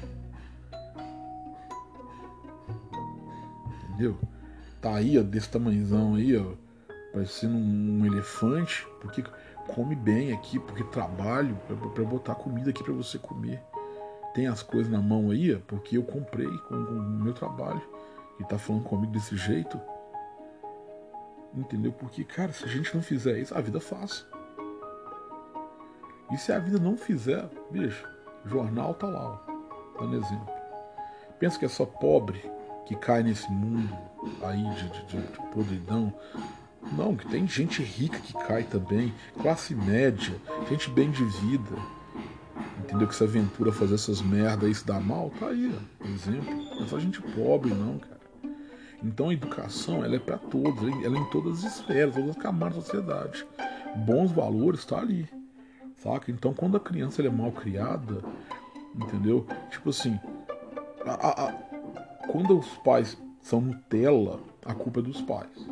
Entendeu? 3.86 4.18
Tá 4.82 4.96
aí, 4.96 5.18
ó, 5.18 5.24
desse 5.24 5.50
tamanhozão 5.50 6.16
aí, 6.16 6.36
ó, 6.36 6.56
parecendo 7.14 7.56
um, 7.56 8.06
elefante, 8.06 8.86
porque 9.00 9.24
come 9.74 9.96
bem 9.96 10.34
aqui, 10.34 10.60
porque 10.60 10.84
trabalho 10.84 11.58
para 11.96 12.04
botar 12.04 12.36
comida 12.36 12.70
aqui 12.70 12.84
para 12.84 12.94
você 12.94 13.18
comer. 13.18 13.64
tem 14.34 14.48
as 14.48 14.62
coisas 14.62 14.92
na 14.92 15.02
mão 15.02 15.30
aí, 15.30 15.54
é 15.54 15.58
porque 15.68 15.98
eu 15.98 16.04
comprei 16.04 16.50
com, 16.68 16.76
o 16.76 17.02
meu 17.02 17.34
trabalho 17.34 17.82
e 18.42 18.44
tá 18.44 18.58
falando 18.58 18.84
comigo 18.84 19.14
desse 19.14 19.38
jeito. 19.38 19.80
Entendeu? 21.54 21.94
Porque, 21.94 22.26
cara, 22.26 22.52
se 22.52 22.66
a 22.66 22.68
gente 22.68 22.94
não 22.94 23.02
fizer 23.02 23.40
isso, 23.40 23.56
a 23.56 23.62
vida 23.62 23.78
é 23.78 23.82
fácil. 23.82 24.31
E 26.32 26.38
se 26.38 26.52
a 26.52 26.60
vida 26.60 26.80
não 26.80 26.96
fizer, 26.96 27.50
bicho, 27.70 28.08
jornal 28.46 28.94
tá 28.94 29.08
lá, 29.08 29.42
ó, 29.48 30.00
dando 30.00 30.16
exemplo. 30.16 30.50
Pensa 31.40 31.60
que 31.60 31.66
é 31.66 31.70
só 31.70 31.86
pobre 31.86 32.42
que 32.86 32.96
cai 32.96 33.24
nesse 33.24 33.52
mundo 33.52 33.96
aí 34.44 34.64
de, 34.76 34.90
de, 34.90 35.06
de, 35.06 35.22
de 35.22 35.38
podridão. 35.54 36.14
Não, 36.98 37.16
que 37.16 37.28
tem 37.28 37.48
gente 37.48 37.82
rica 37.84 38.20
que 38.20 38.34
cai 38.34 38.64
também, 38.64 39.14
classe 39.42 39.76
média, 39.76 40.36
gente 40.70 40.90
bem 40.90 41.12
de 41.12 41.24
vida. 41.24 41.76
Entendeu? 42.80 43.08
Que 43.08 43.16
se 43.16 43.24
aventura 43.24 43.72
fazer 43.72 43.96
essas 43.96 44.22
merdas 44.22 44.70
e 44.70 44.76
se 44.76 44.86
dá 44.86 45.00
mal, 45.00 45.32
tá 45.40 45.48
aí, 45.48 45.74
ó, 45.74 46.08
exemplo. 46.08 46.54
Não 46.76 46.84
é 46.84 46.88
só 46.88 47.00
gente 47.00 47.22
pobre, 47.22 47.74
não, 47.74 48.00
cara. 48.00 48.22
Então 49.04 49.30
a 49.30 49.34
educação 49.34 50.04
ela 50.04 50.16
é 50.16 50.20
para 50.20 50.38
todos, 50.38 50.84
ela 51.04 51.18
é 51.18 51.20
em 51.20 51.30
todas 51.30 51.66
as 51.66 51.78
esferas, 51.78 52.16
todas 52.16 52.32
as 52.32 52.38
camadas 52.38 52.76
da 52.76 52.82
sociedade. 52.82 53.46
Bons 54.06 54.32
valores 54.32 54.86
tá 54.86 55.00
ali, 55.00 55.28
saca? 56.02 56.32
Então 56.32 56.54
quando 56.54 56.78
a 56.78 56.80
criança 56.80 57.22
é 57.22 57.30
mal 57.30 57.52
criada, 57.52 58.22
entendeu? 58.95 59.45
Tipo 59.70 59.89
assim, 59.89 60.20
a, 61.06 61.12
a, 61.12 61.47
a, 61.47 61.52
quando 62.28 62.58
os 62.58 62.68
pais 62.78 63.18
são 63.41 63.62
Nutella, 63.62 64.39
a 64.66 64.74
culpa 64.74 64.99
é 64.99 65.04
dos 65.04 65.22
pais. 65.22 65.68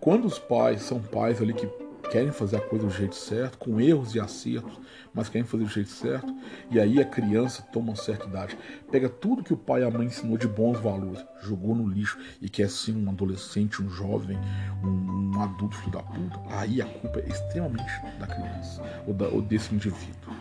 Quando 0.00 0.24
os 0.24 0.38
pais 0.38 0.82
são 0.82 1.00
pais 1.00 1.40
ali 1.40 1.52
que 1.52 1.66
querem 2.12 2.30
fazer 2.30 2.56
a 2.56 2.60
coisa 2.60 2.86
do 2.86 2.92
jeito 2.92 3.16
certo, 3.16 3.56
com 3.56 3.80
erros 3.80 4.14
e 4.14 4.20
acertos, 4.20 4.78
mas 5.14 5.30
querem 5.30 5.46
fazer 5.46 5.64
do 5.64 5.70
jeito 5.70 5.88
certo. 5.88 6.30
E 6.70 6.78
aí 6.78 7.00
a 7.00 7.06
criança 7.06 7.62
toma 7.72 7.86
uma 7.86 7.96
certa 7.96 8.26
idade, 8.26 8.58
pega 8.90 9.08
tudo 9.08 9.42
que 9.42 9.54
o 9.54 9.56
pai 9.56 9.80
e 9.80 9.84
a 9.84 9.90
mãe 9.90 10.08
ensinou 10.08 10.36
de 10.36 10.46
bons 10.46 10.78
valores, 10.78 11.24
jogou 11.40 11.74
no 11.74 11.88
lixo 11.88 12.18
e 12.42 12.50
quer 12.50 12.68
ser 12.68 12.92
um 12.92 13.08
adolescente, 13.08 13.82
um 13.82 13.88
jovem, 13.88 14.38
um, 14.84 15.32
um 15.34 15.42
adulto 15.42 15.74
filho 15.74 15.92
da 15.92 16.02
puta. 16.02 16.38
Aí 16.50 16.82
a 16.82 16.86
culpa 16.86 17.18
é 17.18 17.26
extremamente 17.26 18.02
da 18.20 18.26
criança 18.26 18.82
ou, 19.06 19.14
da, 19.14 19.28
ou 19.28 19.40
desse 19.40 19.74
indivíduo, 19.74 20.34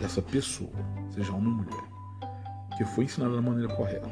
dessa 0.00 0.22
pessoa, 0.22 0.72
seja 1.10 1.30
homem 1.30 1.48
ou 1.48 1.56
mulher 1.56 1.94
que 2.76 2.84
foi 2.84 3.04
ensinado 3.04 3.36
da 3.36 3.42
maneira 3.42 3.72
correta, 3.72 4.08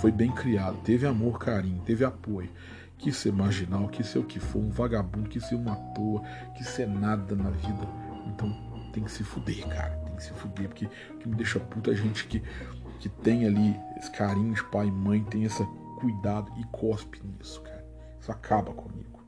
foi 0.00 0.10
bem 0.10 0.32
criado, 0.32 0.76
teve 0.82 1.06
amor, 1.06 1.38
carinho, 1.38 1.80
teve 1.84 2.04
apoio, 2.04 2.50
que 2.98 3.12
ser 3.12 3.32
marginal, 3.32 3.88
que 3.88 4.02
ser 4.02 4.18
o 4.18 4.24
que 4.24 4.40
for, 4.40 4.58
um 4.58 4.70
vagabundo, 4.70 5.28
que 5.28 5.40
ser 5.40 5.54
uma 5.54 5.76
toa, 5.94 6.22
que 6.54 6.64
ser 6.64 6.86
nada 6.86 7.34
na 7.34 7.50
vida. 7.50 7.86
Então 8.26 8.50
tem 8.92 9.04
que 9.04 9.10
se 9.10 9.22
fuder, 9.22 9.66
cara. 9.68 9.94
Tem 10.06 10.16
que 10.16 10.22
se 10.22 10.32
fuder, 10.32 10.68
porque 10.68 10.86
o 10.86 11.18
que 11.18 11.28
me 11.28 11.34
deixa 11.36 11.60
puta 11.60 11.90
é 11.90 11.94
gente 11.94 12.26
que, 12.26 12.42
que 12.98 13.08
tem 13.08 13.46
ali 13.46 13.78
esse 13.98 14.10
carinho 14.10 14.54
de 14.54 14.64
pai 14.64 14.86
e 14.86 14.90
mãe, 14.90 15.22
tem 15.24 15.44
esse 15.44 15.62
cuidado 16.00 16.50
e 16.58 16.64
cospe 16.64 17.20
nisso, 17.24 17.60
cara. 17.62 17.84
Isso 18.20 18.32
acaba 18.32 18.72
comigo, 18.72 19.22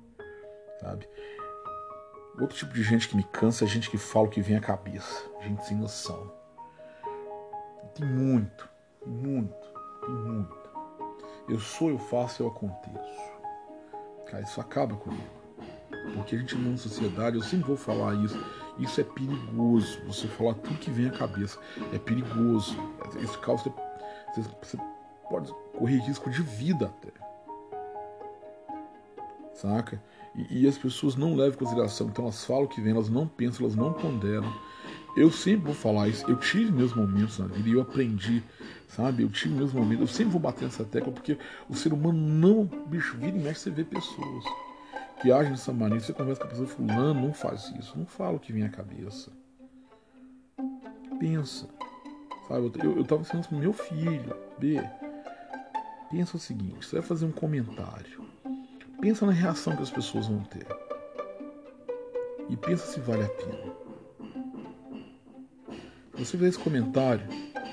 sabe? 0.80 1.06
Outro 2.40 2.56
tipo 2.56 2.72
de 2.72 2.82
gente 2.82 3.08
que 3.08 3.16
me 3.16 3.24
cansa 3.24 3.64
é 3.64 3.68
gente 3.68 3.90
que 3.90 3.98
fala 3.98 4.26
o 4.26 4.30
que 4.30 4.40
vem 4.40 4.56
à 4.56 4.60
cabeça. 4.60 5.24
Gente 5.42 5.66
sem 5.66 5.76
noção. 5.76 6.32
Tem 7.94 8.06
muito, 8.06 8.68
muito, 9.04 9.54
tem 10.00 10.14
muito. 10.14 10.56
Eu 11.48 11.58
sou, 11.58 11.90
eu 11.90 11.98
faço, 11.98 12.42
eu 12.42 12.48
aconteço. 12.48 13.37
Cara, 14.30 14.42
isso 14.42 14.60
acaba 14.60 14.94
comigo. 14.96 15.38
Porque 16.14 16.36
a 16.36 16.38
gente 16.38 16.54
numa 16.54 16.76
sociedade, 16.76 17.36
eu 17.36 17.42
sempre 17.42 17.66
vou 17.66 17.76
falar 17.76 18.14
isso, 18.14 18.38
isso 18.78 19.00
é 19.00 19.04
perigoso. 19.04 20.00
Você 20.06 20.26
falar 20.28 20.54
tudo 20.54 20.78
que 20.78 20.90
vem 20.90 21.08
à 21.08 21.10
cabeça. 21.10 21.58
É 21.92 21.98
perigoso. 21.98 22.76
Isso 23.20 23.38
causa. 23.40 23.72
Você, 24.34 24.42
você 24.62 24.78
pode 25.28 25.52
correr 25.76 25.98
risco 25.98 26.30
de 26.30 26.42
vida 26.42 26.86
até. 26.86 27.12
Saca? 29.54 30.02
E, 30.34 30.62
e, 30.62 30.68
as 30.68 30.78
pessoas 30.78 31.16
não 31.16 31.34
levam 31.34 31.54
em 31.54 31.58
consideração. 31.58 32.08
Então 32.08 32.24
elas 32.24 32.44
falam 32.44 32.64
o 32.64 32.68
que 32.68 32.80
vem, 32.80 32.92
elas 32.92 33.08
não 33.08 33.26
pensam, 33.26 33.64
elas 33.64 33.74
não 33.74 33.92
ponderam. 33.92 34.52
Eu 35.16 35.32
sempre 35.32 35.66
vou 35.66 35.74
falar 35.74 36.08
isso. 36.08 36.24
Eu 36.30 36.36
tive 36.36 36.70
meus 36.70 36.94
momentos 36.94 37.38
na 37.38 37.46
vida 37.46 37.68
e 37.68 37.72
eu 37.72 37.80
aprendi, 37.80 38.42
sabe? 38.88 39.22
Eu 39.22 39.30
tive 39.30 39.54
meus 39.54 39.72
momentos. 39.72 40.08
Eu 40.08 40.14
sempre 40.14 40.32
vou 40.32 40.40
bater 40.40 40.64
nessa 40.64 40.84
tecla 40.84 41.12
porque 41.12 41.38
o 41.68 41.74
ser 41.74 41.92
humano 41.92 42.18
não, 42.18 42.64
bicho, 42.64 43.16
vira 43.16 43.36
e 43.36 43.40
mexe, 43.40 43.60
você 43.60 43.70
vê 43.70 43.84
pessoas 43.84 44.44
que 45.20 45.30
agem 45.30 45.52
dessa 45.52 45.72
maneira. 45.72 46.04
Você 46.04 46.12
conversa 46.12 46.40
com 46.40 46.46
a 46.46 46.50
pessoa, 46.50 46.68
fulano, 46.68 47.20
não 47.20 47.32
faz 47.32 47.72
isso. 47.78 47.98
Não 47.98 48.06
fala 48.06 48.36
o 48.36 48.40
que 48.40 48.52
vem 48.52 48.64
à 48.64 48.68
cabeça. 48.68 49.30
Pensa. 51.18 51.68
Sabe? 52.48 52.72
Eu, 52.82 52.96
eu 52.96 53.04
tava 53.04 53.22
ensinando 53.22 53.48
meu 53.52 53.72
filho, 53.72 54.34
B. 54.58 54.80
Pensa 56.10 56.36
o 56.36 56.40
seguinte: 56.40 56.86
você 56.86 56.96
vai 56.96 57.04
fazer 57.04 57.26
um 57.26 57.32
comentário. 57.32 58.26
Pensa 59.00 59.26
na 59.26 59.32
reação 59.32 59.76
que 59.76 59.82
as 59.82 59.90
pessoas 59.90 60.26
vão 60.26 60.42
ter. 60.44 60.66
E 62.48 62.56
pensa 62.56 62.86
se 62.86 62.98
vale 63.00 63.24
a 63.24 63.28
pena 63.28 63.88
você 66.18 66.36
vê 66.36 66.48
esse 66.48 66.58
comentário, 66.58 67.26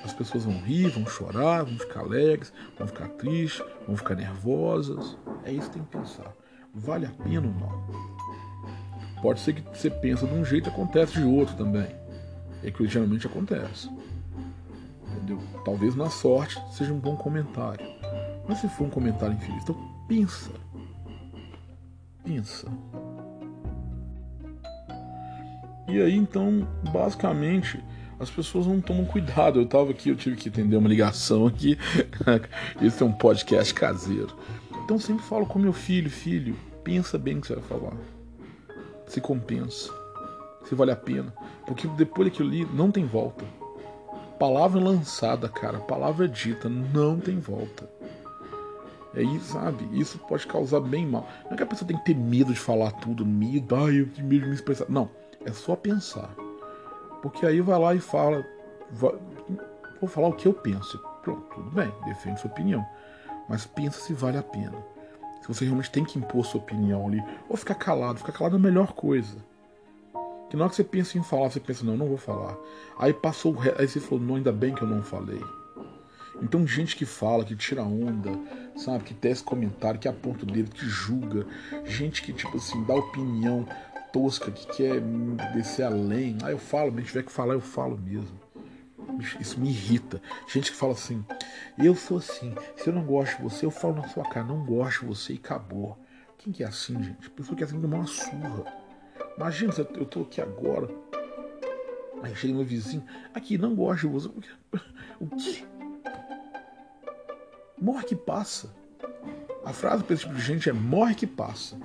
as 0.05 0.13
pessoas 0.13 0.45
vão 0.45 0.57
rir, 0.59 0.89
vão 0.89 1.05
chorar, 1.05 1.63
vão 1.63 1.77
ficar 1.77 2.01
alegres, 2.01 2.53
vão 2.77 2.87
ficar 2.87 3.09
tristes, 3.09 3.65
vão 3.87 3.97
ficar 3.97 4.15
nervosas. 4.15 5.17
É 5.43 5.51
isso 5.51 5.67
que 5.69 5.77
tem 5.77 5.83
que 5.83 5.97
pensar. 5.97 6.31
Vale 6.73 7.07
a 7.07 7.11
pena 7.23 7.47
ou 7.47 7.53
não? 7.53 9.21
Pode 9.21 9.39
ser 9.39 9.53
que 9.53 9.61
você 9.61 9.89
pensa 9.89 10.27
de 10.27 10.33
um 10.33 10.45
jeito 10.45 10.69
e 10.69 10.71
acontece 10.71 11.13
de 11.13 11.23
outro 11.23 11.55
também. 11.55 11.87
É 12.63 12.69
que 12.69 12.87
geralmente 12.87 13.25
acontece. 13.25 13.89
Entendeu? 15.11 15.39
Talvez 15.63 15.95
na 15.95 16.09
sorte 16.09 16.61
seja 16.71 16.93
um 16.93 16.99
bom 16.99 17.15
comentário. 17.15 17.85
Mas 18.47 18.59
se 18.59 18.69
for 18.69 18.85
um 18.85 18.89
comentário 18.89 19.35
infeliz, 19.35 19.63
então 19.63 19.75
pensa. 20.07 20.51
Pensa. 22.23 22.67
E 25.87 26.01
aí 26.01 26.15
então, 26.15 26.67
basicamente, 26.91 27.83
as 28.20 28.30
pessoas 28.30 28.66
não 28.66 28.80
tomam 28.82 29.05
cuidado. 29.05 29.59
Eu 29.59 29.66
tava 29.66 29.91
aqui, 29.91 30.09
eu 30.09 30.16
tive 30.16 30.36
que 30.36 30.49
atender 30.49 30.78
uma 30.78 30.89
ligação 30.89 31.47
aqui. 31.47 31.78
Esse 32.82 33.03
é 33.03 33.05
um 33.05 33.11
podcast 33.11 33.74
caseiro. 33.74 34.36
Então 34.84 34.99
sempre 34.99 35.26
falo 35.26 35.45
com 35.45 35.59
meu 35.59 35.74
filho, 35.74 36.09
filho, 36.09 36.55
pensa 36.84 37.18
bem 37.18 37.38
o 37.38 37.41
que 37.41 37.47
você 37.47 37.55
vai 37.55 37.63
falar. 37.63 37.93
Se 39.07 39.20
compensa. 39.20 39.91
Se 40.63 40.76
vale 40.76 40.91
a 40.91 40.95
pena. 40.95 41.34
Porque 41.66 41.88
depois 41.88 42.30
daquilo 42.30 42.49
ali 42.49 42.66
não 42.74 42.91
tem 42.91 43.05
volta. 43.05 43.43
Palavra 44.39 44.80
lançada, 44.80 45.47
cara, 45.47 45.80
palavra 45.80 46.28
dita, 46.28 46.68
não 46.68 47.20
tem 47.20 47.39
volta. 47.39 47.89
É 49.16 49.24
isso, 49.24 49.53
sabe? 49.53 49.88
Isso 49.97 50.20
pode 50.20 50.45
causar 50.45 50.82
bem 50.82 51.07
mal. 51.07 51.28
Não 51.45 51.53
é 51.53 51.55
que 51.55 51.63
a 51.63 51.66
pessoa 51.66 51.88
tem 51.88 51.97
que 51.97 52.05
ter 52.05 52.16
medo 52.16 52.53
de 52.53 52.59
falar 52.59 52.91
tudo, 52.91 53.26
medo, 53.26 53.74
ai, 53.76 54.01
eu 54.01 54.07
tenho 54.07 54.28
medo 54.28 54.41
de 54.41 54.49
me 54.49 54.55
expressar. 54.55 54.88
Não, 54.89 55.09
é 55.45 55.53
só 55.53 55.74
pensar. 55.76 56.30
Porque 57.26 57.43
aí 57.43 57.59
vai 57.59 57.80
lá 57.80 57.95
e 57.95 57.99
fala, 57.99 58.45
vai, 58.91 59.11
vou 59.99 60.07
falar 60.07 60.28
o 60.28 60.34
que 60.34 60.47
eu 60.47 60.53
penso. 60.53 60.99
Pronto, 61.23 61.41
tudo 61.55 61.71
bem, 61.71 61.91
defende 62.05 62.39
sua 62.39 62.51
opinião. 62.51 62.86
Mas 63.49 63.65
pensa 63.65 63.99
se 63.99 64.13
vale 64.13 64.38
a 64.38 64.43
pena. 64.43 64.78
Se 65.41 65.47
você 65.47 65.65
realmente 65.65 65.89
tem 65.89 66.05
que 66.05 66.19
impor 66.19 66.45
sua 66.45 66.61
opinião 66.61 67.07
ali, 67.07 67.23
ou 67.49 67.57
ficar 67.57 67.73
calado, 67.73 68.19
ficar 68.19 68.32
calado 68.32 68.57
é 68.57 68.59
a 68.59 68.61
melhor 68.61 68.93
coisa. 68.93 69.38
Que 70.51 70.55
na 70.55 70.65
hora 70.65 70.69
que 70.69 70.76
você 70.76 70.84
pensa 70.84 71.17
em 71.17 71.23
falar, 71.23 71.49
você 71.49 71.59
pensa, 71.59 71.84
não, 71.84 71.97
não 71.97 72.05
vou 72.05 72.17
falar. 72.17 72.55
Aí 72.99 73.11
passou 73.11 73.55
o 73.55 73.57
re... 73.57 73.73
aí 73.76 73.88
você 73.88 73.99
falou, 73.99 74.23
não, 74.23 74.36
ainda 74.36 74.51
bem 74.51 74.76
que 74.76 74.84
eu 74.84 74.88
não 74.88 75.01
falei. 75.01 75.41
Então, 76.43 76.67
gente 76.67 76.95
que 76.95 77.07
fala, 77.07 77.43
que 77.43 77.55
tira 77.55 77.82
onda, 77.82 78.30
sabe, 78.76 79.03
que 79.03 79.15
testa 79.15 79.43
comentário, 79.43 79.99
que 79.99 80.07
aponta 80.07 80.43
o 80.43 80.47
dedo, 80.47 80.69
que 80.69 80.86
julga, 80.86 81.47
gente 81.86 82.21
que, 82.21 82.32
tipo 82.32 82.55
assim, 82.57 82.84
dá 82.84 82.93
opinião 82.93 83.65
tosca 84.16 84.49
que 84.49 84.66
quer 84.68 85.01
descer 85.53 85.84
além. 85.84 86.38
Ah, 86.41 86.49
eu 86.49 86.57
falo, 86.57 86.89
mas 86.89 87.07
tiver 87.07 87.24
que 87.24 87.32
falar, 87.32 87.53
eu 87.53 87.59
falo 87.59 87.97
mesmo. 87.97 88.39
Isso 89.41 89.59
me 89.59 89.68
irrita. 89.68 90.22
Gente 90.47 90.72
que 90.72 90.78
fala 90.78 90.93
assim, 90.93 91.26
eu 91.78 91.93
sou 91.95 92.20
assim, 92.20 92.55
se 92.78 92.88
eu 92.88 92.93
não 92.93 93.03
gosto 93.03 93.36
de 93.36 93.43
você, 93.43 93.66
eu 93.66 93.72
falo 93.72 93.95
na 93.95 94.07
sua 94.07 94.24
cara, 94.24 94.45
não 94.47 94.66
gosto 94.66 95.01
de 95.01 95.07
você 95.07 95.34
e 95.34 95.36
acabou. 95.36 95.97
Quem 96.38 96.53
que 96.53 96.63
é 96.63 96.68
assim, 96.68 97.01
gente? 97.03 97.30
Pessoa 97.30 97.57
que 97.57 97.63
é 97.63 97.66
assim 97.68 97.82
tomar 97.82 97.97
uma 97.97 98.07
surra. 98.07 98.63
Imagina, 99.36 99.74
eu 99.95 100.05
tô 100.05 100.22
aqui 100.22 100.39
agora. 100.39 100.88
Aí 102.24 102.34
chega 102.38 102.53
meu 102.53 102.63
vizinho, 102.63 103.03
aqui, 103.34 103.57
não 103.57 103.76
gosto 103.76 104.07
de 104.07 104.13
você. 104.13 104.30
O 105.20 105.28
quê? 105.28 105.63
Morre 107.82 108.05
que 108.05 108.16
passa. 108.16 108.74
A 109.66 109.72
frase 109.74 110.03
para 110.03 110.13
esse 110.13 110.24
tipo 110.24 110.36
de 110.36 110.41
gente 110.41 110.70
é 110.70 110.74
morre 110.74 111.16
que 111.16 111.28
passa. 111.28 111.78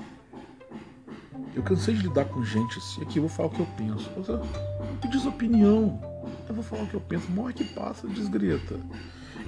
Eu 1.54 1.62
cansei 1.62 1.94
de 1.94 2.02
lidar 2.02 2.26
com 2.26 2.44
gente 2.44 2.78
assim. 2.78 3.02
Aqui 3.02 3.18
eu 3.18 3.22
vou 3.22 3.30
falar 3.30 3.48
o 3.48 3.52
que 3.52 3.60
eu 3.60 3.68
penso. 3.76 4.10
Você 4.16 5.18
sua 5.18 5.30
opinião. 5.30 6.00
Eu 6.48 6.54
vou 6.54 6.62
falar 6.62 6.82
o 6.82 6.86
que 6.86 6.94
eu 6.94 7.00
penso. 7.00 7.30
Morre 7.30 7.52
que 7.54 7.64
passa, 7.64 8.06
desgreta. 8.06 8.76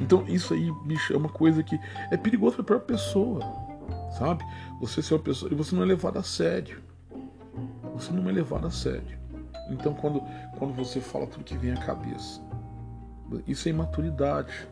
Então 0.00 0.24
isso 0.26 0.54
aí, 0.54 0.70
bicho, 0.84 1.12
é 1.12 1.16
uma 1.16 1.28
coisa 1.28 1.62
que 1.62 1.78
é 2.10 2.16
perigoso 2.16 2.56
para 2.56 2.62
a 2.62 2.66
própria 2.66 2.96
pessoa. 2.96 3.40
Sabe? 4.18 4.44
Você 4.80 5.02
ser 5.02 5.14
uma 5.14 5.20
pessoa. 5.20 5.52
E 5.52 5.54
você 5.54 5.74
não 5.74 5.82
é 5.82 5.86
levado 5.86 6.18
a 6.18 6.22
sério. 6.22 6.82
Você 7.94 8.12
não 8.12 8.28
é 8.28 8.32
levado 8.32 8.66
a 8.66 8.70
sério. 8.70 9.18
Então 9.70 9.94
quando, 9.94 10.22
quando 10.58 10.74
você 10.74 11.00
fala 11.00 11.26
tudo 11.26 11.44
que 11.44 11.56
vem 11.56 11.72
à 11.72 11.76
cabeça, 11.76 12.40
isso 13.46 13.68
é 13.68 13.70
imaturidade. 13.70 14.68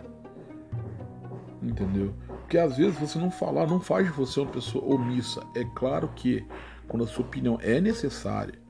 Entendeu? 1.63 2.15
Porque 2.27 2.59
às 2.59 2.77
vezes 2.77 2.99
você 2.99 3.19
não 3.19 3.31
falar 3.31 3.67
não 3.67 3.81
faz 3.81 4.07
de 4.07 4.13
você 4.13 4.41
uma 4.41 4.51
pessoa 4.51 4.85
omissa. 4.95 5.43
É 5.55 5.65
claro 5.65 6.09
que 6.17 6.45
quando 6.91 7.05
a 7.05 7.07
sua 7.07 7.25
opinião 7.25 7.57
é 7.63 7.81
necessária, 7.81 8.61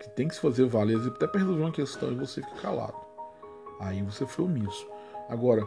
que 0.00 0.08
tem 0.10 0.26
que 0.26 0.34
se 0.34 0.40
fazer 0.40 0.66
valer, 0.66 0.98
até 1.06 1.28
para 1.28 1.40
resolver 1.40 1.62
uma 1.62 1.70
questão 1.70 2.10
e 2.10 2.16
você 2.16 2.42
fica 2.42 2.56
calado. 2.56 2.96
Aí 3.78 4.02
você 4.02 4.26
foi 4.26 4.44
omisso. 4.44 4.84
Agora, 5.28 5.64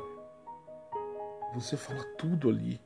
você 1.55 1.77
fala 1.77 2.03
tudo 2.17 2.49
ali 2.49 2.81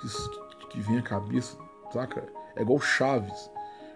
que, 0.00 0.66
que 0.66 0.80
vem 0.80 0.98
à 0.98 1.02
cabeça, 1.02 1.56
saca? 1.92 2.26
É 2.56 2.62
igual 2.62 2.80
Chaves. 2.80 3.48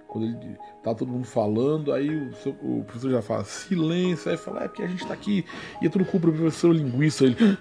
Quando 0.06 0.24
ele 0.24 0.56
tá 0.84 0.94
todo 0.94 1.10
mundo 1.10 1.26
falando, 1.26 1.92
aí 1.92 2.08
o, 2.08 2.32
seu, 2.36 2.52
o 2.62 2.84
professor 2.84 3.10
já 3.10 3.20
fala 3.20 3.44
silêncio, 3.44 4.30
aí 4.30 4.36
fala, 4.36 4.62
é 4.62 4.68
porque 4.68 4.84
a 4.84 4.86
gente 4.86 5.04
tá 5.04 5.14
aqui, 5.14 5.44
e 5.82 5.86
é 5.86 5.90
tudo 5.90 6.04
culpa 6.04 6.28
do 6.28 6.32
professor 6.32 6.72
linguista. 6.72 7.24
Ele. 7.24 7.58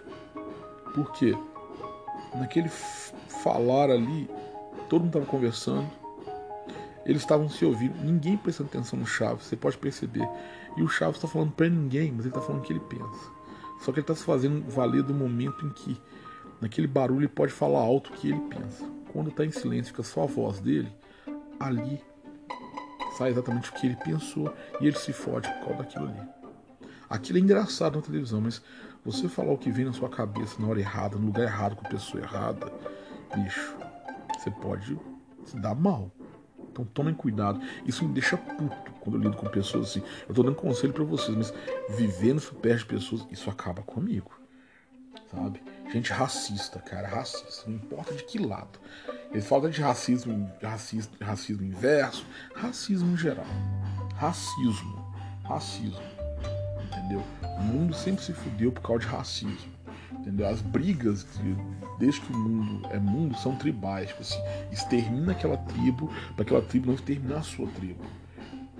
Por 0.93 1.11
quê? 1.13 1.35
Naquele 2.35 2.69
falar 2.69 3.89
ali, 3.89 4.29
todo 4.87 5.01
mundo 5.01 5.13
tava 5.13 5.25
conversando, 5.25 5.89
eles 7.07 7.21
estavam 7.21 7.47
se 7.47 7.63
ouvindo, 7.63 7.95
ninguém 8.03 8.35
prestando 8.35 8.69
atenção 8.69 8.99
no 8.99 9.05
Chaves, 9.07 9.45
você 9.45 9.55
pode 9.55 9.77
perceber. 9.77 10.27
E 10.75 10.83
o 10.83 10.89
Chaves 10.89 11.15
está 11.15 11.27
falando 11.27 11.51
para 11.53 11.69
ninguém, 11.69 12.11
mas 12.11 12.25
ele 12.25 12.29
está 12.29 12.41
falando 12.41 12.61
o 12.61 12.65
que 12.65 12.73
ele 12.73 12.81
pensa. 12.81 13.31
Só 13.79 13.93
que 13.93 13.99
ele 13.99 14.01
está 14.01 14.13
se 14.13 14.23
fazendo 14.23 14.69
valer 14.69 15.03
do 15.03 15.13
momento 15.13 15.65
em 15.65 15.69
que, 15.69 15.97
naquele 16.59 16.85
barulho, 16.85 17.21
ele 17.21 17.27
pode 17.29 17.53
falar 17.53 17.79
alto 17.79 18.09
o 18.09 18.13
que 18.13 18.29
ele 18.29 18.41
pensa. 18.41 18.85
Quando 19.13 19.29
está 19.29 19.45
em 19.45 19.51
silêncio, 19.51 19.93
fica 19.93 20.03
só 20.03 20.23
a 20.23 20.25
voz 20.25 20.59
dele, 20.59 20.91
ali 21.57 22.03
sai 23.17 23.31
exatamente 23.31 23.69
o 23.69 23.73
que 23.73 23.87
ele 23.87 23.95
pensou 23.95 24.53
e 24.79 24.85
ele 24.85 24.97
se 24.97 25.11
fode 25.11 25.49
por 25.49 25.59
causa 25.59 25.83
daquilo 25.83 26.05
ali. 26.07 26.21
Aquilo 27.09 27.39
é 27.39 27.41
engraçado 27.41 27.95
na 27.95 28.01
televisão, 28.01 28.41
mas 28.41 28.61
você 29.05 29.29
falar 29.29 29.53
o 29.53 29.57
que 29.57 29.71
vem 29.71 29.85
na 29.85 29.93
sua 29.93 30.09
cabeça 30.09 30.61
na 30.61 30.67
hora 30.67 30.79
errada, 30.79 31.17
no 31.17 31.27
lugar 31.27 31.43
errado, 31.43 31.77
com 31.77 31.87
a 31.87 31.89
pessoa 31.89 32.21
errada, 32.21 32.71
bicho, 33.33 33.75
você 34.37 34.51
pode 34.51 34.99
se 35.45 35.57
dar 35.61 35.73
mal. 35.73 36.11
Então 36.77 36.85
tomem 36.93 37.13
cuidado. 37.13 37.59
Isso 37.85 38.05
me 38.05 38.13
deixa 38.13 38.37
puto 38.37 38.91
quando 38.99 39.15
eu 39.15 39.21
lido 39.21 39.35
com 39.35 39.49
pessoas 39.49 39.89
assim. 39.89 40.03
Eu 40.29 40.35
tô 40.35 40.43
dando 40.43 40.55
conselho 40.55 40.93
para 40.93 41.03
vocês, 41.03 41.35
mas 41.35 41.53
vivendo 41.97 42.39
perto 42.55 42.79
de 42.79 42.85
pessoas, 42.85 43.25
isso 43.31 43.49
acaba 43.49 43.81
comigo. 43.81 44.31
Sabe? 45.31 45.59
Gente 45.91 46.13
racista, 46.13 46.79
cara, 46.79 47.07
racista. 47.07 47.67
Não 47.67 47.77
importa 47.77 48.13
de 48.13 48.23
que 48.23 48.37
lado. 48.37 48.79
Ele 49.31 49.41
fala 49.41 49.71
de 49.71 49.81
racismo, 49.81 50.51
racismo, 50.61 51.13
racismo 51.19 51.65
inverso, 51.65 52.25
racismo 52.53 53.11
em 53.11 53.17
geral. 53.17 53.45
Racismo. 54.15 55.11
Racismo. 55.43 56.03
Entendeu? 56.85 57.23
O 57.41 57.63
mundo 57.63 57.95
sempre 57.95 58.23
se 58.23 58.33
fudeu 58.33 58.71
por 58.71 58.81
causa 58.81 58.99
de 58.99 59.07
racismo. 59.07 59.76
Entendeu? 60.11 60.47
As 60.47 60.61
brigas, 60.61 61.25
desde 61.99 62.21
que 62.21 62.31
o 62.31 62.37
mundo 62.37 62.87
é 62.91 62.99
mundo, 62.99 63.37
são 63.37 63.55
tribais. 63.55 64.09
Tipo 64.09 64.21
assim, 64.21 64.41
extermina 64.71 65.31
aquela 65.31 65.57
tribo 65.57 66.11
para 66.35 66.43
aquela 66.43 66.61
tribo 66.61 66.87
não 66.87 66.95
exterminar 66.95 67.39
a 67.39 67.43
sua 67.43 67.67
tribo. 67.67 68.03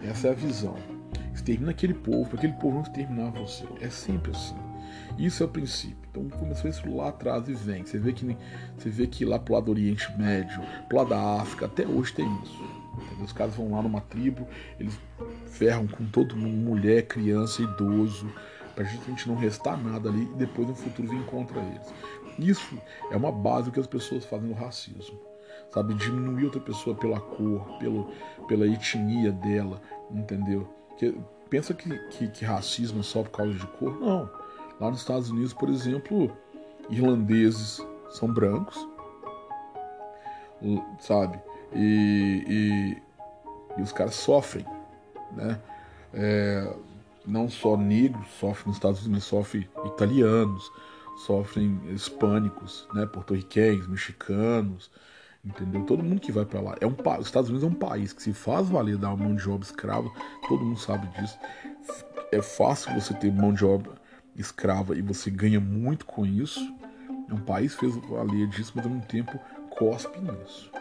Essa 0.03 0.28
é 0.28 0.32
a 0.32 0.36
visão. 0.36 0.75
Extermina 1.34 1.71
aquele 1.71 1.93
povo 1.93 2.30
para 2.30 2.38
aquele 2.38 2.53
povo 2.53 2.75
não 2.75 2.82
exterminar 2.84 3.32
você. 3.32 3.65
É 3.82 3.89
sempre 3.89 4.32
assim. 4.32 4.55
Isso 5.17 5.43
é 5.43 5.45
o 5.45 5.49
princípio. 5.49 5.97
Então 6.09 6.30
começou 6.30 6.69
isso 6.69 6.89
lá 6.95 7.09
atrás 7.09 7.47
e 7.47 7.53
vem. 7.53 7.86
Você 7.86 7.97
vê 7.99 8.13
que, 8.13 8.38
você 8.78 8.89
vê 8.89 9.07
que 9.07 9.25
lá 9.25 9.39
pro 9.39 9.53
lado 9.53 9.65
do 9.65 9.71
Oriente 9.71 10.07
Médio, 10.17 10.61
pro 10.88 10.97
lado 10.97 11.09
da 11.09 11.41
África, 11.41 11.65
até 11.65 11.86
hoje 11.86 12.13
tem 12.13 12.28
isso. 12.43 12.63
Os 13.23 13.32
caras 13.32 13.55
vão 13.55 13.71
lá 13.71 13.82
numa 13.82 14.01
tribo, 14.01 14.47
eles 14.80 14.97
ferram 15.47 15.88
com 15.88 16.05
todo 16.05 16.36
mundo, 16.36 16.57
mulher, 16.57 17.03
criança, 17.03 17.61
idoso, 17.61 18.32
pra 18.78 18.86
gente 18.86 19.28
não 19.28 19.36
restar 19.36 19.75
nada 19.75 20.07
ali 20.07 20.21
e 20.21 20.36
depois 20.36 20.67
no 20.67 20.75
futuro 20.75 21.07
vir 21.07 21.25
contra 21.25 21.59
eles. 21.59 21.91
Isso 22.38 22.80
é 23.09 23.17
uma 23.17 23.32
base 23.32 23.71
que 23.71 23.80
as 23.80 23.88
pessoas 23.88 24.23
fazem 24.23 24.49
no 24.49 24.53
racismo. 24.53 25.19
Sabe, 25.71 25.95
diminuir 25.95 26.45
outra 26.45 26.61
pessoa 26.61 26.95
pela 26.95 27.19
cor, 27.19 27.80
pelo, 27.80 28.11
pela 28.47 28.67
etnia 28.67 29.32
dela, 29.32 29.82
entendeu? 30.11 30.69
Que, 30.95 31.17
pensa 31.49 31.73
que, 31.73 31.89
que, 32.09 32.28
que 32.28 32.45
racismo 32.45 32.99
é 32.99 33.03
só 33.03 33.23
por 33.23 33.32
causa 33.32 33.53
de 33.53 33.65
cor? 33.65 33.99
Não 33.99 34.30
Lá 34.80 34.91
nos 34.91 34.99
Estados 34.99 35.32
Unidos, 35.32 35.53
por 35.53 35.69
exemplo, 35.69 36.32
irlandeses 36.88 37.84
são 38.11 38.32
brancos, 38.32 38.88
sabe? 40.99 41.39
E, 41.73 42.43
e, 42.47 43.78
e 43.80 43.82
os 43.82 43.91
caras 43.91 44.13
sofrem, 44.13 44.65
né? 45.32 45.59
É, 46.13 46.73
não 47.28 47.49
só 47.49 47.75
negros 47.75 48.25
sofrem 48.39 48.67
nos 48.67 48.78
Estados 48.78 49.05
Unidos, 49.05 49.25
sofrem 49.25 49.69
italianos, 49.86 50.71
sofrem 51.17 51.80
hispânicos, 51.89 52.88
né? 52.93 53.05
Porto-riquenhos, 53.05 53.88
mexicanos, 53.88 54.89
entendeu? 55.43 55.84
Todo 55.84 56.03
mundo 56.03 56.21
que 56.21 56.32
vai 56.32 56.45
para 56.45 56.61
lá 56.61 56.75
é 56.80 56.88
um 56.88 56.95
os 57.19 57.25
Estados 57.25 57.49
Unidos 57.49 57.67
é 57.67 57.71
um 57.71 57.78
país 57.78 58.13
que 58.13 58.23
se 58.23 58.34
faz 58.34 58.69
valer 58.69 58.97
da 58.97 59.13
mão 59.15 59.36
de 59.36 59.49
obra 59.49 59.65
escrava, 59.65 60.09
todo 60.47 60.63
mundo 60.63 60.80
sabe 60.80 61.07
disso. 61.19 61.38
É 62.32 62.41
fácil 62.41 62.93
você 62.93 63.13
ter 63.13 63.32
mão 63.32 63.53
de 63.53 63.65
obra 63.65 63.91
escrava 64.36 64.95
e 64.95 65.01
você 65.01 65.30
ganha 65.30 65.59
muito 65.59 66.05
com 66.05 66.25
isso. 66.25 66.61
É 67.30 67.34
um 67.34 67.41
país 67.41 67.75
fez 67.75 67.95
valer 67.95 68.47
disso, 68.47 68.71
mas 68.75 68.86
ao 68.86 68.91
mesmo 68.91 69.05
tempo 69.05 69.38
cospe 69.69 70.19
nisso. 70.19 70.71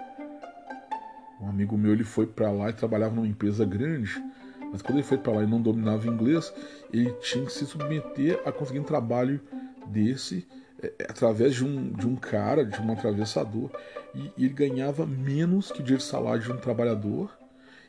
Um 1.40 1.48
amigo 1.48 1.76
meu 1.76 1.92
ele 1.92 2.04
foi 2.04 2.26
para 2.26 2.50
lá 2.50 2.70
e 2.70 2.72
trabalhava 2.72 3.14
numa 3.14 3.26
empresa 3.26 3.64
grande, 3.64 4.22
mas 4.70 4.82
quando 4.82 4.98
ele 4.98 5.06
foi 5.06 5.18
para 5.18 5.32
lá 5.32 5.42
e 5.42 5.46
não 5.46 5.60
dominava 5.60 6.06
inglês, 6.06 6.52
ele 6.92 7.12
tinha 7.20 7.44
que 7.44 7.52
se 7.52 7.66
submeter 7.66 8.40
a 8.44 8.52
conseguir 8.52 8.80
um 8.80 8.84
trabalho 8.84 9.40
desse 9.86 10.46
é, 10.82 10.92
é 10.98 11.04
através 11.04 11.54
de 11.54 11.64
um, 11.64 11.92
de 11.92 12.06
um 12.06 12.16
cara, 12.16 12.64
de 12.64 12.80
um 12.80 12.92
atravessador, 12.92 13.70
e, 14.14 14.32
e 14.36 14.44
ele 14.44 14.54
ganhava 14.54 15.06
menos 15.06 15.70
que 15.70 15.80
o 15.80 15.82
dinheiro 15.82 16.02
de 16.02 16.08
salário 16.08 16.42
de 16.42 16.52
um 16.52 16.56
trabalhador 16.56 17.30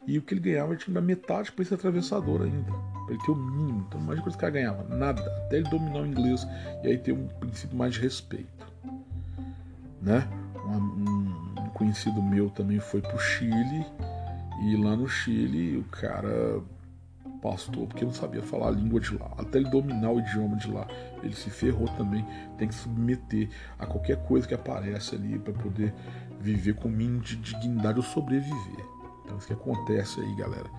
e 0.08 0.18
o 0.18 0.22
que 0.22 0.34
ele 0.34 0.42
ganhava 0.42 0.72
ele 0.72 0.78
tinha 0.78 0.86
que 0.86 0.94
dar 0.94 1.02
metade 1.02 1.52
para 1.52 1.64
esse 1.64 1.74
atravessador 1.74 2.44
ainda. 2.44 2.72
Para 2.72 3.14
ele 3.14 3.24
ter 3.24 3.32
o 3.32 3.36
mínimo. 3.36 3.86
Então 3.88 4.00
imagina 4.00 4.24
quanto 4.24 4.30
esse 4.30 4.38
cara 4.38 4.54
ganhava. 4.54 4.96
Nada. 4.96 5.22
Até 5.46 5.58
ele 5.58 5.70
dominar 5.70 6.00
o 6.00 6.06
inglês 6.06 6.48
e 6.82 6.88
aí 6.88 6.98
ter 6.98 7.12
um 7.12 7.28
princípio 7.28 7.78
mais 7.78 7.94
de 7.94 8.00
respeito. 8.00 8.48
Né? 10.02 10.26
Um, 10.66 11.62
um 11.62 11.70
conhecido 11.74 12.22
meu 12.22 12.50
também 12.50 12.80
foi 12.80 13.02
pro 13.02 13.20
Chile. 13.20 13.86
E 14.62 14.76
lá 14.76 14.96
no 14.96 15.08
Chile 15.08 15.78
o 15.78 15.84
cara 15.86 16.62
pastor 17.42 17.88
porque 17.88 18.04
não 18.04 18.14
sabia 18.14 18.42
falar 18.42 18.68
a 18.68 18.72
língua 18.72 19.00
de 19.00 19.18
lá. 19.18 19.32
Até 19.38 19.60
ele 19.60 19.70
dominar 19.70 20.12
o 20.12 20.20
idioma 20.20 20.58
de 20.58 20.70
lá, 20.72 20.88
ele 21.24 21.36
se 21.36 21.50
ferrou 21.50 21.88
também. 21.90 22.26
Tem 22.58 22.68
que 22.68 22.76
submeter 22.76 23.50
a 23.78 23.86
qualquer 23.86 24.18
coisa 24.26 24.48
que 24.48 24.54
aparece 24.54 25.16
ali 25.16 25.38
para 25.40 25.54
poder 25.54 25.94
viver 26.40 26.76
com 26.76 26.88
o 26.88 26.92
mínimo 26.92 27.22
de 27.22 27.36
dignidade 27.36 27.98
ou 27.98 28.04
sobreviver. 28.04 28.86
Então, 29.24 29.38
isso 29.38 29.48
que 29.48 29.54
acontece 29.54 30.20
aí, 30.20 30.36
galera. 30.36 30.70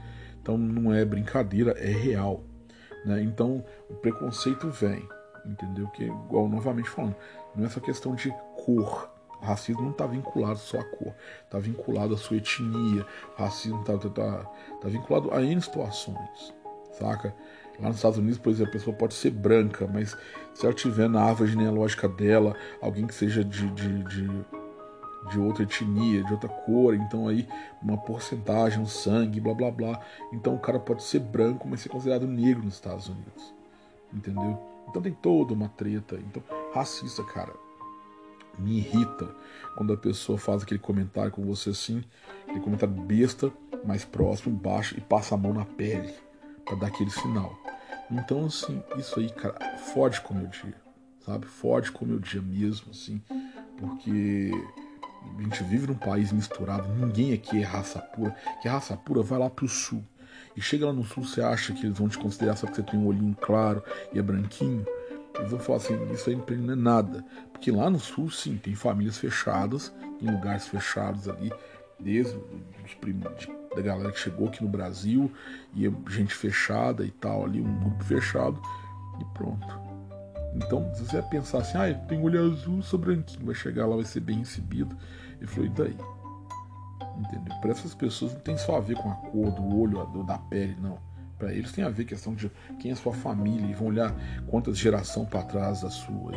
Então, 0.40 0.56
não 0.56 0.92
é 0.92 1.04
brincadeira, 1.04 1.72
é 1.72 1.90
real. 1.90 2.42
Né? 3.04 3.22
Então, 3.22 3.64
o 3.90 3.94
preconceito 3.94 4.70
vem, 4.70 5.06
entendeu? 5.44 5.86
Que, 5.88 6.04
igual 6.04 6.48
novamente 6.48 6.88
falando, 6.88 7.16
não 7.54 7.64
é 7.64 7.68
só 7.68 7.80
questão 7.80 8.14
de 8.14 8.30
cor. 8.64 9.17
O 9.40 9.44
racismo 9.44 9.82
não 9.82 9.90
está 9.90 10.06
vinculado 10.06 10.58
só 10.58 10.80
à 10.80 10.84
cor, 10.84 11.14
está 11.44 11.58
vinculado 11.58 12.14
à 12.14 12.16
sua 12.16 12.38
etnia. 12.38 13.06
O 13.36 13.42
racismo 13.42 13.80
está 13.80 13.96
tá, 13.96 14.08
tá, 14.08 14.50
tá 14.80 14.88
vinculado 14.88 15.32
a 15.32 15.42
N 15.42 15.60
situações, 15.60 16.54
saca? 16.92 17.34
Lá 17.80 17.88
nos 17.88 17.96
Estados 17.96 18.18
Unidos, 18.18 18.38
por 18.38 18.50
exemplo, 18.50 18.70
a 18.70 18.72
pessoa 18.72 18.96
pode 18.96 19.14
ser 19.14 19.30
branca, 19.30 19.86
mas 19.86 20.16
se 20.52 20.66
ela 20.66 20.74
tiver 20.74 21.08
na 21.08 21.22
árvore 21.22 21.52
genealógica 21.52 22.08
dela 22.08 22.56
alguém 22.82 23.06
que 23.06 23.14
seja 23.14 23.44
de, 23.44 23.70
de, 23.70 24.02
de 24.04 24.44
de 25.30 25.38
outra 25.38 25.62
etnia, 25.62 26.24
de 26.24 26.32
outra 26.32 26.48
cor, 26.48 26.94
então 26.94 27.28
aí 27.28 27.46
uma 27.82 27.98
porcentagem, 27.98 28.80
um 28.80 28.86
sangue, 28.86 29.40
blá 29.40 29.54
blá 29.54 29.70
blá. 29.70 30.00
Então 30.32 30.54
o 30.54 30.58
cara 30.58 30.78
pode 30.78 31.02
ser 31.02 31.20
branco, 31.20 31.68
mas 31.68 31.80
ser 31.80 31.88
considerado 31.88 32.26
negro 32.26 32.64
nos 32.64 32.74
Estados 32.74 33.08
Unidos. 33.08 33.54
Entendeu? 34.12 34.58
Então 34.88 35.02
tem 35.02 35.12
toda 35.12 35.52
uma 35.52 35.68
treta. 35.68 36.16
Então, 36.16 36.42
racista, 36.72 37.22
cara, 37.24 37.52
me 38.58 38.78
irrita 38.78 39.28
quando 39.76 39.92
a 39.92 39.96
pessoa 39.96 40.38
faz 40.38 40.62
aquele 40.62 40.80
comentário 40.80 41.30
com 41.30 41.44
você 41.44 41.70
assim, 41.70 42.04
aquele 42.44 42.60
comentário 42.60 42.94
besta, 42.94 43.52
mais 43.84 44.04
próximo, 44.04 44.56
baixo 44.56 44.96
e 44.96 45.00
passa 45.00 45.34
a 45.34 45.38
mão 45.38 45.52
na 45.52 45.64
pele 45.64 46.12
para 46.64 46.76
dar 46.76 46.86
aquele 46.88 47.10
sinal. 47.10 47.56
Então, 48.10 48.46
assim, 48.46 48.82
isso 48.96 49.20
aí, 49.20 49.30
cara, 49.30 49.76
fode 49.78 50.20
com 50.20 50.34
o 50.34 50.36
meu 50.38 50.46
dia, 50.46 50.74
sabe? 51.24 51.46
Fode 51.46 51.92
com 51.92 52.04
o 52.04 52.08
meu 52.08 52.18
dia 52.18 52.40
mesmo, 52.40 52.90
assim, 52.90 53.22
porque 53.76 54.50
a 55.38 55.42
gente 55.42 55.62
vive 55.64 55.86
num 55.86 55.94
país 55.94 56.32
misturado, 56.32 56.88
ninguém 56.94 57.32
aqui 57.32 57.60
é 57.60 57.64
raça 57.64 58.00
pura. 58.00 58.34
Que 58.62 58.68
raça 58.68 58.96
pura 58.96 59.22
vai 59.22 59.38
lá 59.38 59.50
pro 59.50 59.68
sul. 59.68 60.02
E 60.56 60.60
chega 60.60 60.86
lá 60.86 60.92
no 60.92 61.04
sul, 61.04 61.24
você 61.24 61.40
acha 61.40 61.72
que 61.72 61.86
eles 61.86 61.98
vão 61.98 62.08
te 62.08 62.18
considerar 62.18 62.56
só 62.56 62.66
que 62.66 62.76
você 62.76 62.82
tem 62.82 62.98
um 62.98 63.06
olhinho 63.06 63.36
claro 63.40 63.82
e 64.12 64.18
é 64.18 64.22
branquinho? 64.22 64.84
Eles 65.38 65.50
vão 65.50 65.60
falar 65.60 65.78
assim, 65.78 66.12
isso 66.12 66.30
aí 66.30 66.36
não 66.36 66.72
é 66.72 66.76
nada. 66.76 67.24
Porque 67.52 67.70
lá 67.70 67.88
no 67.88 67.98
sul, 67.98 68.30
sim, 68.30 68.56
tem 68.56 68.74
famílias 68.74 69.18
fechadas, 69.18 69.92
em 70.20 70.30
lugares 70.30 70.66
fechados 70.66 71.28
ali, 71.28 71.52
desde 71.98 72.36
os 72.84 72.94
primos, 72.94 73.48
da 73.74 73.82
galera 73.82 74.10
que 74.12 74.18
chegou 74.18 74.48
aqui 74.48 74.62
no 74.62 74.68
Brasil, 74.68 75.30
e 75.74 75.90
gente 76.10 76.34
fechada 76.34 77.04
e 77.04 77.10
tal, 77.10 77.44
ali, 77.44 77.60
um 77.60 77.80
grupo 77.80 78.04
fechado, 78.04 78.60
e 79.20 79.24
pronto. 79.36 79.88
Então, 80.54 80.92
se 80.94 81.04
você 81.04 81.22
pensar 81.22 81.58
assim, 81.58 81.78
ah, 81.78 81.94
tem 82.06 82.20
olho 82.20 82.52
azul, 82.52 82.82
sou 82.82 82.98
branquinho, 82.98 83.46
vai 83.46 83.54
chegar 83.54 83.86
lá, 83.86 83.96
vai 83.96 84.04
ser 84.04 84.20
bem 84.20 84.38
recebido. 84.38 84.96
Ele 85.38 85.46
falou, 85.46 85.66
e 85.66 85.68
daí? 85.70 85.96
Entendeu? 87.18 87.54
Para 87.60 87.70
essas 87.70 87.94
pessoas 87.94 88.32
não 88.32 88.40
tem 88.40 88.56
só 88.56 88.76
a 88.76 88.80
ver 88.80 88.96
com 88.96 89.10
a 89.10 89.14
cor 89.14 89.50
do 89.52 89.78
olho, 89.78 89.98
ou 89.98 90.24
da 90.24 90.38
pele, 90.38 90.76
não. 90.80 90.98
Para 91.38 91.52
eles 91.52 91.72
tem 91.72 91.84
a 91.84 91.88
ver 91.88 92.04
questão 92.04 92.34
de 92.34 92.50
quem 92.80 92.90
é 92.90 92.94
sua 92.94 93.12
família 93.12 93.66
e 93.66 93.74
vão 93.74 93.88
olhar 93.88 94.14
quantas 94.48 94.76
gerações 94.76 95.28
para 95.28 95.42
trás 95.42 95.82
da 95.82 95.90
sua. 95.90 96.32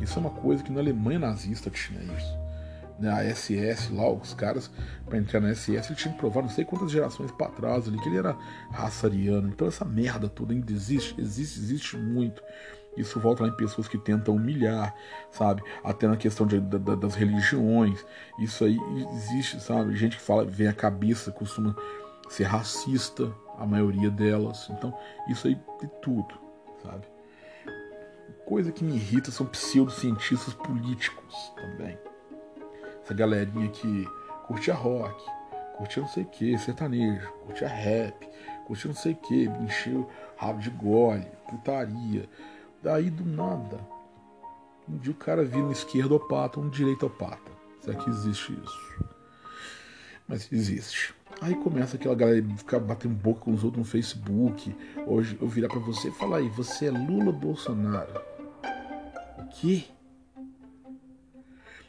Isso 0.00 0.18
é 0.18 0.20
uma 0.20 0.30
coisa 0.30 0.62
que 0.62 0.72
na 0.72 0.80
Alemanha 0.80 1.20
nazista 1.20 1.70
tinha 1.70 2.00
isso. 2.00 2.38
Né? 2.98 3.10
A 3.10 3.34
SS 3.34 3.92
lá, 3.92 4.10
os 4.10 4.34
caras, 4.34 4.70
para 5.06 5.18
entrar 5.18 5.40
na 5.40 5.54
SS, 5.54 5.88
ele 5.88 5.94
tinha 5.94 6.12
que 6.12 6.18
provar 6.18 6.42
não 6.42 6.48
sei 6.48 6.64
quantas 6.64 6.90
gerações 6.90 7.30
para 7.30 7.48
trás 7.50 7.86
ali 7.86 7.98
que 8.00 8.08
ele 8.08 8.18
era 8.18 8.36
raça 8.72 9.06
ariana. 9.06 9.48
Então 9.48 9.68
essa 9.68 9.84
merda 9.84 10.28
toda 10.28 10.52
ainda 10.52 10.72
existe, 10.72 11.14
existe, 11.20 11.58
existe 11.60 11.96
muito. 11.96 12.42
Isso 12.96 13.20
volta 13.20 13.44
lá 13.44 13.48
em 13.48 13.56
pessoas 13.56 13.86
que 13.86 13.96
tentam 13.96 14.34
humilhar, 14.34 14.92
sabe? 15.30 15.62
Até 15.84 16.08
na 16.08 16.16
questão 16.16 16.44
de, 16.44 16.60
de, 16.60 16.78
das 16.78 17.14
religiões. 17.14 18.04
Isso 18.40 18.64
aí 18.64 18.76
existe, 19.14 19.60
sabe? 19.60 19.94
Gente 19.94 20.16
que 20.16 20.22
fala, 20.22 20.44
vem 20.44 20.66
a 20.66 20.72
cabeça, 20.72 21.30
costuma 21.30 21.76
ser 22.28 22.44
racista, 22.44 23.32
a 23.58 23.66
maioria 23.66 24.10
delas. 24.10 24.68
Então, 24.70 24.96
isso 25.28 25.46
aí 25.46 25.54
de 25.80 25.88
tudo, 26.02 26.34
sabe? 26.82 27.06
Coisa 28.46 28.72
que 28.72 28.82
me 28.82 28.94
irrita 28.94 29.30
são 29.30 29.46
pseudocientistas 29.46 30.54
políticos 30.54 31.52
também. 31.54 31.98
Essa 33.02 33.14
galerinha 33.14 33.68
que 33.68 34.08
curtia 34.46 34.74
rock, 34.74 35.22
curtia 35.76 36.02
não 36.02 36.08
sei 36.08 36.22
o 36.22 36.26
que, 36.26 36.58
sertanejo, 36.58 37.30
curtia 37.44 37.68
rap, 37.68 38.28
curtia 38.66 38.88
não 38.88 38.96
sei 38.96 39.12
o 39.12 39.16
que, 39.16 39.44
encheu 39.44 40.08
rabo 40.36 40.60
de 40.60 40.70
gole, 40.70 41.26
putaria 41.48 42.28
Daí 42.82 43.10
do 43.10 43.24
nada, 43.24 43.80
um 44.88 44.96
dia 44.98 45.12
o 45.12 45.16
cara 45.16 45.44
vira 45.44 45.64
um 45.64 45.72
esquerdopata, 45.72 46.60
um 46.60 46.68
direitopata. 46.68 47.50
Será 47.80 47.96
que 47.98 48.08
existe 48.08 48.52
isso? 48.52 49.04
Mas 50.28 50.50
existe. 50.52 51.12
Aí 51.40 51.54
começa 51.54 51.96
aquela 51.96 52.14
galera 52.14 52.44
ficar 52.56 52.80
batendo 52.80 53.14
boca 53.14 53.42
com 53.42 53.52
os 53.52 53.62
outros 53.62 53.84
no 53.86 53.90
Facebook. 53.90 54.74
Hoje 55.06 55.38
eu 55.40 55.46
virar 55.46 55.68
para 55.68 55.78
você 55.78 56.08
e 56.08 56.12
falar 56.12 56.38
aí, 56.38 56.48
você 56.48 56.86
é 56.86 56.90
Lula 56.90 57.30
Bolsonaro? 57.30 58.20
O 59.38 59.46
quê? 59.46 59.84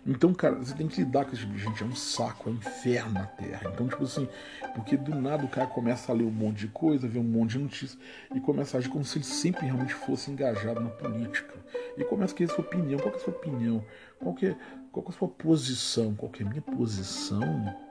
Então, 0.05 0.33
cara, 0.33 0.55
você 0.55 0.73
tem 0.73 0.87
que 0.87 1.01
lidar 1.01 1.25
com 1.25 1.33
esse 1.33 1.41
tipo 1.41 1.53
de 1.53 1.59
gente, 1.59 1.83
é 1.83 1.85
um 1.85 1.95
saco, 1.95 2.49
é 2.49 2.53
um 2.53 2.55
inferno 2.55 3.13
na 3.13 3.25
Terra. 3.25 3.71
Então, 3.73 3.87
tipo 3.87 4.03
assim, 4.03 4.27
porque 4.73 4.95
do 4.95 5.13
nada 5.13 5.43
o 5.43 5.49
cara 5.49 5.67
começa 5.67 6.11
a 6.11 6.15
ler 6.15 6.23
um 6.23 6.31
monte 6.31 6.59
de 6.59 6.67
coisa, 6.67 7.07
ver 7.07 7.19
um 7.19 7.23
monte 7.23 7.51
de 7.51 7.59
notícias 7.59 7.97
e 8.33 8.39
começa 8.39 8.77
a 8.77 8.79
agir 8.79 8.89
como 8.89 9.03
se 9.03 9.17
ele 9.17 9.25
sempre 9.25 9.65
realmente 9.65 9.93
fosse 9.93 10.31
engajado 10.31 10.79
na 10.79 10.89
política. 10.89 11.53
E 11.97 12.03
começa 12.03 12.33
a 12.33 12.37
querer 12.37 12.51
sua 12.51 12.63
opinião. 12.63 12.99
Qual 12.99 13.13
é 13.13 13.17
a 13.17 13.19
sua 13.19 13.33
opinião? 13.33 13.85
Qual 14.19 14.35
é, 14.41 14.55
qual 14.91 15.05
é 15.05 15.09
a 15.09 15.11
sua 15.11 15.27
posição? 15.27 16.15
Qual 16.15 16.31
é 16.39 16.43
a 16.43 16.47
minha 16.47 16.61
posição? 16.61 17.88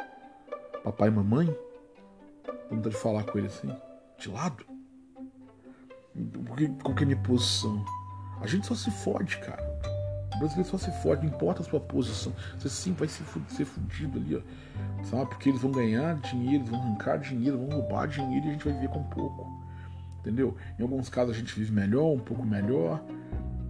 Papai 0.89 1.09
e 1.09 1.11
mamãe? 1.11 1.55
Vontade 2.71 2.95
de 2.95 3.01
falar 3.03 3.23
com 3.25 3.37
ele 3.37 3.49
assim, 3.49 3.71
de 4.19 4.31
lado? 4.31 4.65
Qual 6.83 6.97
é 6.97 7.03
a 7.03 7.05
minha 7.05 7.19
posição? 7.19 7.85
A 8.41 8.47
gente 8.47 8.67
só 8.67 8.75
se 8.75 8.91
fode, 8.91 9.37
cara. 9.37 9.63
O 10.35 10.39
brasileiro 10.39 10.71
só 10.71 10.79
se 10.79 10.91
fode, 11.03 11.27
não 11.27 11.35
importa 11.35 11.61
a 11.61 11.65
sua 11.67 11.79
posição. 11.79 12.33
Você 12.59 12.71
sim 12.71 12.95
vai 12.95 13.07
ser, 13.07 13.23
ser 13.49 13.67
fudido 13.67 14.19
ali, 14.19 14.37
ó. 14.37 15.05
Sabe? 15.05 15.27
Porque 15.27 15.51
eles 15.51 15.61
vão 15.61 15.73
ganhar 15.73 16.15
dinheiro, 16.23 16.65
vão 16.65 16.81
arrancar 16.81 17.19
dinheiro, 17.19 17.59
vão 17.59 17.69
roubar 17.69 18.09
dinheiro 18.09 18.47
e 18.47 18.49
a 18.49 18.53
gente 18.53 18.65
vai 18.65 18.73
viver 18.73 18.89
com 18.89 19.03
pouco. 19.11 19.47
Entendeu? 20.21 20.57
Em 20.79 20.83
alguns 20.83 21.11
casos 21.11 21.37
a 21.37 21.39
gente 21.39 21.55
vive 21.55 21.71
melhor, 21.71 22.15
um 22.15 22.19
pouco 22.19 22.47
melhor. 22.47 23.05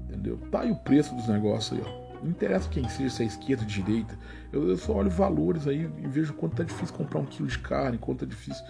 Entendeu? 0.09 0.39
Tá 0.53 0.61
aí 0.61 0.71
o 0.71 0.77
preço 0.77 1.16
dos 1.16 1.27
negócios 1.27 1.81
aí, 1.81 1.85
ó. 1.85 2.08
Não 2.23 2.31
interessa 2.31 2.69
quem 2.69 2.89
seja, 2.89 3.11
se 3.11 3.23
é 3.23 3.27
esquerda 3.27 3.62
ou 3.62 3.69
direita. 3.69 4.19
Eu, 4.53 4.69
eu, 4.69 4.77
só 4.77 4.93
olho 4.93 5.11
valores 5.11 5.66
aí 5.66 5.83
e 5.99 6.09
vejo 6.09 6.33
quanto 6.35 6.57
tá 6.57 6.62
difícil 6.62 6.95
comprar 6.95 7.21
um 7.21 7.27
quilo 7.27 7.49
de 7.49 7.59
carne, 7.59 7.99
quanto 7.99 8.21
tá 8.21 8.27
difícil 8.27 8.64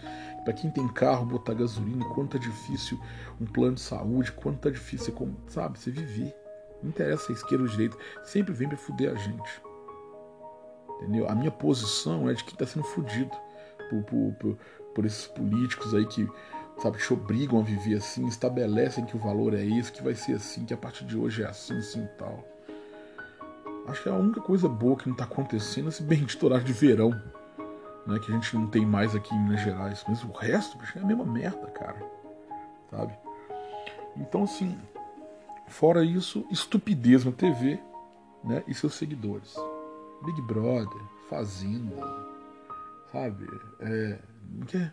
para 0.49 0.55
quem 0.55 0.71
tem 0.71 0.89
carro 0.89 1.27
botar 1.27 1.53
gasolina, 1.53 2.07
quanto 2.07 2.39
tá 2.39 2.39
difícil 2.39 2.99
um 3.39 3.45
plano 3.45 3.75
de 3.75 3.83
saúde, 3.83 4.33
quanto 4.33 4.61
tá 4.61 4.71
difícil, 4.71 5.15
sabe, 5.47 5.79
você 5.79 5.91
viver. 5.91 6.35
Não 6.83 6.89
interessa 6.89 7.31
a 7.31 7.35
esquerda 7.35 7.65
ou 7.65 7.69
direita, 7.69 7.99
sempre 8.25 8.55
vem 8.55 8.67
para 8.67 8.79
fuder 8.79 9.13
a 9.13 9.15
gente. 9.15 9.63
Entendeu? 10.97 11.29
A 11.29 11.35
minha 11.35 11.51
posição 11.51 12.31
é 12.31 12.33
de 12.33 12.43
que 12.43 12.53
está 12.53 12.67
sendo 12.67 12.85
fudido 12.85 13.31
por, 13.91 14.03
por, 14.05 14.33
por, 14.35 14.59
por, 14.95 15.05
esses 15.05 15.27
políticos 15.27 15.95
aí 15.95 16.07
que, 16.07 16.27
sabe, 16.79 16.97
te 16.97 17.13
obrigam 17.13 17.61
a 17.61 17.63
viver 17.63 17.97
assim, 17.97 18.27
estabelecem 18.27 19.05
que 19.05 19.17
o 19.17 19.21
valor 19.21 19.53
é 19.53 19.63
esse, 19.65 19.93
que 19.93 20.03
vai 20.03 20.15
ser 20.15 20.37
assim, 20.37 20.65
que 20.65 20.73
a 20.73 20.79
partir 20.79 21.05
de 21.05 21.17
hoje 21.17 21.43
é 21.43 21.47
assim, 21.47 21.77
assim 21.77 22.05
e 22.05 22.09
tal. 22.17 22.43
Acho 23.89 24.03
que 24.03 24.09
é 24.09 24.13
a 24.13 24.17
única 24.17 24.41
coisa 24.41 24.69
boa 24.69 24.97
que 24.97 25.07
não 25.07 25.15
está 25.15 25.25
acontecendo 25.25 25.87
é 25.87 25.89
esse 25.89 26.03
bendito 26.03 26.45
horário 26.45 26.65
de 26.65 26.73
verão, 26.73 27.11
né, 28.07 28.19
que 28.19 28.31
a 28.31 28.35
gente 28.35 28.55
não 28.57 28.67
tem 28.67 28.85
mais 28.85 29.15
aqui 29.15 29.35
em 29.35 29.43
Minas 29.43 29.63
Gerais. 29.63 30.05
Mas 30.09 30.23
o 30.23 30.31
resto 30.31 30.79
é 30.95 31.01
a 31.01 31.05
mesma 31.05 31.25
merda, 31.25 31.67
cara. 31.69 31.99
Sabe? 32.91 33.13
Então, 34.17 34.45
assim, 34.45 34.79
Fora 35.69 36.03
isso, 36.03 36.47
estupidez 36.51 37.25
na 37.25 37.33
TV 37.33 37.79
né, 38.43 38.65
e 38.67 38.75
seus 38.75 38.95
seguidores. 38.95 39.55
Big 40.25 40.41
Brother, 40.43 41.01
Fazenda, 41.29 41.95
sabe? 43.13 43.47
É, 43.81 44.19
que 44.67 44.79
é, 44.79 44.93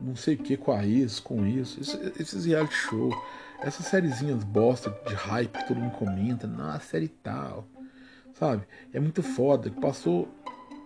não 0.00 0.16
sei 0.16 0.34
o 0.34 0.38
que 0.38 0.56
com 0.56 0.72
a 0.72 0.84
ex, 0.84 1.20
com 1.20 1.46
isso. 1.46 1.80
Esses 2.18 2.46
reality 2.46 2.74
show, 2.74 3.12
essas 3.60 3.86
sériezinhas 3.86 4.44
bosta 4.44 4.90
de 5.06 5.14
hype 5.14 5.52
que 5.52 5.68
todo 5.68 5.80
mundo 5.80 5.92
comenta, 5.92 6.46
não, 6.46 6.70
a 6.70 6.80
série 6.80 7.08
tal, 7.08 7.66
sabe? 8.34 8.62
É 8.92 9.00
muito 9.00 9.22
foda. 9.22 9.70
Passou 9.70 10.28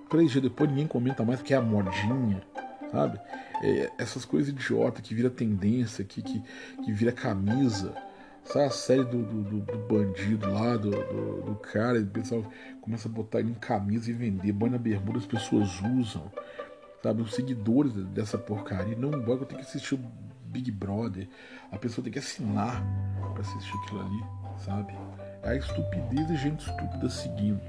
três 0.08 0.30
dias 0.30 0.42
depois, 0.42 0.70
ninguém 0.70 0.86
comenta 0.86 1.24
mais 1.24 1.40
porque 1.40 1.54
é 1.54 1.56
a 1.56 1.62
modinha 1.62 2.42
sabe? 2.90 3.20
É, 3.62 3.90
essas 3.98 4.24
coisas 4.24 4.50
idiota 4.50 5.00
que 5.00 5.14
vira 5.14 5.30
tendência, 5.30 6.04
que, 6.04 6.22
que, 6.22 6.42
que 6.84 6.92
vira 6.92 7.12
camisa. 7.12 7.94
Sabe 8.44 8.64
a 8.64 8.70
série 8.70 9.04
do, 9.04 9.22
do, 9.22 9.60
do 9.60 9.78
bandido 9.78 10.50
lá, 10.50 10.76
do, 10.76 10.90
do, 10.90 11.42
do, 11.42 11.54
cara, 11.56 12.00
o 12.00 12.06
pessoal 12.06 12.44
começa 12.80 13.06
a 13.06 13.10
botar 13.10 13.40
em 13.40 13.54
camisa 13.54 14.10
e 14.10 14.14
vender, 14.14 14.52
banha 14.52 14.72
na 14.72 14.78
bermuda, 14.78 15.18
as 15.18 15.26
pessoas 15.26 15.68
usam. 15.98 16.30
Sabe, 17.02 17.22
os 17.22 17.34
seguidores 17.34 17.92
dessa 18.08 18.36
porcaria. 18.36 18.96
Não, 18.96 19.08
agora 19.14 19.40
eu 19.40 19.46
tenho 19.46 19.60
que 19.60 19.66
assistir 19.66 19.98
Big 20.50 20.70
Brother. 20.70 21.28
A 21.70 21.78
pessoa 21.78 22.02
tem 22.02 22.12
que 22.12 22.18
assinar 22.18 22.82
para 23.32 23.40
assistir 23.40 23.76
aquilo 23.78 24.00
ali, 24.00 24.24
sabe? 24.64 24.94
É 25.42 25.50
a 25.50 25.56
estupidez 25.56 26.26
de 26.26 26.36
gente 26.36 26.68
estúpida 26.68 27.08
seguindo. 27.08 27.60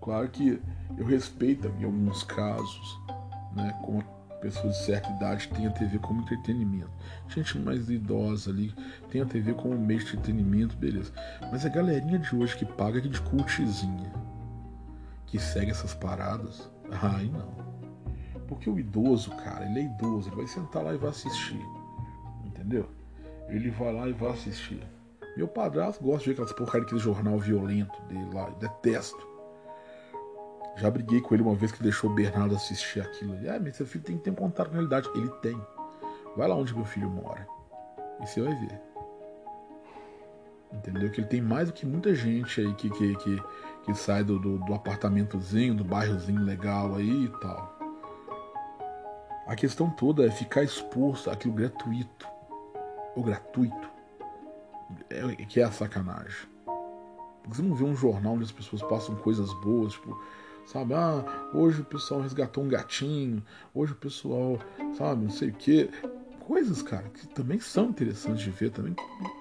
Claro 0.00 0.28
que 0.28 0.60
eu 0.96 1.04
respeito 1.04 1.68
em 1.78 1.84
alguns 1.84 2.22
casos, 2.22 3.00
né, 3.54 3.78
como 3.84 4.02
pessoas 4.40 4.78
de 4.78 4.84
certa 4.84 5.10
idade 5.10 5.48
têm 5.48 5.66
a 5.66 5.70
TV 5.70 5.98
como 5.98 6.22
entretenimento. 6.22 6.90
Gente 7.28 7.58
mais 7.58 7.90
idosa 7.90 8.50
ali 8.50 8.74
tem 9.10 9.20
a 9.20 9.26
TV 9.26 9.52
como 9.52 9.78
meio 9.78 10.00
de 10.00 10.06
entretenimento, 10.06 10.76
beleza. 10.76 11.12
Mas 11.52 11.66
a 11.66 11.68
galerinha 11.68 12.18
de 12.18 12.34
hoje 12.34 12.56
que 12.56 12.64
paga 12.64 13.00
de 13.00 13.20
cultizinha, 13.20 14.10
que 15.26 15.38
segue 15.38 15.70
essas 15.70 15.92
paradas, 15.92 16.70
ai 16.90 17.26
não. 17.26 17.69
Porque 18.50 18.68
o 18.68 18.80
idoso, 18.80 19.30
cara, 19.36 19.64
ele 19.64 19.78
é 19.78 19.82
idoso, 19.84 20.28
ele 20.28 20.36
vai 20.36 20.46
sentar 20.48 20.82
lá 20.82 20.92
e 20.92 20.98
vai 20.98 21.10
assistir. 21.10 21.64
Entendeu? 22.44 22.84
Ele 23.48 23.70
vai 23.70 23.92
lá 23.94 24.08
e 24.08 24.12
vai 24.12 24.32
assistir. 24.32 24.82
Meu 25.36 25.46
padrasto 25.46 26.02
gosta 26.02 26.18
de 26.18 26.26
ver 26.26 26.32
aquelas 26.32 26.52
porcaria 26.52 26.80
daquele 26.80 27.00
jornal 27.00 27.38
violento 27.38 28.02
dele 28.08 28.28
lá, 28.34 28.50
detesto. 28.50 29.24
Já 30.76 30.90
briguei 30.90 31.20
com 31.20 31.32
ele 31.32 31.44
uma 31.44 31.54
vez 31.54 31.70
que 31.70 31.80
deixou 31.80 32.10
o 32.10 32.14
Bernardo 32.14 32.56
assistir 32.56 33.00
aquilo. 33.00 33.34
Ele, 33.36 33.48
ah, 33.48 33.60
mas 33.62 33.76
seu 33.76 33.86
filho 33.86 34.02
tem 34.02 34.18
que 34.18 34.24
ter 34.24 34.34
contato 34.34 34.66
com 34.66 34.72
a 34.72 34.74
realidade. 34.74 35.08
Ele 35.14 35.28
tem. 35.40 35.60
Vai 36.36 36.48
lá 36.48 36.56
onde 36.56 36.74
meu 36.74 36.84
filho 36.84 37.08
mora. 37.08 37.46
E 38.20 38.26
você 38.26 38.42
vai 38.42 38.54
ver. 38.56 38.80
Entendeu? 40.72 41.08
Que 41.08 41.20
ele 41.20 41.28
tem 41.28 41.40
mais 41.40 41.68
do 41.68 41.72
que 41.72 41.86
muita 41.86 42.12
gente 42.16 42.60
aí 42.60 42.74
que, 42.74 42.90
que, 42.90 43.14
que, 43.14 43.42
que 43.84 43.94
sai 43.94 44.24
do, 44.24 44.40
do, 44.40 44.58
do 44.58 44.74
apartamentozinho, 44.74 45.72
do 45.74 45.84
bairrozinho 45.84 46.42
legal 46.42 46.96
aí 46.96 47.26
e 47.26 47.40
tal. 47.40 47.79
A 49.50 49.56
questão 49.56 49.90
toda 49.90 50.24
é 50.24 50.30
ficar 50.30 50.62
exposto 50.62 51.28
àquilo 51.28 51.54
gratuito. 51.54 52.24
Ou 53.16 53.24
gratuito. 53.24 53.90
É, 55.10 55.34
que 55.44 55.58
é 55.58 55.64
a 55.64 55.72
sacanagem. 55.72 56.48
Porque 57.42 57.56
você 57.56 57.62
não 57.62 57.74
vê 57.74 57.82
um 57.82 57.96
jornal 57.96 58.34
onde 58.34 58.44
as 58.44 58.52
pessoas 58.52 58.80
passam 58.80 59.16
coisas 59.16 59.52
boas, 59.54 59.94
tipo, 59.94 60.16
sabe? 60.64 60.94
Ah, 60.94 61.24
hoje 61.52 61.80
o 61.80 61.84
pessoal 61.84 62.20
resgatou 62.20 62.62
um 62.62 62.68
gatinho, 62.68 63.42
hoje 63.74 63.90
o 63.92 63.96
pessoal, 63.96 64.56
sabe, 64.96 65.24
não 65.24 65.30
sei 65.32 65.48
o 65.48 65.54
quê. 65.54 65.90
Coisas, 66.46 66.80
cara, 66.80 67.08
que 67.08 67.26
também 67.26 67.58
são 67.58 67.86
interessantes 67.86 68.44
de 68.44 68.50
ver 68.52 68.70
também. 68.70 68.94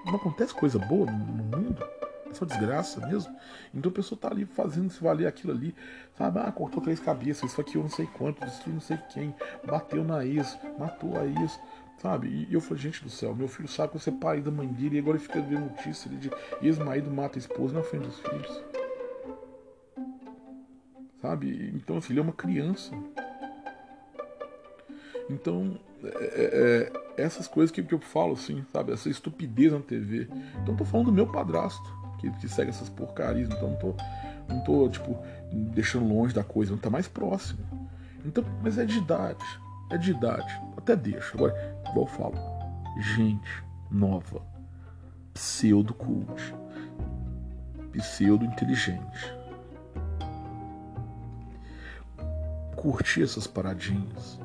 Não 0.08 0.16
acontece 0.16 0.56
coisa 0.56 0.80
boa 0.80 1.06
no 1.06 1.20
mundo, 1.20 1.88
Só 2.34 2.46
desgraça 2.46 3.06
mesmo. 3.08 3.36
Então 3.74 3.92
a 3.92 3.96
pessoa 3.96 4.20
tá 4.20 4.30
ali 4.30 4.46
fazendo 4.46 4.90
se 4.90 5.02
valer 5.02 5.28
aquilo 5.28 5.54
ali. 5.54 5.76
Sabe? 6.18 6.40
Ah, 6.40 6.52
cortou 6.52 6.82
três 6.82 7.00
cabeças, 7.00 7.52
isso 7.52 7.62
aqui 7.62 7.76
eu 7.76 7.82
não 7.82 7.90
sei 7.90 8.06
quanto, 8.06 8.46
destruiu 8.46 8.76
não 8.76 8.82
sei 8.82 8.98
quem, 9.12 9.34
bateu 9.66 10.04
na 10.04 10.26
ex, 10.26 10.58
matou 10.78 11.18
a 11.18 11.26
ex. 11.26 11.60
Sabe? 11.98 12.48
E 12.50 12.54
eu 12.54 12.62
falei, 12.62 12.84
gente 12.84 13.04
do 13.04 13.10
céu, 13.10 13.36
meu 13.36 13.48
filho 13.48 13.68
sabe 13.68 13.90
que 13.90 13.98
eu 13.98 14.02
separei 14.02 14.42
da 14.42 14.50
mãe 14.50 14.68
dele 14.68 14.96
e 14.96 15.00
agora 15.00 15.18
ele 15.18 15.24
fica 15.24 15.42
vendo 15.42 15.66
notícia 15.66 16.10
de 16.10 16.32
ex-marido 16.62 17.12
mata 17.12 17.38
a 17.38 17.40
esposa 17.40 17.74
na 17.74 17.84
frente 17.84 18.08
dos 18.08 18.20
filhos. 18.20 18.64
Sabe? 21.22 21.72
Então, 21.76 21.98
assim, 21.98 22.14
ele 22.14 22.20
é 22.20 22.24
uma 22.24 22.32
criança. 22.32 22.92
Então, 25.30 25.78
é, 26.04 26.08
é, 26.08 26.92
é, 27.18 27.24
essas 27.24 27.48
coisas 27.48 27.72
que, 27.72 27.84
que, 27.84 27.94
eu 27.94 28.00
falo, 28.00 28.34
assim, 28.34 28.66
sabe? 28.72 28.94
Essa 28.94 29.10
estupidez 29.10 29.74
na 29.74 29.82
TV. 29.82 30.30
Então, 30.62 30.74
eu 30.74 30.78
tô 30.78 30.86
falando 30.86 31.08
do 31.08 31.12
meu 31.12 31.28
padrasto, 31.28 31.94
que, 32.20 32.30
que 32.32 32.48
segue 32.48 32.70
essas 32.70 32.90
porcarias. 32.90 33.50
Então, 33.50 33.70
não 33.70 33.78
tô, 33.78 33.96
não 34.48 34.60
tô, 34.62 34.90
tipo, 34.90 35.18
deixando 35.52 36.08
longe 36.08 36.34
da 36.34 36.44
coisa, 36.44 36.72
não 36.72 36.80
tá 36.80 36.90
mais 36.90 37.08
próximo. 37.08 37.60
Então, 38.26 38.44
mas 38.62 38.78
é 38.78 38.86
de 38.86 38.98
idade. 38.98 39.46
É 39.90 39.98
de 39.98 40.12
idade. 40.12 40.62
Até 40.78 40.96
deixa. 40.96 41.36
Agora, 41.36 41.54
igual 41.90 42.06
eu 42.06 42.08
falo, 42.08 42.36
gente 43.00 43.64
nova, 43.90 44.42
pseudo-cult, 45.34 46.54
pseudo-inteligente. 47.92 49.34
Curtir 52.76 53.24
essas 53.24 53.48
paradinhas 53.48 54.40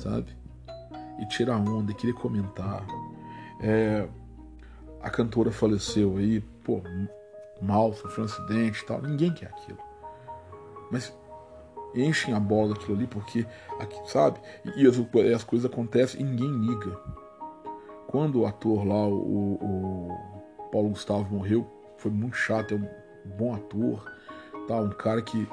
sabe? 0.00 0.32
E 1.18 1.26
tirar 1.26 1.58
onda, 1.58 1.92
e 1.92 1.94
querer 1.94 2.14
comentar. 2.14 2.84
É, 3.60 4.08
a 5.02 5.10
cantora 5.10 5.50
faleceu 5.50 6.16
aí, 6.16 6.42
pô, 6.64 6.82
mal, 7.60 7.92
sofreu 7.92 8.24
um 8.24 8.26
acidente 8.26 8.82
e 8.82 8.86
tal. 8.86 9.02
Ninguém 9.02 9.32
quer 9.32 9.46
aquilo. 9.46 9.78
Mas 10.90 11.16
enchem 11.94 12.34
a 12.34 12.40
bola 12.40 12.74
daquilo 12.74 12.96
ali 12.96 13.06
porque, 13.06 13.46
sabe? 14.06 14.40
E 14.76 14.86
as, 14.86 14.96
as 15.34 15.44
coisas 15.44 15.70
acontecem 15.70 16.20
e 16.20 16.24
ninguém 16.24 16.50
liga. 16.50 16.96
Quando 18.06 18.40
o 18.40 18.46
ator 18.46 18.86
lá, 18.86 19.06
o, 19.06 19.54
o 19.54 20.68
Paulo 20.72 20.90
Gustavo, 20.90 21.34
morreu, 21.34 21.66
foi 21.96 22.10
muito 22.10 22.36
chato, 22.36 22.74
é 22.74 22.76
um 22.76 22.88
bom 23.36 23.54
ator, 23.54 24.04
tá? 24.66 24.76
um 24.80 24.90
cara 24.90 25.22
que 25.22 25.48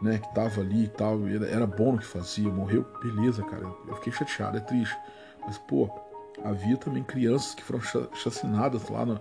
né, 0.00 0.18
que 0.18 0.32
tava 0.34 0.60
ali 0.60 0.84
e 0.84 0.88
tal, 0.88 1.26
era, 1.26 1.46
era 1.46 1.66
bom 1.66 1.92
no 1.92 1.98
que 1.98 2.04
fazia, 2.04 2.48
morreu, 2.48 2.86
beleza, 3.02 3.42
cara. 3.42 3.66
Eu 3.86 3.96
fiquei 3.96 4.12
chateado, 4.12 4.56
é 4.56 4.60
triste. 4.60 4.96
Mas, 5.44 5.58
pô, 5.58 5.90
havia 6.44 6.76
também 6.76 7.02
crianças 7.02 7.54
que 7.54 7.62
foram 7.62 7.80
chacinadas 8.14 8.88
lá 8.88 9.04
na, 9.04 9.20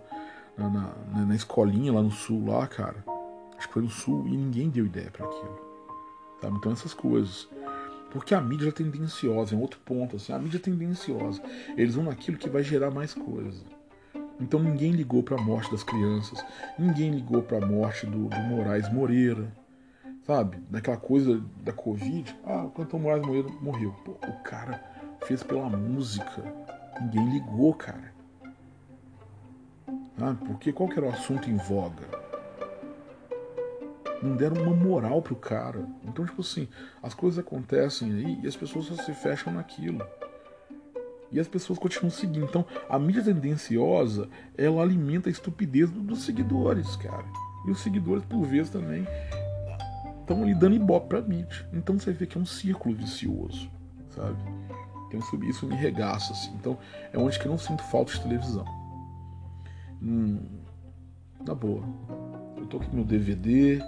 na, 0.58 0.70
na, 0.70 1.26
na, 1.26 1.36
escolinha, 1.36 1.94
lá 1.94 2.02
no 2.02 2.12
sul, 2.12 2.46
lá, 2.48 2.66
cara. 2.68 3.04
Acho 3.58 3.68
que 3.68 3.74
foi 3.74 3.84
no 3.84 3.90
sul 3.90 4.28
e 4.28 4.36
ninguém 4.36 4.70
deu 4.70 4.86
ideia 4.86 5.12
para 5.12 5.26
aquilo. 5.26 5.60
Sabe? 6.42 6.58
Então, 6.58 6.72
essas 6.72 6.94
coisas. 6.94 7.48
Porque 8.12 8.34
a 8.34 8.42
mídia 8.42 8.70
é 8.70 8.72
tendenciosa, 8.72 9.56
é 9.56 9.58
outro 9.58 9.80
ponto, 9.84 10.16
assim. 10.16 10.34
A 10.34 10.40
mídia 10.40 10.58
é 10.58 10.62
tendenciosa. 10.62 11.42
Eles 11.76 11.96
vão 11.96 12.06
naquilo 12.06 12.38
que 12.38 12.50
vai 12.50 12.64
gerar 12.64 12.92
mais 12.92 13.14
coisa. 13.14 13.64
Então, 14.40 14.62
ninguém 14.62 14.92
ligou 14.92 15.24
para 15.24 15.38
a 15.38 15.42
morte 15.42 15.72
das 15.72 15.84
crianças, 15.84 16.44
ninguém 16.78 17.12
ligou 17.12 17.42
para 17.42 17.58
a 17.58 17.68
morte 17.68 18.06
do, 18.06 18.28
do 18.28 18.38
Moraes 18.38 18.92
Moreira 18.92 19.52
sabe? 20.28 20.58
Daquela 20.70 20.98
coisa 20.98 21.42
da 21.64 21.72
Covid. 21.72 22.38
Ah, 22.44 22.66
o 22.66 22.72
cantor 22.72 23.00
Moraes 23.00 23.26
Moreira 23.26 23.48
morreu. 23.62 23.96
Pô, 24.04 24.12
o 24.12 24.44
cara 24.44 24.84
fez 25.26 25.42
pela 25.42 25.70
música. 25.70 26.44
Ninguém 27.02 27.30
ligou, 27.30 27.74
cara. 27.74 28.14
Ah, 30.20 30.36
porque 30.46 30.74
qual 30.74 30.90
que 30.90 30.98
era 30.98 31.08
o 31.08 31.12
assunto 31.12 31.50
em 31.50 31.58
voga? 31.58 32.04
Não 34.22 34.36
deram 34.36 34.64
uma 34.64 34.76
moral 34.76 35.22
pro 35.22 35.36
cara. 35.36 35.86
Então, 36.04 36.26
tipo 36.26 36.42
assim, 36.42 36.68
as 37.04 37.14
coisas 37.14 37.38
acontecem 37.38 38.12
aí 38.12 38.40
e 38.44 38.48
as 38.48 38.56
pessoas 38.56 38.86
só 38.86 38.96
se 38.96 39.14
fecham 39.14 39.54
naquilo. 39.54 40.04
E 41.32 41.40
as 41.40 41.48
pessoas 41.48 41.78
continuam 41.78 42.10
seguindo. 42.10 42.46
Então, 42.46 42.66
a 42.90 42.98
mídia 42.98 43.24
tendenciosa, 43.24 44.28
ela 44.58 44.82
alimenta 44.82 45.30
a 45.30 45.32
estupidez 45.32 45.92
dos 45.92 46.24
seguidores, 46.24 46.96
cara. 46.96 47.26
E 47.68 47.72
os 47.72 47.80
seguidores, 47.82 48.26
por 48.26 48.44
vezes, 48.44 48.72
também 48.72 49.06
estão 50.22 50.44
ali 50.44 50.54
dando 50.54 50.76
ibope 50.76 51.08
pra 51.08 51.22
mídia. 51.22 51.68
Então 51.72 51.98
você 51.98 52.12
vê 52.12 52.26
que 52.26 52.38
é 52.38 52.42
um 52.42 52.46
círculo 52.46 52.96
vicioso, 52.96 53.70
sabe? 54.10 54.38
Então 55.08 55.20
isso 55.48 55.66
me 55.66 55.76
regaça, 55.76 56.34
assim. 56.34 56.52
Então 56.56 56.78
é 57.14 57.18
onde 57.18 57.40
que 57.40 57.46
eu 57.46 57.52
não 57.52 57.58
sinto 57.58 57.84
falta 57.84 58.12
de 58.12 58.22
televisão. 58.22 58.66
Hum, 60.02 60.40
na 61.46 61.54
boa. 61.54 61.84
Eu 62.58 62.66
tô 62.68 62.78
aqui 62.78 62.96
no 62.96 63.04
DVD, 63.04 63.80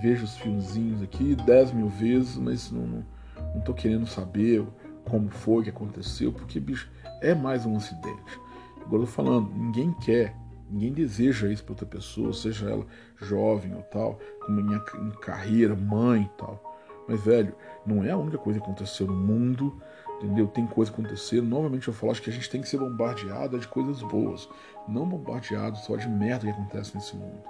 vejo 0.00 0.24
os 0.24 0.36
filmezinhos 0.36 1.02
aqui 1.02 1.34
10 1.34 1.72
mil 1.72 1.88
vezes, 1.88 2.36
mas 2.36 2.70
não, 2.70 2.86
não, 2.86 3.06
não 3.54 3.60
tô 3.62 3.72
querendo 3.72 4.06
saber 4.06 4.66
como 5.04 5.28
foi 5.30 5.64
que 5.64 5.70
aconteceu, 5.70 6.32
porque, 6.32 6.58
bicho, 6.58 6.90
é 7.20 7.34
mais 7.34 7.66
um 7.66 7.76
acidente. 7.76 8.40
Agora 8.76 9.02
eu 9.02 9.06
tô 9.06 9.12
falando, 9.12 9.50
ninguém 9.54 9.92
quer 9.94 10.34
Ninguém 10.70 10.92
deseja 10.92 11.48
isso 11.48 11.62
para 11.62 11.72
outra 11.72 11.86
pessoa, 11.86 12.32
seja 12.32 12.68
ela 12.68 12.86
jovem 13.16 13.74
ou 13.74 13.82
tal, 13.82 14.18
como 14.44 14.62
minha 14.62 14.80
carreira, 15.20 15.76
mãe 15.76 16.22
e 16.22 16.38
tal. 16.38 16.80
Mas, 17.06 17.22
velho, 17.22 17.54
não 17.86 18.02
é 18.02 18.10
a 18.10 18.16
única 18.16 18.38
coisa 18.38 18.58
que 18.58 18.64
aconteceu 18.64 19.06
no 19.06 19.14
mundo, 19.14 19.80
entendeu? 20.24 20.46
Tem 20.46 20.66
coisa 20.66 20.90
acontecendo. 20.90 21.46
Novamente 21.46 21.88
eu 21.88 21.94
falo, 21.94 22.12
acho 22.12 22.22
que 22.22 22.30
a 22.30 22.32
gente 22.32 22.48
tem 22.48 22.60
que 22.60 22.68
ser 22.68 22.78
bombardeado 22.78 23.58
de 23.58 23.68
coisas 23.68 24.02
boas, 24.02 24.48
não 24.88 25.06
bombardeado 25.06 25.76
só 25.78 25.96
de 25.96 26.08
merda 26.08 26.46
que 26.46 26.52
acontece 26.52 26.94
nesse 26.94 27.14
mundo. 27.14 27.42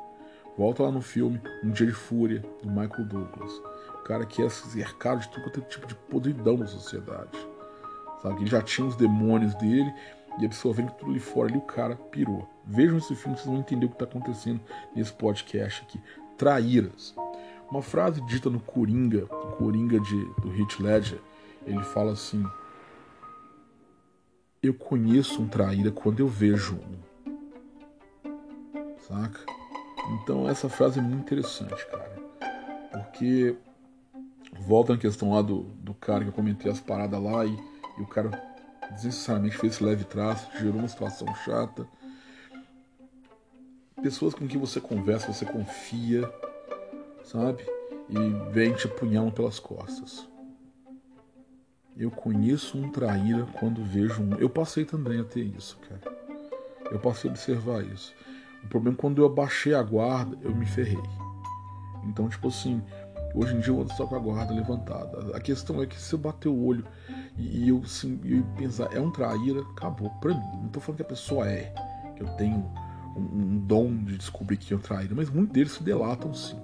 Volta 0.56 0.84
lá 0.84 0.90
no 0.90 1.00
filme 1.00 1.40
Um 1.64 1.70
Dia 1.70 1.86
de 1.86 1.92
Fúria, 1.92 2.44
do 2.62 2.68
Michael 2.68 3.04
Douglas. 3.06 3.52
O 4.00 4.04
cara 4.04 4.26
que 4.26 4.42
é 4.42 4.48
cercado 4.48 5.20
de 5.20 5.28
todo 5.28 5.60
tipo 5.62 5.86
de 5.86 5.94
podridão 5.94 6.56
da 6.56 6.66
sociedade. 6.66 7.36
Sabe? 8.22 8.42
Ele 8.42 8.50
já 8.50 8.62
tinha 8.62 8.86
os 8.86 8.96
demônios 8.96 9.54
dele 9.54 9.92
e 10.38 10.46
a 10.46 10.48
pessoa 10.48 10.74
vendo 10.74 10.92
tudo 10.92 11.10
ali 11.10 11.20
fora 11.20 11.48
ali, 11.48 11.58
o 11.58 11.62
cara 11.62 11.96
pirou. 11.96 12.48
Vejam 12.66 12.98
esse 12.98 13.14
filme, 13.14 13.36
vocês 13.36 13.46
vão 13.46 13.58
entender 13.58 13.86
o 13.86 13.88
que 13.88 13.94
está 13.94 14.04
acontecendo 14.04 14.60
nesse 14.94 15.12
podcast 15.12 15.82
aqui. 15.82 16.00
Traíras. 16.36 17.14
Uma 17.70 17.82
frase 17.82 18.20
dita 18.26 18.50
no 18.50 18.60
Coringa, 18.60 19.26
Coringa 19.58 19.98
de, 19.98 20.24
do 20.40 20.54
Heath 20.54 20.78
Ledger, 20.80 21.20
ele 21.66 21.82
fala 21.82 22.12
assim: 22.12 22.44
Eu 24.64 24.72
conheço 24.72 25.42
um 25.42 25.46
traíra 25.46 25.90
quando 25.90 26.20
eu 26.20 26.26
vejo 26.26 26.76
um. 26.76 26.96
Saca? 28.98 29.40
Então 30.14 30.48
essa 30.48 30.70
frase 30.70 30.98
é 30.98 31.02
muito 31.02 31.20
interessante, 31.20 31.86
cara. 31.86 32.16
Porque 32.90 33.54
volta 34.60 34.94
na 34.94 34.98
questão 34.98 35.34
lá 35.34 35.42
do, 35.42 35.64
do 35.64 35.92
cara 35.92 36.24
que 36.24 36.30
eu 36.30 36.32
comentei 36.32 36.72
as 36.72 36.80
paradas 36.80 37.22
lá 37.22 37.44
e, 37.44 37.54
e 37.98 38.00
o 38.00 38.06
cara 38.06 38.30
desnecessariamente 38.92 39.58
fez 39.58 39.74
esse 39.74 39.84
leve 39.84 40.04
traço, 40.04 40.48
gerou 40.58 40.78
uma 40.78 40.88
situação 40.88 41.28
chata. 41.44 41.86
Pessoas 44.02 44.32
com 44.32 44.48
quem 44.48 44.58
você 44.58 44.80
conversa, 44.80 45.30
você 45.30 45.44
confia, 45.44 46.22
sabe? 47.22 47.62
E 48.08 48.50
vem 48.50 48.72
te 48.72 48.86
apunhalam 48.86 49.30
pelas 49.30 49.58
costas. 49.58 50.26
Eu 51.96 52.10
conheço 52.10 52.76
um 52.76 52.90
traíra 52.90 53.46
quando 53.58 53.84
vejo 53.84 54.20
um. 54.20 54.34
Eu 54.34 54.50
passei 54.50 54.84
também 54.84 55.20
a 55.20 55.24
ter 55.24 55.44
isso, 55.44 55.78
cara. 55.88 56.16
Eu 56.90 56.98
passei 56.98 57.30
a 57.30 57.32
observar 57.32 57.84
isso. 57.84 58.12
O 58.64 58.68
problema 58.68 58.96
é 58.96 59.00
quando 59.00 59.22
eu 59.22 59.26
abaixei 59.26 59.74
a 59.74 59.82
guarda, 59.82 60.36
eu 60.42 60.52
me 60.52 60.66
ferrei. 60.66 61.02
Então, 62.02 62.28
tipo 62.28 62.48
assim, 62.48 62.82
hoje 63.32 63.54
em 63.54 63.60
dia 63.60 63.72
eu 63.72 63.80
ando 63.80 63.92
só 63.92 64.06
com 64.06 64.16
a 64.16 64.18
guarda 64.18 64.52
levantada. 64.52 65.36
A 65.36 65.40
questão 65.40 65.80
é 65.80 65.86
que 65.86 66.00
se 66.00 66.12
eu 66.12 66.18
bater 66.18 66.48
o 66.48 66.64
olho 66.64 66.84
e, 67.38 67.68
eu, 67.68 67.84
sim, 67.84 68.20
eu 68.24 68.42
pensar, 68.56 68.92
é 68.92 69.00
um 69.00 69.10
traíra, 69.10 69.60
acabou. 69.60 70.10
Pra 70.20 70.34
mim, 70.34 70.42
não 70.62 70.68
tô 70.68 70.80
falando 70.80 70.96
que 70.96 71.02
a 71.02 71.08
pessoa 71.08 71.48
é, 71.48 71.72
que 72.16 72.24
eu 72.24 72.28
tenho 72.36 72.56
um, 73.16 73.20
um 73.20 73.58
dom 73.58 73.96
de 73.96 74.18
descobrir 74.18 74.56
que 74.56 74.74
é 74.74 74.76
um 74.76 74.80
traíra, 74.80 75.14
mas 75.14 75.30
muitos 75.30 75.52
deles 75.52 75.72
se 75.72 75.82
delatam 75.82 76.34
sim. 76.34 76.58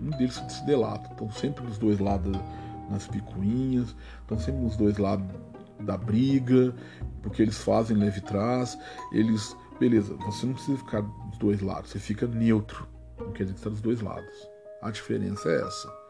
Muitos 0.00 0.18
deles 0.18 0.34
se 0.34 0.64
delatam, 0.64 1.10
estão 1.12 1.30
sempre 1.30 1.64
nos 1.64 1.76
dois 1.76 1.98
lados 1.98 2.34
nas 2.90 3.06
picuinhas, 3.06 3.94
estão 4.20 4.38
sempre 4.38 4.62
nos 4.62 4.76
dois 4.76 4.98
lados 4.98 5.26
da 5.80 5.96
briga, 5.96 6.74
porque 7.22 7.42
eles 7.42 7.58
fazem 7.58 7.96
leve 7.96 8.20
trás, 8.20 8.78
eles. 9.12 9.56
Beleza, 9.78 10.14
você 10.14 10.46
não 10.46 10.54
precisa 10.54 10.78
ficar 10.78 11.02
dos 11.02 11.38
dois 11.38 11.60
lados, 11.60 11.90
você 11.90 11.98
fica 11.98 12.26
neutro. 12.26 12.88
Não 13.18 13.32
quer 13.32 13.44
dizer 13.44 13.54
que 13.54 13.60
está 13.60 13.70
dos 13.70 13.82
dois 13.82 14.00
lados. 14.00 14.48
A 14.80 14.90
diferença 14.90 15.48
é 15.48 15.60
essa. 15.60 16.06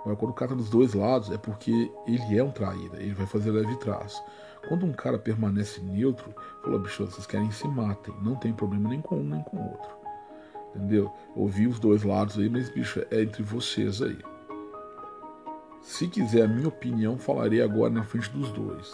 Agora, 0.00 0.16
quando 0.16 0.30
o 0.30 0.34
cara 0.34 0.50
tá 0.50 0.54
dos 0.54 0.70
dois 0.70 0.94
lados, 0.94 1.30
é 1.30 1.36
porque 1.36 1.92
ele 2.06 2.38
é 2.38 2.42
um 2.42 2.50
traíra, 2.50 3.02
ele 3.02 3.12
vai 3.12 3.26
fazer 3.26 3.50
leve 3.50 3.76
trás. 3.76 4.22
Quando 4.66 4.86
um 4.86 4.92
cara 4.92 5.18
permanece 5.18 5.80
neutro, 5.80 6.34
fala, 6.62 6.78
bicho, 6.78 7.04
vocês 7.04 7.26
querem 7.26 7.50
se 7.50 7.68
matem, 7.68 8.14
não 8.22 8.36
tem 8.36 8.52
problema 8.52 8.88
nem 8.88 9.00
com 9.00 9.16
um 9.16 9.24
nem 9.24 9.42
com 9.42 9.58
o 9.58 9.70
outro. 9.70 9.90
Entendeu? 10.74 11.12
Ouvi 11.34 11.66
os 11.66 11.78
dois 11.78 12.02
lados 12.02 12.38
aí, 12.38 12.48
mas, 12.48 12.70
bicho, 12.70 13.04
é 13.10 13.22
entre 13.22 13.42
vocês 13.42 14.00
aí. 14.00 14.18
Se 15.82 16.08
quiser 16.08 16.44
a 16.44 16.48
minha 16.48 16.68
opinião, 16.68 17.18
falarei 17.18 17.62
agora 17.62 17.90
na 17.90 18.04
frente 18.04 18.30
dos 18.30 18.52
dois. 18.52 18.90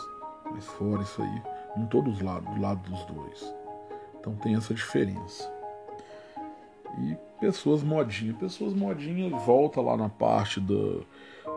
Mas 0.51 0.65
fora 0.67 1.03
isso 1.03 1.21
aí, 1.21 1.43
não 1.77 1.87
tô 1.87 2.01
dos 2.01 2.21
lados, 2.21 2.55
do 2.55 2.61
lado 2.61 2.91
dos 2.91 3.05
dois. 3.05 3.55
Então 4.19 4.35
tem 4.37 4.55
essa 4.55 4.73
diferença. 4.73 5.53
E 6.99 7.17
pessoas 7.41 7.83
modinha. 7.83 8.33
Pessoas 8.35 8.73
modinha 8.73 9.29
volta 9.31 9.81
lá 9.81 9.97
na 9.97 10.09
parte 10.09 10.61
do 10.61 11.05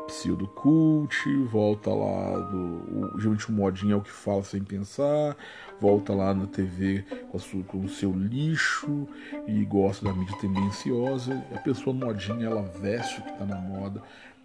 pseudo 0.08 0.48
cult, 0.48 1.16
volta 1.46 1.92
lá 1.92 2.40
do. 2.40 3.18
Geralmente 3.18 3.50
o 3.50 3.54
modinho 3.54 3.94
é 3.94 3.96
o 3.96 4.02
que 4.02 4.12
fala 4.12 4.44
sem 4.44 4.64
pensar, 4.64 5.38
volta 5.80 6.14
lá 6.14 6.34
na 6.34 6.48
TV 6.48 7.06
com, 7.32 7.40
sua, 7.40 7.64
com 7.64 7.80
o 7.80 7.90
seu 7.90 8.12
lixo 8.12 9.08
e 9.48 9.64
gosta 9.66 10.06
da 10.06 10.14
mídia 10.14 10.36
tendenciosa. 10.38 11.44
A 11.56 11.60
pessoa 11.60 11.96
modinha, 11.96 12.48
ela 12.48 12.64
veste 12.64 13.20
o 13.20 13.24
que 13.24 13.32
tá 13.38 13.46
na 13.46 13.58
moda, 13.58 14.02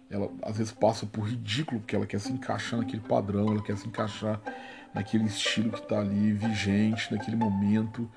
ela 0.09 0.29
às 0.43 0.57
vezes 0.57 0.71
passa 0.71 1.05
por 1.05 1.27
ridículo, 1.27 1.79
porque 1.81 1.95
ela 1.95 2.05
quer 2.05 2.19
se 2.19 2.31
encaixar 2.31 2.79
naquele 2.79 3.01
padrão, 3.01 3.51
ela 3.51 3.61
quer 3.61 3.77
se 3.77 3.87
encaixar 3.87 4.39
naquele 4.93 5.25
estilo 5.25 5.71
que 5.71 5.81
tá 5.81 5.99
ali 5.99 6.31
vigente, 6.31 7.13
naquele 7.13 7.35
momento. 7.35 8.09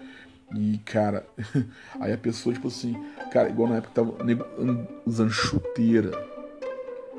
E, 0.54 0.78
cara, 0.78 1.26
aí 2.00 2.12
a 2.12 2.18
pessoa, 2.18 2.54
tipo 2.54 2.68
assim, 2.68 2.96
cara, 3.30 3.48
igual 3.48 3.68
na 3.68 3.76
época 3.76 3.94
tava 3.94 4.14
usando 5.04 5.30
chuteira. 5.30 6.10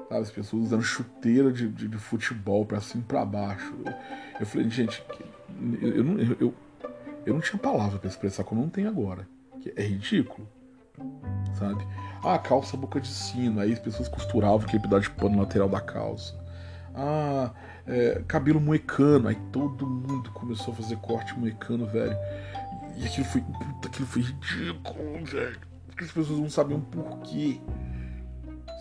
Sabe, 0.08 0.22
as 0.22 0.32
pessoas 0.32 0.64
usando 0.64 0.82
chuteira 0.82 1.52
de, 1.52 1.70
de, 1.70 1.88
de 1.88 1.98
futebol 1.98 2.66
pra 2.66 2.82
cima 2.82 3.04
e 3.04 3.06
pra 3.06 3.24
baixo. 3.24 3.76
Eu, 3.86 3.94
eu 4.40 4.46
falei, 4.46 4.68
gente, 4.70 5.04
eu, 5.82 5.96
eu, 5.98 6.04
não, 6.04 6.20
eu, 6.20 6.54
eu 7.26 7.34
não 7.34 7.42
tinha 7.42 7.60
palavra 7.60 8.00
para 8.00 8.10
expressar 8.10 8.44
como 8.44 8.62
não 8.62 8.70
tem 8.70 8.88
agora. 8.88 9.28
Que 9.62 9.72
é 9.76 9.84
ridículo. 9.84 10.48
Sabe? 11.54 11.86
Ah, 12.24 12.38
calça 12.38 12.76
boca 12.76 13.00
de 13.00 13.08
sino. 13.08 13.60
Aí 13.60 13.74
as 13.74 13.80
pessoas 13.80 14.08
costuravam 14.08 14.60
aquele 14.60 14.82
pedaço 14.82 15.04
de 15.04 15.12
pano 15.12 15.40
lateral 15.40 15.70
da 15.70 15.80
calça. 15.80 16.36
Ah, 16.94 17.52
é, 17.88 18.22
cabelo 18.28 18.60
moecano. 18.60 19.28
Aí 19.28 19.36
todo 19.52 19.88
mundo 19.88 20.30
começou 20.32 20.74
a 20.74 20.78
fazer 20.78 20.98
corte 20.98 21.38
moecano, 21.38 21.86
velho. 21.86 22.18
E 22.98 23.06
aquilo 23.06 23.26
foi. 23.26 23.42
Puta, 23.42 23.88
aquilo 23.88 24.08
foi 24.08 24.22
ridículo, 24.24 25.26
velho. 25.26 25.60
Porque 25.88 26.04
as 26.04 26.12
pessoas 26.12 26.40
não 26.40 26.50
sabiam 26.50 26.82
por 26.82 27.20
quê. 27.20 27.62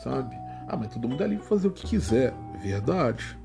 Sabe? 0.02 0.36
Ah, 0.68 0.76
mas 0.76 0.92
todo 0.92 1.08
mundo 1.08 1.22
é 1.22 1.26
livre 1.26 1.44
fazer 1.44 1.68
o 1.68 1.72
que 1.72 1.86
quiser. 1.86 2.34
Verdade. 2.60 3.38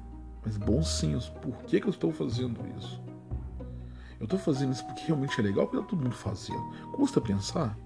Mas 0.44 0.58
bom 0.58 0.82
senso. 0.84 1.32
Por 1.34 1.56
que, 1.64 1.80
que 1.80 1.88
eu 1.88 1.92
estou 1.92 2.12
fazendo 2.12 2.60
isso? 2.78 3.02
Eu 4.20 4.26
estou 4.26 4.40
fazendo 4.40 4.72
isso 4.72 4.86
porque 4.86 5.06
realmente 5.06 5.40
é 5.40 5.44
legal, 5.44 5.68
porque 5.68 5.82
tá 5.82 5.90
todo 5.90 6.02
mundo 6.02 6.16
fazendo. 6.16 6.62
Custa 6.94 7.22
pensar? 7.22 7.78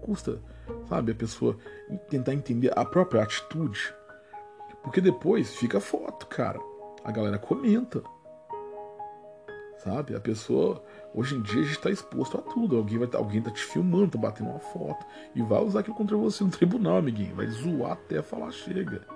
Custa, 0.00 0.40
sabe, 0.88 1.12
a 1.12 1.14
pessoa 1.14 1.56
tentar 2.08 2.34
entender 2.34 2.72
a 2.76 2.84
própria 2.84 3.22
atitude. 3.22 3.94
Porque 4.82 5.00
depois 5.00 5.54
fica 5.54 5.80
foto, 5.80 6.26
cara. 6.26 6.58
A 7.04 7.10
galera 7.10 7.38
comenta. 7.38 8.02
Sabe? 9.78 10.14
A 10.14 10.20
pessoa 10.20 10.82
Hoje 11.14 11.34
em 11.34 11.42
dia 11.42 11.60
a 11.60 11.64
gente 11.64 11.76
está 11.76 11.90
exposto 11.90 12.38
a 12.38 12.40
tudo. 12.40 12.76
Alguém 12.76 12.98
vai 12.98 13.06
tá, 13.06 13.18
alguém 13.18 13.42
tá 13.42 13.50
te 13.50 13.62
filmando, 13.62 14.12
tá 14.12 14.18
batendo 14.18 14.50
uma 14.50 14.58
foto 14.58 15.04
e 15.34 15.42
vai 15.42 15.62
usar 15.62 15.80
aquilo 15.80 15.96
contra 15.96 16.16
você 16.16 16.42
no 16.42 16.50
tribunal, 16.50 16.96
amiguinho. 16.96 17.34
Vai 17.34 17.46
zoar 17.48 17.92
até 17.92 18.22
falar 18.22 18.50
chega. 18.50 19.06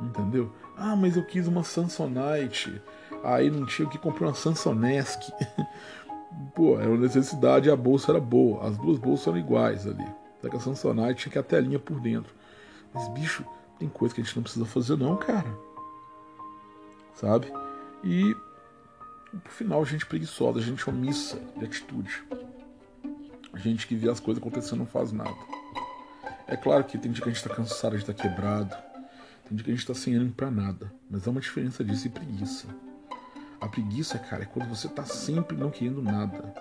Entendeu? 0.00 0.50
Ah, 0.76 0.96
mas 0.96 1.16
eu 1.16 1.24
quis 1.24 1.46
uma 1.46 1.62
Samsonite. 1.62 2.80
Aí 3.22 3.50
não 3.50 3.66
tinha 3.66 3.86
o 3.86 3.90
que 3.90 3.98
comprar 3.98 4.28
uma 4.28 4.34
Samsonesk. 4.34 5.20
Pô, 6.54 6.78
era 6.78 6.88
uma 6.88 6.98
necessidade 6.98 7.70
a 7.70 7.76
bolsa 7.76 8.12
era 8.12 8.20
boa. 8.20 8.66
As 8.66 8.78
duas 8.78 8.98
bolsas 8.98 9.26
eram 9.26 9.38
iguais 9.38 9.86
ali. 9.86 10.06
Só 10.46 10.50
que 10.50 10.56
a 10.56 10.60
Samsonite 10.60 11.22
tinha 11.22 11.32
que 11.32 11.38
a 11.38 11.42
telinha 11.42 11.78
por 11.78 11.98
dentro. 11.98 12.32
Mas, 12.94 13.08
bicho, 13.08 13.44
tem 13.80 13.88
coisa 13.88 14.14
que 14.14 14.20
a 14.20 14.24
gente 14.24 14.36
não 14.36 14.44
precisa 14.44 14.64
fazer, 14.64 14.96
não, 14.96 15.16
cara. 15.16 15.52
Sabe? 17.14 17.52
E 18.04 18.32
por 19.42 19.50
final, 19.50 19.84
gente 19.84 20.06
preguiçosa, 20.06 20.60
gente 20.60 20.88
omissa 20.88 21.40
de 21.56 21.64
atitude. 21.64 22.22
Gente 23.56 23.88
que 23.88 23.96
vê 23.96 24.08
as 24.08 24.20
coisas 24.20 24.40
acontecendo 24.40 24.78
não 24.78 24.86
faz 24.86 25.10
nada. 25.10 25.36
É 26.46 26.56
claro 26.56 26.84
que 26.84 26.96
tem 26.96 27.10
dia 27.10 27.20
que 27.20 27.28
a 27.28 27.32
gente 27.32 27.42
tá 27.42 27.52
cansado, 27.52 27.96
a 27.96 27.98
gente 27.98 28.06
tá 28.06 28.14
quebrado. 28.14 28.76
Tem 29.48 29.56
dia 29.56 29.64
que 29.64 29.72
a 29.72 29.74
gente 29.74 29.86
tá 29.86 29.94
sem 29.94 30.14
ânimo 30.14 30.32
pra 30.32 30.48
nada. 30.48 30.92
Mas 31.10 31.26
há 31.26 31.30
uma 31.32 31.40
diferença 31.40 31.82
disso 31.82 32.06
e 32.06 32.10
preguiça. 32.10 32.68
A 33.60 33.66
preguiça, 33.66 34.16
cara, 34.16 34.44
é 34.44 34.46
quando 34.46 34.68
você 34.68 34.88
tá 34.88 35.04
sempre 35.04 35.56
não 35.56 35.70
querendo 35.70 36.00
nada. 36.00 36.54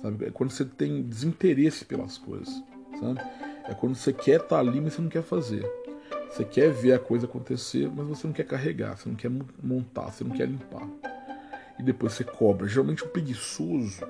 Sabe? 0.00 0.26
É 0.26 0.30
quando 0.30 0.50
você 0.50 0.64
tem 0.64 1.02
desinteresse 1.02 1.84
pelas 1.84 2.18
coisas. 2.18 2.62
Sabe? 3.00 3.20
É 3.64 3.74
quando 3.74 3.94
você 3.94 4.12
quer 4.12 4.36
estar 4.36 4.48
tá 4.48 4.58
ali, 4.58 4.80
mas 4.80 4.94
você 4.94 5.02
não 5.02 5.08
quer 5.08 5.22
fazer. 5.22 5.64
Você 6.30 6.44
quer 6.44 6.70
ver 6.70 6.92
a 6.92 6.98
coisa 6.98 7.26
acontecer, 7.26 7.90
mas 7.94 8.06
você 8.06 8.26
não 8.26 8.34
quer 8.34 8.44
carregar, 8.44 8.96
você 8.96 9.08
não 9.08 9.16
quer 9.16 9.30
montar, 9.62 10.10
você 10.10 10.24
não 10.24 10.32
quer 10.32 10.48
limpar 10.48 10.88
e 11.78 11.82
depois 11.82 12.12
você 12.12 12.24
cobra. 12.24 12.68
Geralmente 12.68 13.04
o 13.04 13.08
preguiçoso, 13.08 14.06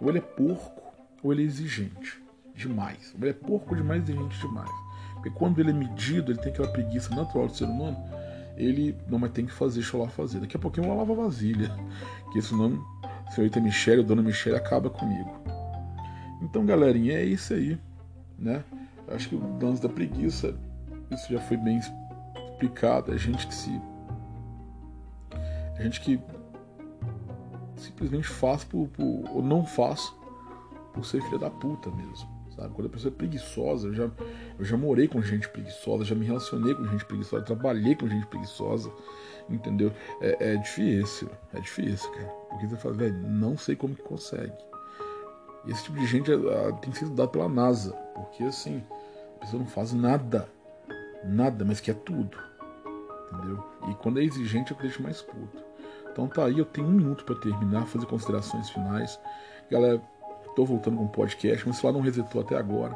ou 0.00 0.08
ele 0.08 0.18
é 0.18 0.22
porco, 0.22 0.82
ou 1.22 1.32
ele 1.32 1.42
é 1.42 1.46
exigente 1.46 2.22
demais. 2.54 3.14
Ou 3.14 3.20
ele 3.20 3.30
é 3.30 3.32
porco 3.32 3.74
demais 3.74 4.08
e 4.08 4.12
exigente 4.12 4.38
demais. 4.40 4.70
Porque 5.14 5.30
quando 5.30 5.58
ele 5.60 5.70
é 5.70 5.74
medido, 5.74 6.32
ele 6.32 6.38
tem 6.38 6.52
aquela 6.52 6.68
preguiça 6.68 7.14
natural 7.14 7.46
do 7.46 7.54
ser 7.54 7.64
humano, 7.64 7.96
ele 8.56 8.96
não 9.08 9.18
mais 9.18 9.32
tem 9.32 9.46
que 9.46 9.52
fazer, 9.52 9.80
deixa 9.80 9.96
eu 9.96 10.02
lá 10.02 10.08
fazer. 10.08 10.40
Daqui 10.40 10.56
a 10.56 10.60
pouquinho 10.60 10.86
eu 10.86 10.96
lavo 10.96 11.12
a 11.12 11.16
vasilha. 11.16 11.70
Que 12.32 12.40
senão, 12.40 12.80
senhorita 13.30 13.60
Michelle, 13.60 14.02
dona 14.02 14.22
Michelle, 14.22 14.56
acaba 14.56 14.90
comigo. 14.90 15.30
Então, 16.42 16.64
galerinha, 16.64 17.14
é 17.14 17.24
isso 17.24 17.54
aí. 17.54 17.78
Né? 18.38 18.64
Acho 19.08 19.28
que 19.28 19.34
o 19.34 19.58
lance 19.62 19.82
da 19.82 19.88
preguiça, 19.88 20.54
isso 21.10 21.32
já 21.32 21.40
foi 21.40 21.56
bem 21.56 21.78
explicado. 21.78 23.12
A 23.12 23.16
gente 23.16 23.46
que 23.46 23.54
se. 23.54 23.70
A 25.76 25.82
gente 25.82 26.00
que 26.00 26.20
simplesmente 27.76 28.28
faz 28.28 28.64
por, 28.64 28.88
por, 28.88 29.24
ou 29.30 29.42
não 29.42 29.64
faz 29.64 30.12
por 30.92 31.04
ser 31.04 31.22
filha 31.22 31.38
da 31.38 31.50
puta 31.50 31.90
mesmo. 31.90 32.28
Sabe? 32.54 32.74
Quando 32.74 32.88
a 32.88 32.90
pessoa 32.90 33.12
é 33.12 33.16
preguiçosa, 33.16 33.88
eu 33.88 33.94
já, 33.94 34.10
eu 34.58 34.64
já 34.64 34.76
morei 34.76 35.08
com 35.08 35.22
gente 35.22 35.48
preguiçosa, 35.48 36.04
já 36.04 36.14
me 36.14 36.26
relacionei 36.26 36.74
com 36.74 36.86
gente 36.86 37.04
preguiçosa, 37.04 37.44
trabalhei 37.44 37.94
com 37.94 38.08
gente 38.08 38.26
preguiçosa, 38.26 38.92
entendeu? 39.48 39.92
É, 40.20 40.52
é 40.52 40.56
difícil, 40.56 41.30
é 41.54 41.60
difícil, 41.60 42.10
cara. 42.12 42.39
Porque 42.50 42.66
você 42.66 42.76
fala, 42.76 42.94
velho, 42.94 43.16
não 43.16 43.56
sei 43.56 43.74
como 43.74 43.94
que 43.94 44.02
consegue. 44.02 44.52
E 45.64 45.70
esse 45.70 45.84
tipo 45.84 45.98
de 45.98 46.06
gente 46.06 46.30
tem 46.82 46.92
sido 46.92 47.10
dado 47.10 47.30
pela 47.30 47.48
NASA, 47.48 47.92
porque 48.14 48.44
assim, 48.44 48.82
a 49.36 49.40
pessoa 49.40 49.60
não 49.60 49.68
faz 49.68 49.92
nada, 49.92 50.48
nada, 51.24 51.64
mas 51.64 51.80
quer 51.80 51.94
tudo, 51.94 52.36
entendeu? 53.32 53.64
E 53.88 53.94
quando 53.94 54.20
é 54.20 54.24
exigente, 54.24 54.72
é 54.72 54.74
o 54.74 54.76
que 54.76 54.84
deixa 54.84 55.02
mais 55.02 55.20
puto. 55.22 55.62
Então 56.10 56.26
tá 56.26 56.46
aí, 56.46 56.58
eu 56.58 56.64
tenho 56.64 56.88
um 56.88 56.92
minuto 56.92 57.24
para 57.24 57.36
terminar, 57.36 57.86
fazer 57.86 58.06
considerações 58.06 58.68
finais. 58.70 59.18
Galera, 59.70 60.02
tô 60.56 60.64
voltando 60.64 60.96
com 60.96 61.04
o 61.04 61.08
podcast, 61.08 61.66
mas 61.68 61.80
lá 61.82 61.92
não 61.92 62.00
resetou 62.00 62.40
até 62.40 62.56
agora. 62.56 62.94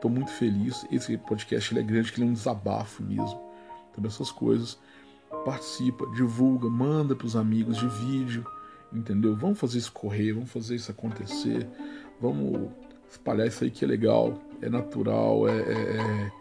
Tô 0.00 0.08
muito 0.08 0.30
feliz. 0.32 0.84
Esse 0.90 1.16
podcast 1.16 1.72
ele 1.72 1.80
é 1.80 1.82
grande, 1.82 2.10
que 2.10 2.18
ele 2.18 2.26
é 2.26 2.30
um 2.30 2.34
desabafo 2.34 3.02
mesmo. 3.02 3.40
Sobre 3.94 4.08
essas 4.08 4.30
coisas. 4.32 4.78
Participa, 5.44 6.06
divulga, 6.14 6.68
manda 6.68 7.14
pros 7.14 7.36
amigos 7.36 7.76
de 7.76 7.86
vídeo, 7.88 8.44
entendeu? 8.96 9.36
Vamos 9.36 9.58
fazer 9.58 9.78
isso 9.78 9.92
correr, 9.92 10.32
vamos 10.32 10.50
fazer 10.50 10.76
isso 10.76 10.90
acontecer. 10.90 11.66
Vamos 12.20 12.70
espalhar 13.10 13.46
isso 13.46 13.62
aí 13.62 13.70
que 13.70 13.84
é 13.84 13.88
legal, 13.88 14.38
é 14.60 14.68
natural, 14.68 15.48
é, 15.48 15.58
é, 15.58 15.72
é, 15.72 16.32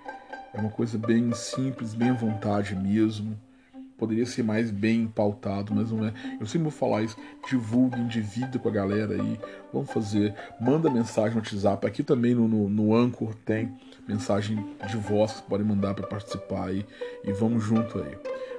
é 0.54 0.60
uma 0.60 0.70
coisa 0.70 0.98
bem 0.98 1.34
simples, 1.34 1.94
bem 1.94 2.10
à 2.10 2.14
vontade 2.14 2.76
mesmo 2.76 3.38
poderia 3.98 4.26
ser 4.26 4.44
mais 4.44 4.72
bem 4.72 5.08
pautado, 5.08 5.74
mas 5.74 5.92
não 5.92 6.06
é. 6.06 6.14
Eu 6.40 6.46
sempre 6.46 6.64
vou 6.64 6.72
falar 6.72 7.04
isso. 7.04 7.18
Divulguem, 7.50 8.08
divida 8.08 8.60
com 8.60 8.70
a 8.70 8.72
galera 8.72 9.14
aí. 9.14 9.40
Vamos 9.72 9.90
fazer. 9.92 10.34
Manda 10.60 10.90
mensagem 10.90 11.32
no 11.32 11.38
WhatsApp. 11.38 11.86
Aqui 11.88 12.04
também 12.04 12.36
no, 12.36 12.48
no, 12.48 12.70
no 12.70 12.96
Anchor 12.96 13.34
tem 13.46 13.74
mensagem 14.08 14.64
de 14.88 14.98
voz 14.98 15.34
que 15.34 15.50
podem 15.50 15.66
mandar 15.66 15.94
para 15.94 16.08
participar 16.08 16.68
aí. 16.68 16.86
E 17.24 17.32
vamos 17.32 17.64
junto 17.64 18.00
aí. 18.00 18.18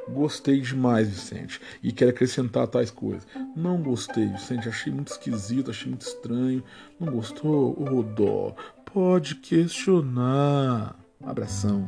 Gostei 0.08 0.60
demais, 0.60 1.08
Vicente, 1.08 1.60
e 1.82 1.90
quero 1.92 2.10
acrescentar 2.10 2.66
tais 2.68 2.90
coisas. 2.90 3.26
Não 3.56 3.82
gostei, 3.82 4.26
Vicente, 4.28 4.68
achei 4.68 4.92
muito 4.92 5.08
esquisito, 5.08 5.70
achei 5.70 5.88
muito 5.88 6.06
estranho. 6.06 6.62
Não 6.98 7.12
gostou? 7.12 7.72
o 7.72 8.00
oh, 8.00 8.54
pode 8.84 9.34
questionar. 9.36 10.96
Abração. 11.24 11.86